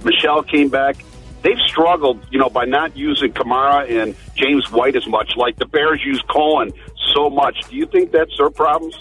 Michel 0.03 0.43
came 0.43 0.69
back, 0.69 0.95
they've 1.41 1.59
struggled, 1.59 2.25
you 2.31 2.39
know, 2.39 2.49
by 2.49 2.65
not 2.65 2.95
using 2.95 3.33
Kamara 3.33 4.01
and 4.01 4.15
James 4.35 4.71
White 4.71 4.95
as 4.95 5.05
much, 5.07 5.35
like 5.35 5.57
the 5.57 5.65
Bears 5.65 6.03
use 6.03 6.21
Cohen 6.29 6.71
so 7.13 7.29
much. 7.29 7.67
Do 7.69 7.75
you 7.75 7.85
think 7.85 8.11
that's 8.11 8.35
their 8.37 8.49
problems? 8.49 8.97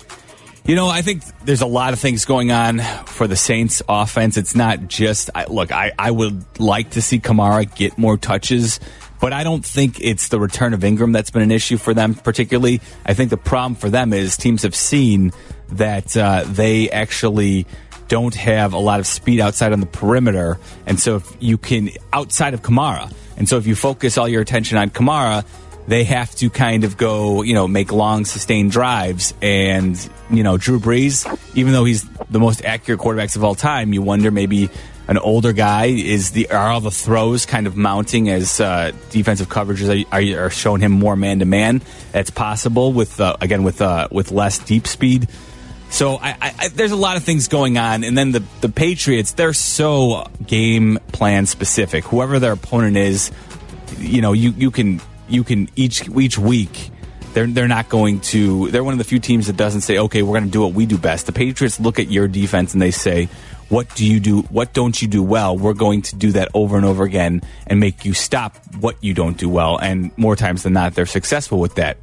You 0.67 0.75
know, 0.75 0.89
I 0.89 1.03
think 1.03 1.23
there's 1.45 1.61
a 1.61 1.67
lot 1.67 1.93
of 1.93 2.01
things 2.01 2.25
going 2.25 2.51
on 2.51 2.81
for 3.07 3.29
the 3.29 3.37
Saints 3.37 3.83
offense. 3.89 4.37
It's 4.37 4.57
not 4.57 4.89
just, 4.89 5.31
I, 5.33 5.45
look, 5.45 5.71
I, 5.71 5.93
I 5.97 6.11
would 6.11 6.45
like 6.59 6.91
to 6.91 7.03
see 7.03 7.21
Kamara 7.21 7.73
get 7.73 7.97
more 7.99 8.17
touches, 8.17 8.81
but 9.21 9.33
I 9.33 9.45
don't 9.45 9.65
think 9.65 10.01
it's 10.01 10.27
the 10.27 10.41
return 10.41 10.75
of 10.75 10.83
Ingram 10.83 11.13
that's 11.13 11.31
been 11.31 11.43
an 11.43 11.53
issue 11.53 11.77
for 11.77 11.95
them 11.95 12.15
particularly. 12.15 12.81
I 13.05 13.15
think 13.15 13.31
the 13.31 13.37
problem 13.37 13.77
for 13.77 13.89
them 13.91 14.13
is 14.13 14.37
teams 14.37 14.65
have 14.65 14.75
seen 14.75 15.31
that 15.69 16.17
uh, 16.17 16.43
they 16.49 16.91
actually 16.91 17.65
don't 18.09 18.35
have 18.35 18.73
a 18.73 18.79
lot 18.79 18.99
of 18.99 19.07
speed 19.07 19.39
outside 19.39 19.73
on 19.73 19.79
the 19.79 19.87
perimeter. 19.87 20.59
And 20.85 20.99
so 20.99 21.17
if 21.17 21.37
you 21.39 21.59
can, 21.59 21.91
outside 22.13 22.55
of 22.55 22.63
Kamara, 22.63 23.13
and 23.37 23.49
so 23.49 23.57
if 23.59 23.69
you 23.69 23.77
focus 23.77 24.19
all 24.19 24.29
your 24.29 24.43
attention 24.43 24.79
on 24.79 24.91
Kamara, 24.91 25.45
they 25.89 26.05
have 26.05 26.35
to 26.37 26.51
kind 26.51 26.85
of 26.85 26.97
go, 26.97 27.43
you 27.43 27.55
know, 27.55 27.69
make 27.69 27.93
long, 27.93 28.25
sustained 28.25 28.73
drives. 28.73 29.35
And, 29.41 29.97
you 30.31 30.43
know, 30.43 30.57
Drew 30.57 30.81
Brees, 30.81 31.27
even 31.55 31.73
though 31.73 31.85
he's 31.85 32.05
the 32.31 32.41
most 32.41 32.65
accurate 32.65 33.01
quarterbacks 33.01 33.37
of 33.37 33.45
all 33.45 33.55
time, 33.55 33.93
you 33.93 34.03
wonder 34.03 34.31
maybe 34.31 34.69
an 35.09 35.19
older 35.19 35.53
guy 35.53 35.87
is 35.87 36.33
the 36.33 36.51
are 36.51 36.69
all 36.69 36.81
the 36.81 36.91
throws 36.91 37.47
kind 37.47 37.67
of 37.67 37.77
mounting 37.77 38.29
as 38.29 38.61
uh, 38.61 38.91
defensive 39.11 39.49
coverages 39.49 40.05
are, 40.13 40.47
are, 40.47 40.51
showing 40.51 40.81
him 40.81 40.93
more 40.93 41.15
man 41.15 41.39
to 41.39 41.45
man. 41.45 41.81
That's 42.13 42.31
possible 42.31 42.93
with 42.93 43.21
uh, 43.21 43.37
again 43.41 43.63
with 43.63 43.81
uh, 43.81 44.09
with 44.11 44.33
less 44.33 44.59
deep 44.59 44.87
speed. 44.87 45.29
So 45.89 46.17
I, 46.17 46.37
I, 46.59 46.69
there's 46.69 46.91
a 46.91 46.97
lot 46.97 47.17
of 47.17 47.23
things 47.23 47.47
going 47.47 47.79
on, 47.79 48.03
and 48.03 48.19
then 48.19 48.33
the 48.33 48.43
the 48.61 48.69
Patriots 48.69 49.33
they're 49.33 49.53
so 49.53 50.27
game 50.45 50.99
plan 51.13 51.47
specific. 51.47 52.05
Whoever 52.07 52.41
their 52.41 52.53
opponent 52.53 52.97
is, 52.97 53.31
you 53.99 54.21
know, 54.21 54.33
you 54.33 54.51
you 54.51 54.73
can 54.73 55.01
you 55.29 55.45
can 55.45 55.69
each 55.77 56.09
each 56.09 56.39
week. 56.39 56.91
They're, 57.35 57.47
they're 57.47 57.69
not 57.69 57.91
going 57.91 58.21
to. 58.21 58.71
They're 58.71 58.85
one 58.85 58.95
of 58.95 58.99
the 58.99 59.05
few 59.05 59.19
teams 59.19 59.47
that 59.49 59.57
doesn't 59.57 59.83
say, 59.83 59.99
"Okay, 59.99 60.23
we're 60.23 60.39
going 60.39 60.45
to 60.45 60.51
do 60.51 60.63
what 60.63 60.73
we 60.73 60.87
do 60.87 60.97
best." 60.97 61.27
The 61.27 61.33
Patriots 61.33 61.79
look 61.79 61.99
at 61.99 62.11
your 62.11 62.29
defense 62.29 62.73
and 62.73 62.81
they 62.81 62.91
say, 62.91 63.29
"What 63.69 63.95
do 63.95 64.07
you 64.07 64.21
do? 64.21 64.43
What 64.43 64.73
don't 64.73 65.01
you 65.01 65.07
do 65.07 65.23
well? 65.23 65.57
We're 65.57 65.75
going 65.75 66.03
to 66.03 66.17
do 66.17 66.33
that 66.33 66.49
over 66.55 66.77
and 66.77 66.87
over 66.87 67.05
again 67.05 67.43
and 67.67 67.79
make 67.79 68.05
you 68.05 68.15
stop 68.15 68.57
what 68.81 68.97
you 69.03 69.13
don't 69.13 69.37
do 69.37 69.51
well." 69.51 69.77
And 69.77 70.17
more 70.17 70.35
times 70.35 70.63
than 70.63 70.73
not, 70.73 70.95
they're 70.95 71.05
successful 71.05 71.61
with 71.61 71.75
that. 71.75 71.99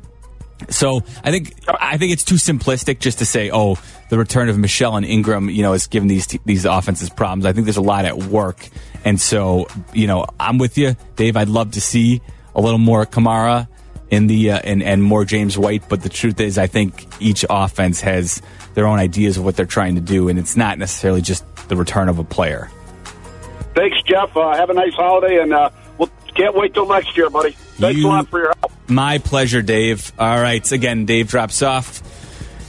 So 0.69 1.01
I 1.23 1.31
think 1.31 1.55
I 1.67 1.97
think 1.97 2.13
it's 2.13 2.23
too 2.23 2.35
simplistic 2.35 2.99
just 2.99 3.19
to 3.19 3.25
say, 3.25 3.49
oh, 3.51 3.77
the 4.09 4.17
return 4.17 4.49
of 4.49 4.57
Michel 4.57 4.95
and 4.95 5.05
Ingram, 5.05 5.49
you 5.49 5.61
know, 5.61 5.73
is 5.73 5.87
giving 5.87 6.07
these 6.07 6.27
these 6.45 6.65
offenses 6.65 7.09
problems. 7.09 7.45
I 7.45 7.53
think 7.53 7.65
there's 7.65 7.77
a 7.77 7.81
lot 7.81 8.05
at 8.05 8.17
work, 8.17 8.69
and 9.03 9.19
so 9.19 9.67
you 9.93 10.07
know, 10.07 10.25
I'm 10.39 10.57
with 10.57 10.77
you, 10.77 10.95
Dave. 11.15 11.37
I'd 11.37 11.49
love 11.49 11.71
to 11.71 11.81
see 11.81 12.21
a 12.55 12.61
little 12.61 12.79
more 12.79 13.05
Kamara 13.05 13.67
in 14.09 14.27
the 14.27 14.51
uh, 14.51 14.59
and 14.63 14.83
and 14.83 15.01
more 15.03 15.25
James 15.25 15.57
White, 15.57 15.89
but 15.89 16.01
the 16.01 16.09
truth 16.09 16.39
is, 16.39 16.57
I 16.57 16.67
think 16.67 17.07
each 17.19 17.45
offense 17.49 18.01
has 18.01 18.41
their 18.75 18.85
own 18.87 18.99
ideas 18.99 19.37
of 19.37 19.43
what 19.45 19.55
they're 19.55 19.65
trying 19.65 19.95
to 19.95 20.01
do, 20.01 20.29
and 20.29 20.37
it's 20.37 20.55
not 20.55 20.77
necessarily 20.77 21.21
just 21.21 21.43
the 21.69 21.75
return 21.75 22.09
of 22.09 22.19
a 22.19 22.23
player. 22.23 22.69
Thanks, 23.75 23.97
Jeff. 24.03 24.35
Uh, 24.37 24.55
have 24.55 24.69
a 24.69 24.73
nice 24.73 24.93
holiday, 24.93 25.39
and 25.41 25.53
uh, 25.53 25.69
we'll 25.97 26.09
can't 26.35 26.55
wait 26.55 26.73
till 26.73 26.87
next 26.87 27.15
year, 27.17 27.29
buddy. 27.29 27.51
Thanks 27.51 27.99
You- 27.99 28.07
a 28.07 28.09
lot 28.09 28.27
for 28.27 28.39
your 28.39 28.53
help. 28.59 28.71
My 28.87 29.17
pleasure, 29.17 29.61
Dave. 29.61 30.11
All 30.19 30.39
right. 30.41 30.69
Again, 30.71 31.05
Dave 31.05 31.29
drops 31.29 31.61
off. 31.63 32.01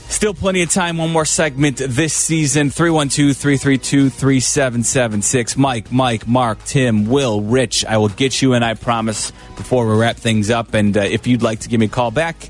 Still 0.07 0.33
plenty 0.33 0.61
of 0.61 0.69
time. 0.69 0.97
One 0.97 1.11
more 1.11 1.25
segment 1.25 1.77
this 1.77 2.13
season. 2.13 2.69
312 2.69 3.35
332 3.35 4.09
3776. 4.09 5.57
Mike, 5.57 5.91
Mike, 5.91 6.27
Mark, 6.27 6.63
Tim, 6.63 7.07
Will, 7.07 7.41
Rich. 7.41 7.85
I 7.85 7.97
will 7.97 8.09
get 8.09 8.41
you 8.41 8.53
in, 8.53 8.63
I 8.63 8.75
promise, 8.75 9.31
before 9.57 9.87
we 9.87 9.99
wrap 9.99 10.15
things 10.15 10.49
up. 10.49 10.73
And 10.73 10.95
uh, 10.95 11.01
if 11.01 11.27
you'd 11.27 11.41
like 11.41 11.59
to 11.61 11.69
give 11.69 11.79
me 11.79 11.87
a 11.87 11.89
call 11.89 12.11
back, 12.11 12.49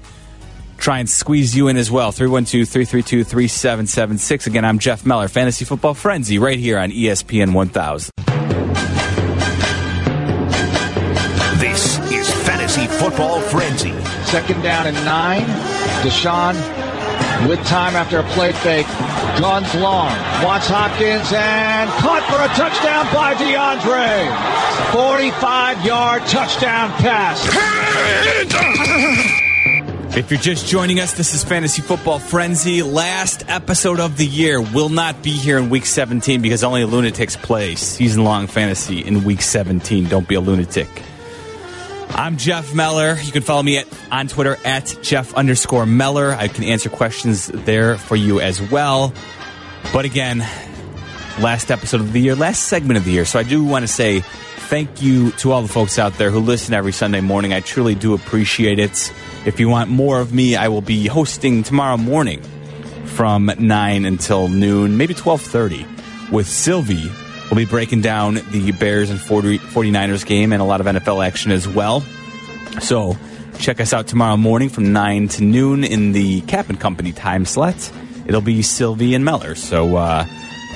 try 0.77 0.99
and 0.99 1.09
squeeze 1.09 1.55
you 1.55 1.67
in 1.67 1.77
as 1.77 1.89
well. 1.89 2.11
312 2.11 2.67
332 2.67 3.23
3776. 3.23 4.47
Again, 4.47 4.65
I'm 4.65 4.77
Jeff 4.79 5.05
Meller, 5.05 5.27
Fantasy 5.27 5.65
Football 5.65 5.95
Frenzy, 5.95 6.37
right 6.37 6.59
here 6.59 6.77
on 6.77 6.91
ESPN 6.91 7.53
1000. 7.53 8.11
This 11.57 11.97
is 12.11 12.31
Fantasy 12.45 12.85
Football 12.87 13.41
Frenzy. 13.41 13.93
Second 14.25 14.61
down 14.61 14.87
and 14.87 14.95
nine. 15.05 15.45
Deshaun 16.03 16.53
with 17.47 17.63
time 17.65 17.95
after 17.95 18.19
a 18.19 18.23
play 18.23 18.51
fake. 18.51 18.87
Guns 19.39 19.73
long. 19.75 20.11
Wants 20.43 20.67
Hopkins 20.67 21.31
and 21.33 21.89
caught 22.01 22.23
for 22.29 22.41
a 22.41 22.47
touchdown 22.55 23.05
by 23.13 23.33
DeAndre. 23.35 24.55
45 24.91 25.85
yard 25.85 26.21
touchdown 26.23 26.89
pass. 27.01 27.41
If 30.17 30.31
you're 30.31 30.39
just 30.39 30.65
joining 30.67 31.01
us, 31.01 31.13
this 31.13 31.33
is 31.33 31.43
Fantasy 31.43 31.81
Football 31.81 32.19
Frenzy. 32.19 32.81
Last 32.81 33.43
episode 33.49 33.99
of 33.99 34.15
the 34.15 34.25
year 34.25 34.61
will 34.61 34.87
not 34.87 35.21
be 35.21 35.31
here 35.31 35.57
in 35.57 35.69
week 35.69 35.85
17 35.85 36.41
because 36.41 36.63
only 36.63 36.83
a 36.83 36.87
lunatic's 36.87 37.35
play 37.35 37.75
season 37.75 38.23
long 38.23 38.47
fantasy 38.47 39.03
in 39.05 39.25
week 39.25 39.41
17. 39.41 40.05
Don't 40.05 40.25
be 40.25 40.35
a 40.35 40.39
lunatic. 40.39 40.87
I'm 42.09 42.37
Jeff 42.37 42.73
Meller. 42.73 43.17
You 43.21 43.31
can 43.31 43.43
follow 43.43 43.63
me 43.63 43.77
at, 43.77 43.87
on 44.11 44.27
Twitter 44.27 44.57
at 44.63 44.97
Jeff 45.01 45.33
underscore 45.33 45.85
Meller. 45.85 46.31
I 46.31 46.47
can 46.47 46.63
answer 46.63 46.89
questions 46.89 47.47
there 47.47 47.97
for 47.97 48.15
you 48.15 48.39
as 48.39 48.61
well. 48.61 49.13
But 49.91 50.05
again, 50.05 50.39
last 51.39 51.71
episode 51.71 52.01
of 52.01 52.13
the 52.13 52.21
year, 52.21 52.35
last 52.35 52.63
segment 52.63 52.97
of 52.97 53.05
the 53.05 53.11
year. 53.11 53.25
So 53.25 53.39
I 53.39 53.43
do 53.43 53.63
want 53.63 53.83
to 53.83 53.87
say 53.87 54.21
thank 54.21 55.01
you 55.01 55.31
to 55.31 55.51
all 55.51 55.61
the 55.61 55.67
folks 55.67 55.99
out 55.99 56.13
there 56.13 56.31
who 56.31 56.39
listen 56.39 56.73
every 56.73 56.93
Sunday 56.93 57.21
morning. 57.21 57.53
I 57.53 57.59
truly 57.59 57.95
do 57.95 58.13
appreciate 58.13 58.79
it. 58.79 59.13
If 59.45 59.59
you 59.59 59.69
want 59.69 59.89
more 59.89 60.19
of 60.19 60.33
me, 60.33 60.55
I 60.55 60.69
will 60.69 60.81
be 60.81 61.07
hosting 61.07 61.63
tomorrow 61.63 61.97
morning 61.97 62.41
from 63.05 63.51
9 63.57 64.05
until 64.05 64.47
noon, 64.47 64.97
maybe 64.97 65.13
12:30 65.13 66.31
with 66.31 66.47
Sylvie. 66.47 67.11
We'll 67.49 67.57
be 67.57 67.65
breaking 67.65 68.01
down 68.01 68.35
the 68.51 68.71
Bears 68.71 69.09
and 69.09 69.19
40, 69.19 69.59
49ers 69.59 70.25
game 70.25 70.51
and 70.51 70.61
a 70.61 70.65
lot 70.65 70.81
of 70.81 70.87
NFL 70.87 71.25
action 71.25 71.51
as 71.51 71.67
well. 71.67 72.01
So, 72.81 73.15
check 73.59 73.79
us 73.79 73.93
out 73.93 74.07
tomorrow 74.07 74.35
morning 74.35 74.69
from 74.69 74.91
9 74.91 75.27
to 75.29 75.43
noon 75.43 75.83
in 75.83 76.11
the 76.11 76.41
Kap 76.41 76.69
and 76.69 76.79
Company 76.79 77.11
time 77.11 77.45
slot. 77.45 77.91
It'll 78.25 78.41
be 78.41 78.61
Sylvie 78.61 79.13
and 79.13 79.23
Meller. 79.23 79.55
So, 79.55 79.95
uh, 79.95 80.25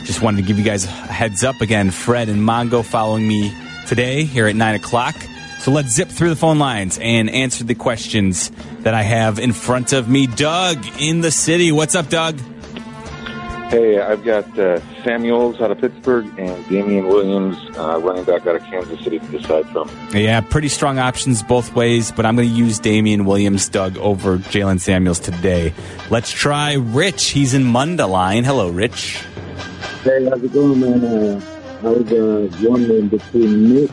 just 0.05 0.21
wanted 0.21 0.41
to 0.41 0.47
give 0.47 0.57
you 0.57 0.63
guys 0.63 0.85
a 0.85 0.87
heads 0.87 1.43
up 1.43 1.59
again. 1.61 1.91
Fred 1.91 2.29
and 2.29 2.39
Mongo 2.41 2.83
following 2.85 3.27
me 3.27 3.53
today 3.87 4.23
here 4.23 4.47
at 4.47 4.55
9 4.55 4.75
o'clock. 4.75 5.15
So 5.59 5.71
let's 5.71 5.89
zip 5.89 6.07
through 6.07 6.29
the 6.29 6.35
phone 6.37 6.57
lines 6.57 6.97
and 7.01 7.29
answer 7.29 7.65
the 7.65 7.75
questions 7.75 8.49
that 8.79 8.93
I 8.93 9.01
have 9.01 9.39
in 9.39 9.51
front 9.51 9.91
of 9.91 10.07
me. 10.07 10.25
Doug 10.25 10.83
in 10.99 11.19
the 11.19 11.31
city. 11.31 11.71
What's 11.71 11.95
up, 11.95 12.09
Doug? 12.09 12.39
Hey, 13.69 13.99
I've 13.99 14.23
got 14.23 14.57
uh, 14.57 14.79
Samuels 15.03 15.61
out 15.61 15.69
of 15.69 15.79
Pittsburgh 15.79 16.25
and 16.39 16.67
Damien 16.69 17.07
Williams, 17.07 17.55
uh, 17.77 17.99
running 17.99 18.23
back 18.23 18.47
out 18.47 18.55
of 18.55 18.63
Kansas 18.63 18.99
City 19.03 19.19
to 19.19 19.27
decide 19.27 19.67
from. 19.67 19.87
Yeah, 20.11 20.41
pretty 20.41 20.69
strong 20.69 20.97
options 20.97 21.43
both 21.43 21.75
ways, 21.75 22.11
but 22.11 22.25
I'm 22.25 22.35
going 22.35 22.49
to 22.49 22.53
use 22.53 22.79
Damien 22.79 23.25
Williams, 23.25 23.69
Doug, 23.69 23.95
over 23.97 24.39
Jaylen 24.39 24.79
Samuels 24.79 25.19
today. 25.19 25.71
Let's 26.09 26.31
try 26.31 26.73
Rich. 26.73 27.27
He's 27.27 27.53
in 27.53 27.63
Mundelein. 27.63 28.43
Hello, 28.43 28.69
Rich. 28.71 29.23
Hey, 30.03 30.25
how's 30.25 30.43
it 30.43 30.51
going, 30.51 30.79
man? 30.79 31.05
Uh, 31.05 31.41
I 31.83 31.89
was 31.89 32.11
uh, 32.11 32.67
wondering 32.67 33.07
between 33.09 33.75
Nick, 33.75 33.91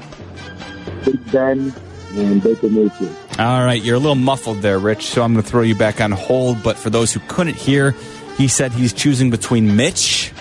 Big 1.05 1.33
Ben, 1.33 1.75
and 2.15 2.43
Baker 2.43 2.71
Mayfield. 2.71 3.15
All 3.39 3.63
right, 3.63 3.83
you're 3.83 3.97
a 3.97 3.99
little 3.99 4.15
muffled 4.15 4.63
there, 4.63 4.79
Rich, 4.79 5.05
so 5.05 5.23
I'm 5.23 5.35
going 5.35 5.45
to 5.45 5.51
throw 5.51 5.61
you 5.61 5.75
back 5.75 6.01
on 6.01 6.13
hold. 6.13 6.63
But 6.63 6.79
for 6.79 6.89
those 6.89 7.13
who 7.13 7.21
couldn't 7.29 7.57
hear, 7.57 7.95
he 8.37 8.49
said 8.49 8.73
he's 8.73 8.93
choosing 8.93 9.31
between 9.31 9.77
Mitch, 9.77 10.33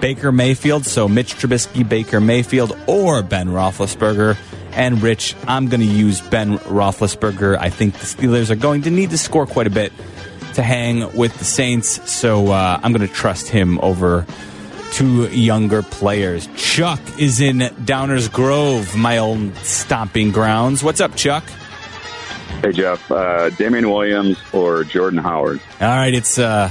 Baker 0.00 0.30
Mayfield, 0.32 0.86
so 0.86 1.08
Mitch 1.08 1.34
Trubisky, 1.34 1.88
Baker 1.88 2.20
Mayfield, 2.20 2.76
or 2.86 3.22
Ben 3.22 3.48
Roethlisberger. 3.48 4.36
And 4.72 5.02
Rich, 5.02 5.34
I'm 5.46 5.68
going 5.68 5.80
to 5.80 5.86
use 5.86 6.20
Ben 6.20 6.58
Roethlisberger. 6.58 7.56
I 7.58 7.70
think 7.70 7.94
the 7.94 8.06
Steelers 8.06 8.50
are 8.50 8.56
going 8.56 8.82
to 8.82 8.90
need 8.90 9.10
to 9.10 9.18
score 9.18 9.46
quite 9.46 9.66
a 9.66 9.70
bit 9.70 9.92
to 10.54 10.62
hang 10.62 11.16
with 11.16 11.36
the 11.38 11.44
Saints, 11.44 12.10
so 12.10 12.48
uh, 12.48 12.80
I'm 12.82 12.92
going 12.92 13.06
to 13.06 13.12
trust 13.12 13.48
him 13.48 13.78
over 13.80 14.26
two 14.92 15.28
younger 15.28 15.82
players. 15.82 16.48
Chuck 16.56 17.00
is 17.18 17.40
in 17.40 17.58
Downers 17.58 18.32
Grove, 18.32 18.96
my 18.96 19.18
old 19.18 19.54
stomping 19.56 20.32
grounds. 20.32 20.82
What's 20.82 21.00
up, 21.00 21.14
Chuck? 21.16 21.44
Hey, 22.62 22.72
Jeff. 22.72 23.10
Uh, 23.10 23.50
Damien 23.50 23.88
Williams 23.90 24.38
or 24.52 24.84
Jordan 24.84 25.18
Howard? 25.18 25.60
All 25.80 25.88
right, 25.88 26.12
it's 26.12 26.38
uh, 26.38 26.70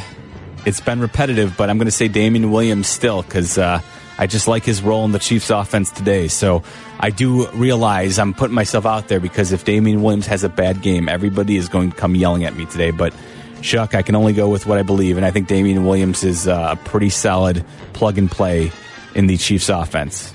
it's 0.66 0.82
been 0.82 0.99
repetitive, 0.99 1.55
but 1.58 1.70
I'm 1.70 1.78
going 1.78 1.86
to 1.86 1.91
say 1.91 2.08
Damien 2.08 2.51
Williams 2.51 2.88
still 2.88 3.22
because 3.22 3.58
uh, 3.58 3.82
I 4.18 4.28
just 4.28 4.47
like 4.47 4.64
his 4.64 4.82
role 4.82 5.05
in 5.05 5.12
the 5.12 5.20
Chiefs' 5.20 5.49
offense 5.49 5.91
today. 5.91 6.28
So 6.28 6.64
I 6.99 7.10
do 7.10 7.47
realize 7.51 8.20
I'm 8.20 8.34
putting 8.34 8.55
myself 8.55 8.86
out 8.86 9.08
there 9.08 9.20
because 9.20 9.51
if 9.51 9.64
Damien 9.64 10.01
Williams 10.01 10.28
has 10.28 10.43
a 10.43 10.49
bad 10.49 10.82
game, 10.82 11.08
everybody 11.08 11.58
is 11.58 11.70
going 11.70 11.91
to 11.91 11.95
come 11.97 12.16
yelling 12.16 12.43
at 12.45 12.55
me 12.55 12.66
today. 12.66 12.91
But 12.91 13.14
Chuck, 13.62 13.95
I 13.95 14.01
can 14.01 14.16
only 14.16 14.34
go 14.34 14.49
with 14.49 14.66
what 14.66 14.78
I 14.78 14.84
believe, 14.84 15.18
and 15.18 15.26
I 15.26 15.32
think 15.32 15.47
Damien 15.47 15.86
Williams 15.86 16.24
is 16.24 16.47
uh, 16.47 16.76
a 16.78 16.88
pretty 16.88 17.10
solid 17.10 17.64
plug 17.93 18.18
and 18.18 18.30
play 18.30 18.72
in 19.16 19.28
the 19.28 19.38
Chiefs' 19.38 19.70
offense. 19.70 20.34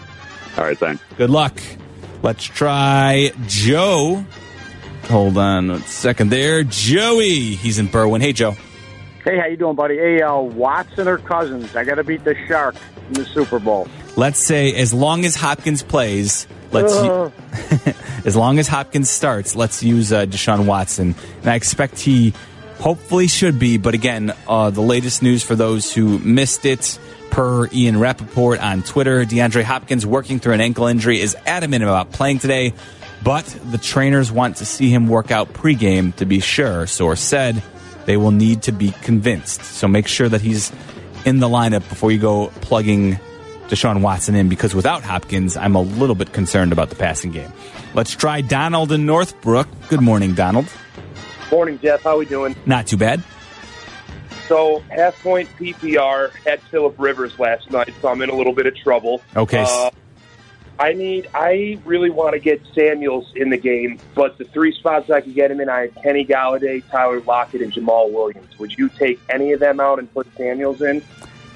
All 0.57 0.65
right, 0.65 0.77
thanks. 0.79 1.03
Good 1.17 1.31
luck. 1.31 1.61
Let's 2.23 2.45
try 2.45 3.33
Joe. 3.47 4.25
Hold 5.09 5.39
on 5.39 5.71
a 5.71 5.81
second 5.81 6.31
there. 6.31 6.63
Joey. 6.63 7.55
He's 7.57 7.79
in 7.79 7.89
Berwyn. 7.89 8.21
Hey, 8.21 8.33
Joe. 8.33 8.55
Hey, 9.25 9.39
how 9.39 9.47
you 9.47 9.57
doing, 9.57 9.77
buddy? 9.77 9.97
Hey, 9.97 10.21
uh, 10.21 10.37
Watson 10.39 11.07
or 11.07 11.19
Cousins? 11.19 11.77
I 11.77 11.85
got 11.85 11.95
to 11.95 12.05
beat 12.05 12.25
the 12.25 12.35
Shark 12.49 12.75
in 13.09 13.15
the 13.15 13.25
Super 13.25 13.61
Bowl. 13.61 13.87
Let's 14.17 14.41
say 14.41 14.75
as 14.75 14.93
long 14.93 15.25
as 15.25 15.37
Hopkins 15.37 15.83
plays, 15.83 16.49
let's 16.73 16.93
Uh. 16.93 17.31
as 18.25 18.35
long 18.35 18.59
as 18.59 18.67
Hopkins 18.67 19.11
starts, 19.11 19.55
let's 19.55 19.83
use 19.83 20.13
uh, 20.13 20.27
Deshaun 20.27 20.67
Watson, 20.67 21.15
and 21.41 21.51
I 21.51 21.55
expect 21.55 22.01
he 22.01 22.35
hopefully 22.81 23.29
should 23.29 23.61
be. 23.61 23.79
But 23.79 23.95
again, 23.95 24.35
uh, 24.49 24.71
the 24.71 24.83
latest 24.83 25.23
news 25.23 25.45
for 25.45 25.55
those 25.55 25.93
who 25.93 26.19
missed 26.19 26.65
it. 26.65 26.99
Per 27.31 27.67
Ian 27.73 27.99
Rapoport 27.99 28.61
on 28.61 28.83
Twitter, 28.83 29.25
DeAndre 29.25 29.63
Hopkins 29.63 30.05
working 30.05 30.39
through 30.39 30.53
an 30.53 30.61
ankle 30.61 30.87
injury 30.87 31.19
is 31.19 31.35
adamant 31.47 31.83
about 31.83 32.13
playing 32.13 32.41
today, 32.41 32.75
but 33.25 33.47
the 33.71 33.79
trainers 33.79 34.31
want 34.31 34.57
to 34.57 34.67
see 34.67 34.91
him 34.91 35.09
work 35.09 35.31
out 35.31 35.55
pregame 35.55 36.15
to 36.17 36.27
be 36.27 36.41
sure. 36.41 36.87
Source 36.87 37.23
said 37.23 37.63
they 38.07 38.17
will 38.17 38.31
need 38.31 38.63
to 38.63 38.73
be 38.73 38.91
convinced. 39.03 39.63
So 39.63 39.89
make 39.89 40.07
sure 40.07 40.29
that 40.29 40.41
he's 40.41 40.73
in 41.25 41.39
the 41.39 41.49
lineup 41.49 41.89
before 41.89 42.11
you 42.11 42.19
go 42.19 42.49
plugging 42.61 43.19
Deshaun 43.69 44.03
Watson 44.03 44.35
in 44.35 44.49
because 44.49 44.75
without 44.75 45.03
Hopkins, 45.03 45.57
I'm 45.57 45.75
a 45.75 45.81
little 45.83 46.15
bit 46.15 46.33
concerned 46.33 46.73
about 46.73 46.91
the 46.91 46.97
passing 46.97 47.31
game. 47.31 47.53
Let's 47.95 48.15
try 48.15 48.41
Donald 48.41 48.93
in 48.93 49.07
Northbrook. 49.07 49.69
Good 49.89 50.01
morning, 50.01 50.35
Donald. 50.35 50.67
Morning, 51.51 51.79
Jeff. 51.83 52.03
How 52.03 52.11
are 52.11 52.19
we 52.19 52.27
doing? 52.27 52.57
Not 52.67 52.87
too 52.87 52.97
bad. 52.97 53.23
So, 54.49 54.81
half 54.91 55.21
point 55.23 55.49
PPR 55.59 56.31
had 56.45 56.61
Philip 56.63 56.95
Rivers 56.99 57.39
last 57.39 57.71
night, 57.71 57.95
so 58.03 58.09
I'm 58.09 58.21
in 58.21 58.29
a 58.29 58.35
little 58.35 58.53
bit 58.53 58.67
of 58.67 58.77
trouble. 58.77 59.23
Okay. 59.37 59.65
Uh, 59.67 59.91
I 60.83 60.95
need. 60.95 61.29
I 61.33 61.79
really 61.85 62.11
want 62.11 62.33
to 62.33 62.41
get 62.41 62.61
Samuels 62.75 63.33
in 63.37 63.51
the 63.51 63.57
game, 63.57 64.01
but 64.17 64.37
the 64.37 64.45
three 64.45 64.73
spots 64.73 65.11
I 65.11 65.21
can 65.21 65.33
get 65.33 65.49
him 65.49 65.61
in, 65.61 65.69
I 65.69 65.83
have 65.83 65.95
Kenny 66.03 66.27
Golladay, 66.27 66.83
Tyler 66.91 67.21
Lockett, 67.21 67.63
and 67.63 67.73
Jamaal 67.73 68.11
Williams. 68.11 68.59
Would 68.59 68.77
you 68.77 68.89
take 68.89 69.21
any 69.29 69.53
of 69.53 69.61
them 69.61 69.79
out 69.79 70.01
and 70.01 70.13
put 70.13 70.27
Samuels 70.37 70.83
in? 70.83 71.01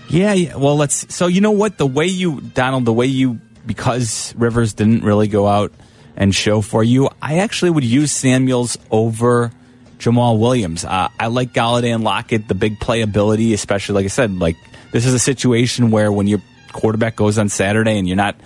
Yeah, 0.09 0.33
yeah. 0.33 0.55
Well, 0.55 0.77
let's. 0.77 1.13
So 1.13 1.27
you 1.27 1.41
know 1.41 1.51
what? 1.51 1.77
The 1.77 1.89
way 1.89 2.07
you, 2.07 2.41
Donald, 2.41 2.85
the 2.85 2.93
way 2.93 3.07
you, 3.07 3.41
because 3.67 4.33
Rivers 4.37 4.75
didn't 4.75 5.03
really 5.03 5.27
go 5.27 5.49
out 5.49 5.73
and 6.15 6.33
show 6.33 6.61
for 6.61 6.85
you, 6.85 7.11
I 7.21 7.39
actually 7.39 7.71
would 7.71 7.83
use 7.83 8.13
Samuels 8.13 8.79
over 8.93 9.51
Jamaal 9.99 10.39
Williams. 10.39 10.85
Uh, 10.85 11.09
I 11.19 11.27
like 11.27 11.53
Golladay 11.53 11.93
and 11.93 12.05
Lockett, 12.05 12.47
the 12.47 12.55
big 12.55 12.79
playability, 12.79 13.55
especially 13.55 13.97
like 13.97 14.05
I 14.05 14.09
said, 14.09 14.39
like 14.39 14.57
this 14.93 15.05
is 15.05 15.15
a 15.15 15.19
situation 15.19 15.91
where 15.91 16.13
when 16.13 16.29
your 16.29 16.41
quarterback 16.73 17.17
goes 17.17 17.39
on 17.39 17.49
Saturday 17.49 17.99
and 17.99 18.07
you're 18.07 18.17
not 18.17 18.37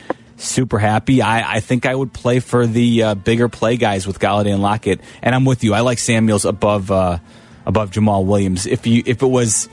super 0.41 0.79
happy, 0.79 1.23
I, 1.23 1.57
I 1.57 1.61
think 1.61 1.87
I 1.87 1.95
would 1.95 2.13
play 2.13 2.41
for 2.41 2.67
the 2.67 3.03
uh, 3.03 3.15
bigger 3.15 3.49
play 3.49 3.77
guys 3.77 4.07
with 4.07 4.19
Golladay 4.19 4.53
and 4.53 4.63
Lockett. 4.63 5.01
And 5.23 5.35
I'm 5.35 5.45
with 5.45 5.65
you. 5.65 5.75
I 5.75 5.81
like 5.81 5.99
Samuels 5.99 6.45
above 6.45 6.91
uh, 6.91 7.19
above 7.67 7.91
Jamaal 7.91 8.25
Williams. 8.25 8.67
If 8.67 8.87
you 8.87 9.03
if 9.07 9.23
it 9.23 9.27
was 9.27 9.69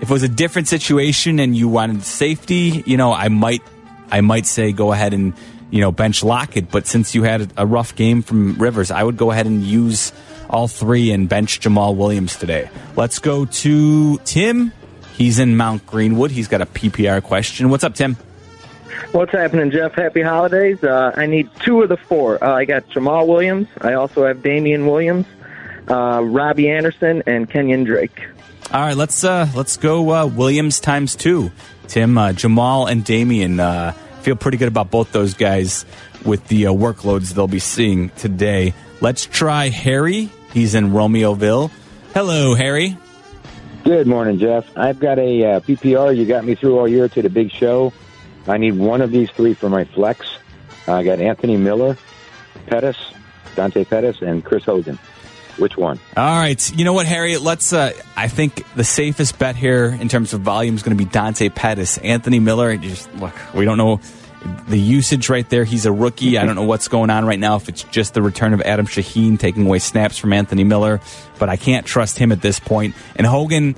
if 0.00 0.10
it 0.10 0.10
was 0.10 0.22
a 0.22 0.28
different 0.28 0.68
situation 0.68 1.38
and 1.38 1.56
you 1.56 1.68
wanted 1.68 2.02
safety, 2.02 2.82
you 2.86 2.96
know, 2.96 3.12
I 3.12 3.28
might 3.28 3.62
I 4.10 4.20
might 4.20 4.46
say 4.46 4.72
go 4.72 4.92
ahead 4.92 5.14
and 5.14 5.34
you 5.70 5.80
know 5.80 5.92
bench 5.92 6.24
Lockett. 6.24 6.70
But 6.70 6.86
since 6.86 7.14
you 7.14 7.22
had 7.22 7.52
a 7.56 7.66
rough 7.66 7.94
game 7.94 8.22
from 8.22 8.54
Rivers, 8.54 8.90
I 8.90 9.02
would 9.02 9.16
go 9.16 9.30
ahead 9.30 9.46
and 9.46 9.62
use 9.62 10.12
all 10.48 10.68
three 10.68 11.10
and 11.10 11.28
bench 11.28 11.60
Jamaal 11.60 11.96
Williams 11.96 12.36
today. 12.36 12.70
Let's 12.94 13.18
go 13.18 13.44
to 13.44 14.18
Tim. 14.18 14.72
He's 15.14 15.38
in 15.38 15.56
Mount 15.56 15.86
Greenwood. 15.86 16.30
He's 16.30 16.46
got 16.46 16.60
a 16.60 16.66
PPR 16.66 17.22
question. 17.22 17.70
What's 17.70 17.84
up, 17.84 17.94
Tim? 17.94 18.16
What's 19.12 19.32
happening, 19.32 19.70
Jeff? 19.70 19.94
Happy 19.94 20.22
holidays. 20.22 20.82
Uh, 20.82 21.12
I 21.16 21.26
need 21.26 21.48
two 21.60 21.82
of 21.82 21.88
the 21.88 21.96
four. 21.96 22.42
Uh, 22.42 22.54
I 22.54 22.64
got 22.64 22.88
Jamaal 22.88 23.26
Williams. 23.26 23.68
I 23.80 23.94
also 23.94 24.26
have 24.26 24.42
Damien 24.42 24.86
Williams, 24.86 25.26
uh, 25.88 26.22
Robbie 26.24 26.70
Anderson, 26.70 27.22
and 27.26 27.48
Kenyan 27.50 27.84
Drake. 27.84 28.26
All 28.72 28.80
right, 28.80 28.96
let's 28.96 29.22
uh, 29.22 29.48
let's 29.54 29.76
go 29.76 30.10
uh, 30.12 30.26
Williams 30.26 30.80
times 30.80 31.14
two. 31.14 31.52
Tim, 31.88 32.18
uh, 32.18 32.30
Jamaal, 32.30 32.90
and 32.90 33.04
Damien 33.04 33.60
uh, 33.60 33.92
feel 34.22 34.34
pretty 34.36 34.58
good 34.58 34.68
about 34.68 34.90
both 34.90 35.12
those 35.12 35.34
guys 35.34 35.84
with 36.24 36.48
the 36.48 36.66
uh, 36.66 36.72
workloads 36.72 37.32
they'll 37.32 37.46
be 37.46 37.60
seeing 37.60 38.10
today. 38.10 38.74
Let's 39.00 39.26
try 39.26 39.68
Harry. 39.68 40.30
He's 40.52 40.74
in 40.74 40.90
Romeoville. 40.90 41.70
Hello, 42.12 42.54
Harry. 42.54 42.96
Good 43.84 44.08
morning, 44.08 44.38
Jeff. 44.38 44.66
I've 44.76 44.98
got 44.98 45.20
a 45.20 45.44
uh, 45.44 45.60
PPR. 45.60 46.16
You 46.16 46.26
got 46.26 46.44
me 46.44 46.56
through 46.56 46.76
all 46.78 46.88
year 46.88 47.08
to 47.08 47.22
the 47.22 47.30
big 47.30 47.52
show. 47.52 47.92
I 48.48 48.58
need 48.58 48.76
one 48.76 49.00
of 49.02 49.10
these 49.10 49.30
three 49.30 49.54
for 49.54 49.68
my 49.68 49.84
flex. 49.84 50.26
I 50.86 51.02
got 51.02 51.20
Anthony 51.20 51.56
Miller, 51.56 51.96
Pettis, 52.66 52.96
Dante 53.54 53.84
Pettis, 53.84 54.22
and 54.22 54.44
Chris 54.44 54.64
Hogan. 54.64 54.98
Which 55.58 55.76
one? 55.76 55.98
All 56.16 56.24
right. 56.24 56.76
You 56.76 56.84
know 56.84 56.92
what, 56.92 57.06
Harry? 57.06 57.38
Let's. 57.38 57.72
Uh, 57.72 57.92
I 58.14 58.28
think 58.28 58.62
the 58.74 58.84
safest 58.84 59.38
bet 59.38 59.56
here 59.56 59.86
in 59.86 60.08
terms 60.08 60.34
of 60.34 60.42
volume 60.42 60.74
is 60.74 60.82
going 60.82 60.96
to 60.96 61.02
be 61.02 61.10
Dante 61.10 61.48
Pettis. 61.48 61.96
Anthony 61.98 62.40
Miller. 62.40 62.76
Just 62.76 63.12
look. 63.14 63.34
We 63.54 63.64
don't 63.64 63.78
know 63.78 64.00
the 64.68 64.78
usage 64.78 65.30
right 65.30 65.48
there. 65.48 65.64
He's 65.64 65.86
a 65.86 65.92
rookie. 65.92 66.36
I 66.36 66.44
don't 66.44 66.56
know 66.56 66.64
what's 66.64 66.88
going 66.88 67.08
on 67.08 67.24
right 67.24 67.38
now. 67.38 67.56
If 67.56 67.70
it's 67.70 67.84
just 67.84 68.12
the 68.12 68.20
return 68.20 68.52
of 68.52 68.60
Adam 68.60 68.86
Shaheen 68.86 69.38
taking 69.38 69.64
away 69.66 69.78
snaps 69.78 70.18
from 70.18 70.34
Anthony 70.34 70.62
Miller, 70.62 71.00
but 71.38 71.48
I 71.48 71.56
can't 71.56 71.86
trust 71.86 72.18
him 72.18 72.32
at 72.32 72.42
this 72.42 72.60
point. 72.60 72.94
And 73.16 73.26
Hogan. 73.26 73.76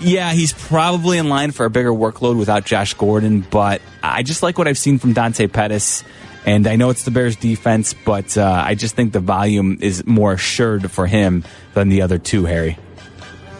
Yeah, 0.00 0.32
he's 0.32 0.52
probably 0.52 1.18
in 1.18 1.28
line 1.28 1.50
for 1.50 1.66
a 1.66 1.70
bigger 1.70 1.90
workload 1.90 2.38
without 2.38 2.64
Josh 2.64 2.94
Gordon, 2.94 3.40
but 3.50 3.82
I 4.02 4.22
just 4.22 4.42
like 4.42 4.56
what 4.58 4.68
I've 4.68 4.78
seen 4.78 4.98
from 4.98 5.12
Dante 5.12 5.46
Pettis. 5.48 6.04
And 6.46 6.66
I 6.66 6.76
know 6.76 6.88
it's 6.90 7.02
the 7.04 7.10
Bears 7.10 7.36
defense, 7.36 7.94
but 7.94 8.38
uh, 8.38 8.62
I 8.64 8.74
just 8.74 8.94
think 8.94 9.12
the 9.12 9.20
volume 9.20 9.78
is 9.82 10.06
more 10.06 10.32
assured 10.32 10.90
for 10.90 11.06
him 11.06 11.44
than 11.74 11.88
the 11.88 12.02
other 12.02 12.18
two, 12.18 12.44
Harry. 12.46 12.78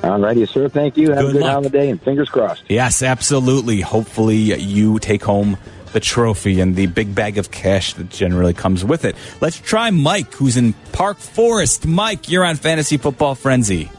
All 0.03 0.18
righty, 0.20 0.47
sir. 0.47 0.68
Thank 0.68 0.97
you. 0.97 1.09
Have 1.11 1.18
Good 1.18 1.30
a 1.30 1.32
good 1.32 1.43
luck. 1.43 1.53
holiday 1.53 1.91
and 1.91 2.01
fingers 2.01 2.28
crossed. 2.30 2.62
Yes, 2.68 3.03
absolutely. 3.03 3.80
Hopefully, 3.80 4.36
you 4.36 5.01
take 5.01 5.24
home 5.24 5.59
the 5.93 6.01
trophy 6.01 6.61
and 6.61 6.76
the 6.76 6.86
big 6.86 7.14
bag 7.14 7.36
of 7.36 7.51
cash 7.51 7.95
that 7.95 8.09
generally 8.11 8.55
comes 8.55 8.84
with 8.84 9.05
it. 9.05 9.16
Let's 9.41 9.59
try 9.59 9.91
Mike, 9.91 10.32
who's 10.34 10.57
in 10.57 10.72
Park 10.93 11.18
Forest. 11.18 11.84
Mike, 11.84 12.30
you're 12.30 12.45
on 12.45 12.57
Fantasy 12.57 12.97
Football 12.97 13.34
Frenzy. 13.34 13.91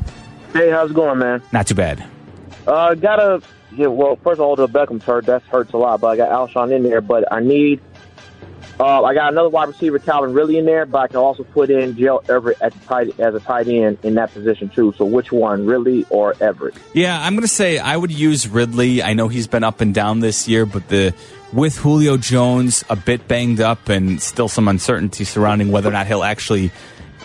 Hey, 0.53 0.69
how's 0.71 0.89
it 0.91 0.93
going, 0.93 1.19
man? 1.19 1.43
Not 1.51 1.67
too 1.67 1.75
bad. 1.75 2.03
Uh, 2.69 2.93
got 2.93 3.19
a 3.19 3.41
yeah. 3.71 3.87
Well, 3.87 4.15
first 4.17 4.39
of 4.39 4.41
all, 4.41 4.55
the 4.55 4.67
Beckham's 4.67 5.03
hurt. 5.03 5.25
That 5.25 5.41
hurts 5.43 5.73
a 5.73 5.77
lot. 5.77 6.01
But 6.01 6.07
I 6.07 6.17
got 6.17 6.29
Alshon 6.29 6.71
in 6.71 6.83
there. 6.83 7.01
But 7.01 7.31
I 7.31 7.39
need. 7.39 7.81
Uh, 8.79 9.03
I 9.03 9.13
got 9.13 9.33
another 9.33 9.49
wide 9.49 9.67
receiver, 9.67 9.99
Calvin, 9.99 10.33
Ridley 10.33 10.57
in 10.57 10.65
there. 10.65 10.85
But 10.85 10.99
I 10.99 11.07
can 11.07 11.17
also 11.17 11.43
put 11.43 11.71
in 11.71 11.97
Joe 11.97 12.21
Everett 12.29 12.61
at 12.61 12.73
the 12.73 12.79
tight, 12.85 13.19
as 13.19 13.33
a 13.33 13.39
tight 13.39 13.67
end 13.67 13.97
in 14.03 14.13
that 14.15 14.31
position 14.31 14.69
too. 14.69 14.93
So 14.97 15.05
which 15.05 15.31
one, 15.31 15.65
Ridley 15.65 16.05
or 16.11 16.35
Everett? 16.39 16.75
Yeah, 16.93 17.19
I'm 17.19 17.33
going 17.33 17.41
to 17.41 17.47
say 17.47 17.79
I 17.79 17.97
would 17.97 18.11
use 18.11 18.47
Ridley. 18.47 19.01
I 19.01 19.13
know 19.13 19.27
he's 19.27 19.47
been 19.47 19.63
up 19.63 19.81
and 19.81 19.93
down 19.93 20.19
this 20.19 20.47
year, 20.47 20.67
but 20.67 20.87
the 20.89 21.13
with 21.51 21.77
Julio 21.77 22.17
Jones 22.17 22.85
a 22.89 22.95
bit 22.95 23.27
banged 23.27 23.59
up 23.59 23.89
and 23.89 24.21
still 24.21 24.47
some 24.47 24.67
uncertainty 24.67 25.23
surrounding 25.23 25.71
whether 25.71 25.89
or 25.89 25.93
not 25.93 26.05
he'll 26.05 26.23
actually 26.23 26.71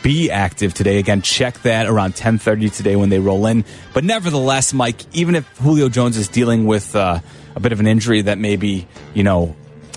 be 0.04 0.30
active 0.30 0.74
today. 0.74 0.98
Again, 0.98 1.22
check 1.22 1.60
that 1.62 1.86
around 1.88 2.14
10:30 2.14 2.70
today 2.76 2.94
when 2.94 3.08
they 3.08 3.18
roll 3.18 3.46
in. 3.46 3.64
But 3.92 4.04
nevertheless, 4.04 4.72
Mike, 4.72 5.00
even 5.14 5.34
if 5.34 5.44
Julio 5.58 5.88
Jones 5.88 6.16
is 6.16 6.28
dealing 6.28 6.66
with 6.66 6.94
uh, 6.94 7.18
a 7.56 7.60
bit 7.60 7.72
of 7.72 7.80
an 7.80 7.86
injury 7.88 8.22
that 8.22 8.38
maybe 8.38 8.86
you 9.14 9.24
know 9.24 9.56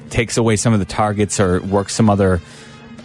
takes 0.09 0.37
away 0.37 0.55
some 0.55 0.73
of 0.73 0.79
the 0.79 0.85
targets 0.85 1.39
or 1.39 1.59
works 1.61 1.93
some 1.93 2.09
other 2.09 2.39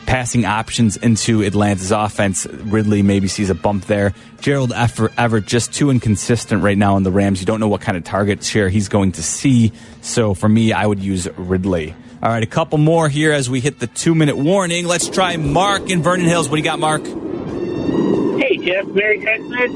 passing 0.07 0.45
options 0.45 0.97
into 0.97 1.43
Atlanta's 1.43 1.91
offense. 1.91 2.47
Ridley 2.47 3.03
maybe 3.03 3.27
sees 3.29 3.51
a 3.51 3.55
bump 3.55 3.87
there. 3.87 4.15
Gerald 4.41 4.73
Ever- 4.73 5.11
Everett 5.19 5.47
just 5.47 5.73
too 5.73 5.91
inconsistent 5.91 6.63
right 6.63 6.79
now 6.79 6.97
in 6.97 7.03
the 7.03 7.11
Rams. 7.11 7.41
You 7.41 7.47
don't 7.47 7.61
know 7.61 7.69
what 7.69 7.81
kind 7.81 7.97
of 7.97 8.05
target 8.05 8.45
share 8.45 8.69
he's 8.69 8.89
going 8.89 9.13
to 9.13 9.23
see. 9.23 9.73
So 10.03 10.35
for 10.35 10.49
me, 10.49 10.73
I 10.73 10.87
would 10.87 11.01
use 11.01 11.29
Ridley. 11.37 11.95
All 12.23 12.29
right, 12.29 12.43
a 12.43 12.47
couple 12.47 12.79
more 12.79 13.09
here 13.09 13.33
as 13.33 13.51
we 13.51 13.61
hit 13.61 13.81
the 13.81 13.89
two 13.89 14.15
minute 14.15 14.37
warning. 14.37 14.87
Let's 14.87 15.09
try 15.09 15.37
Mark 15.37 15.91
in 15.91 16.03
Vernon 16.03 16.27
Hills. 16.27 16.49
What 16.49 16.57
do 16.57 16.61
you 16.61 16.65
got, 16.65 16.79
Mark? 16.79 17.03
Hey, 17.05 18.59
Jeff. 18.59 18.87
Merry 18.87 19.21
Christmas. 19.21 19.71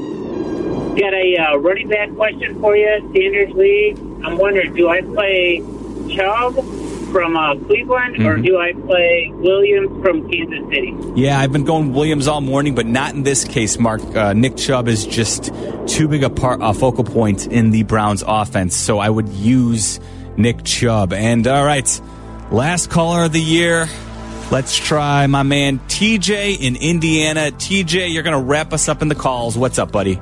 Got 0.97 1.13
a 1.13 1.37
uh, 1.37 1.57
running 1.57 1.89
back 1.89 2.09
question 2.15 2.59
for 2.61 2.75
you. 2.77 2.87
Standards 3.11 3.53
League. 3.53 3.97
I'm 4.23 4.37
wondering, 4.37 4.73
do 4.75 4.87
I 4.87 5.01
play 5.01 5.61
Chubb 6.15 6.55
from 7.11 7.35
uh, 7.35 7.55
Cleveland 7.65 8.17
or 8.25 8.37
Mhm. 8.37 8.45
do 8.45 8.57
I 8.57 8.71
play 8.73 9.29
Williams 9.35 10.01
from 10.03 10.29
Kansas 10.31 10.59
City? 10.69 10.95
Yeah, 11.15 11.39
I've 11.39 11.51
been 11.51 11.65
going 11.65 11.93
Williams 11.93 12.27
all 12.29 12.39
morning, 12.41 12.75
but 12.75 12.85
not 12.85 13.13
in 13.13 13.23
this 13.23 13.43
case, 13.43 13.77
Mark. 13.77 14.01
Uh, 14.15 14.31
Nick 14.33 14.55
Chubb 14.55 14.87
is 14.87 15.05
just 15.05 15.51
too 15.85 16.07
big 16.07 16.23
a 16.23 16.29
part, 16.29 16.59
a 16.63 16.73
focal 16.73 17.03
point 17.03 17.45
in 17.47 17.71
the 17.71 17.83
Browns 17.83 18.23
offense, 18.25 18.75
so 18.75 18.99
I 18.99 19.09
would 19.09 19.27
use 19.29 19.99
Nick 20.37 20.63
Chubb. 20.63 21.13
And 21.13 21.45
all 21.47 21.65
right, 21.65 22.01
last 22.51 22.89
caller 22.89 23.25
of 23.25 23.33
the 23.33 23.41
year. 23.41 23.87
Let's 24.49 24.77
try 24.77 25.27
my 25.27 25.43
man 25.43 25.79
TJ 25.79 26.61
in 26.61 26.77
Indiana. 26.77 27.51
TJ, 27.51 28.13
you're 28.13 28.23
going 28.23 28.39
to 28.39 28.45
wrap 28.45 28.71
us 28.71 28.87
up 28.87 29.01
in 29.01 29.09
the 29.09 29.15
calls. 29.15 29.57
What's 29.57 29.77
up, 29.77 29.91
buddy? 29.91 30.19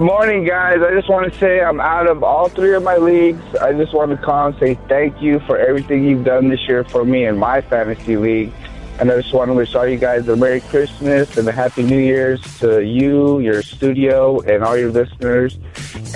Morning, 0.00 0.44
guys. 0.44 0.80
I 0.82 0.92
just 0.94 1.08
want 1.08 1.32
to 1.32 1.38
say 1.38 1.60
I'm 1.60 1.80
out 1.80 2.08
of 2.08 2.24
all 2.24 2.48
three 2.48 2.74
of 2.74 2.82
my 2.82 2.96
leagues. 2.96 3.42
I 3.56 3.72
just 3.72 3.94
want 3.94 4.10
to 4.10 4.16
call 4.16 4.48
and 4.48 4.58
say 4.58 4.74
thank 4.88 5.22
you 5.22 5.38
for 5.40 5.56
everything 5.56 6.04
you've 6.04 6.24
done 6.24 6.48
this 6.48 6.66
year 6.66 6.82
for 6.82 7.04
me 7.04 7.24
in 7.24 7.36
my 7.36 7.60
fantasy 7.60 8.16
league. 8.16 8.52
And 8.98 9.10
I 9.10 9.20
just 9.20 9.32
want 9.32 9.48
to 9.48 9.54
wish 9.54 9.74
all 9.74 9.86
you 9.86 9.98
guys 9.98 10.26
a 10.28 10.34
Merry 10.34 10.60
Christmas 10.60 11.36
and 11.36 11.46
a 11.46 11.52
Happy 11.52 11.82
New 11.82 11.98
Year's 11.98 12.40
to 12.58 12.84
you, 12.84 13.38
your 13.40 13.62
studio, 13.62 14.40
and 14.40 14.64
all 14.64 14.76
your 14.76 14.90
listeners. 14.90 15.56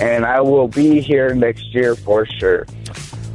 And 0.01 0.25
I 0.25 0.41
will 0.41 0.67
be 0.67 0.99
here 0.99 1.33
next 1.33 1.73
year 1.73 1.95
for 1.95 2.25
sure. 2.25 2.65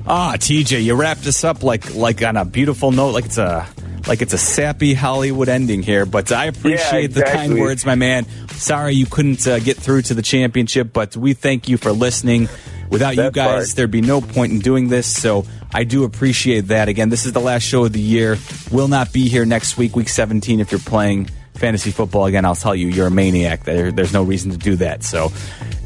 Ah, 0.06 0.34
TJ, 0.36 0.82
you 0.82 0.94
wrapped 0.94 1.26
us 1.26 1.44
up 1.44 1.62
like 1.62 1.94
like 1.94 2.22
on 2.22 2.36
a 2.36 2.44
beautiful 2.44 2.90
note, 2.90 3.10
like 3.10 3.24
it's 3.24 3.38
a 3.38 3.66
like 4.06 4.20
it's 4.20 4.32
a 4.32 4.38
sappy 4.38 4.94
Hollywood 4.94 5.48
ending 5.48 5.82
here. 5.82 6.06
But 6.06 6.32
I 6.32 6.46
appreciate 6.46 7.08
the 7.08 7.22
kind 7.22 7.58
words, 7.58 7.86
my 7.86 7.94
man. 7.94 8.26
Sorry 8.48 8.94
you 8.94 9.06
couldn't 9.06 9.46
uh, 9.46 9.58
get 9.60 9.76
through 9.76 10.02
to 10.02 10.14
the 10.14 10.22
championship, 10.22 10.92
but 10.92 11.16
we 11.16 11.34
thank 11.34 11.68
you 11.68 11.76
for 11.76 11.92
listening. 11.92 12.48
Without 12.90 13.16
you 13.16 13.30
guys, 13.30 13.68
fine. 13.68 13.76
there'd 13.76 13.90
be 13.90 14.02
no 14.02 14.20
point 14.20 14.52
in 14.52 14.58
doing 14.58 14.88
this. 14.88 15.06
So 15.06 15.46
I 15.72 15.84
do 15.84 16.04
appreciate 16.04 16.62
that. 16.68 16.88
Again, 16.88 17.08
this 17.08 17.24
is 17.24 17.32
the 17.32 17.40
last 17.40 17.62
show 17.62 17.84
of 17.84 17.92
the 17.92 18.00
year. 18.00 18.36
We'll 18.70 18.88
not 18.88 19.12
be 19.12 19.28
here 19.28 19.46
next 19.46 19.78
week, 19.78 19.96
week 19.96 20.10
17, 20.10 20.60
if 20.60 20.70
you're 20.70 20.80
playing 20.80 21.30
fantasy 21.54 21.90
football. 21.90 22.26
Again, 22.26 22.44
I'll 22.44 22.56
tell 22.56 22.74
you, 22.74 22.88
you're 22.88 23.06
a 23.06 23.10
maniac. 23.10 23.64
There, 23.64 23.92
there's 23.92 24.12
no 24.12 24.22
reason 24.22 24.50
to 24.50 24.56
do 24.56 24.76
that. 24.76 25.04
So 25.04 25.32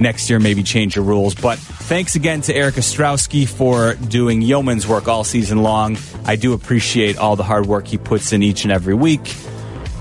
next 0.00 0.30
year, 0.30 0.38
maybe 0.38 0.62
change 0.62 0.96
your 0.96 1.04
rules. 1.04 1.34
But 1.34 1.58
thanks 1.58 2.14
again 2.16 2.40
to 2.42 2.54
Eric 2.54 2.76
Ostrowski 2.76 3.48
for 3.48 3.94
doing 3.94 4.42
yeoman's 4.42 4.86
work 4.86 5.08
all 5.08 5.24
season 5.24 5.62
long. 5.62 5.98
I 6.24 6.36
do 6.36 6.52
appreciate 6.52 7.18
all 7.18 7.36
the 7.36 7.44
hard 7.44 7.66
work 7.66 7.86
he 7.86 7.98
puts 7.98 8.32
in 8.32 8.42
each 8.42 8.64
and 8.64 8.72
every 8.72 8.94
week. 8.94 9.34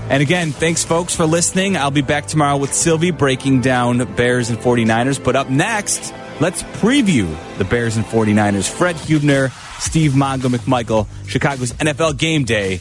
And 0.08 0.22
again, 0.22 0.52
thanks 0.52 0.84
folks 0.84 1.16
for 1.16 1.26
listening. 1.26 1.76
I'll 1.76 1.90
be 1.90 2.00
back 2.00 2.26
tomorrow 2.26 2.56
with 2.56 2.72
Sylvie 2.72 3.10
breaking 3.10 3.60
down 3.60 3.98
Bears 4.14 4.50
and 4.50 4.58
49ers. 4.58 5.22
But 5.22 5.34
up 5.34 5.50
next, 5.50 6.14
let's 6.40 6.62
preview 6.62 7.36
the 7.58 7.64
Bears 7.64 7.96
and 7.96 8.06
49ers. 8.06 8.70
Fred 8.70 8.94
Huebner, 8.94 9.50
Steve 9.80 10.12
Mongo 10.12 10.48
McMichael, 10.48 11.08
Chicago's 11.26 11.72
NFL 11.72 12.18
Game 12.18 12.44
Day. 12.44 12.80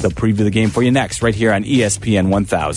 They'll 0.00 0.10
preview 0.10 0.38
the 0.38 0.50
game 0.50 0.70
for 0.70 0.82
you 0.82 0.90
next, 0.90 1.22
right 1.22 1.34
here 1.34 1.52
on 1.52 1.64
ESPN 1.64 2.28
1000. 2.28 2.74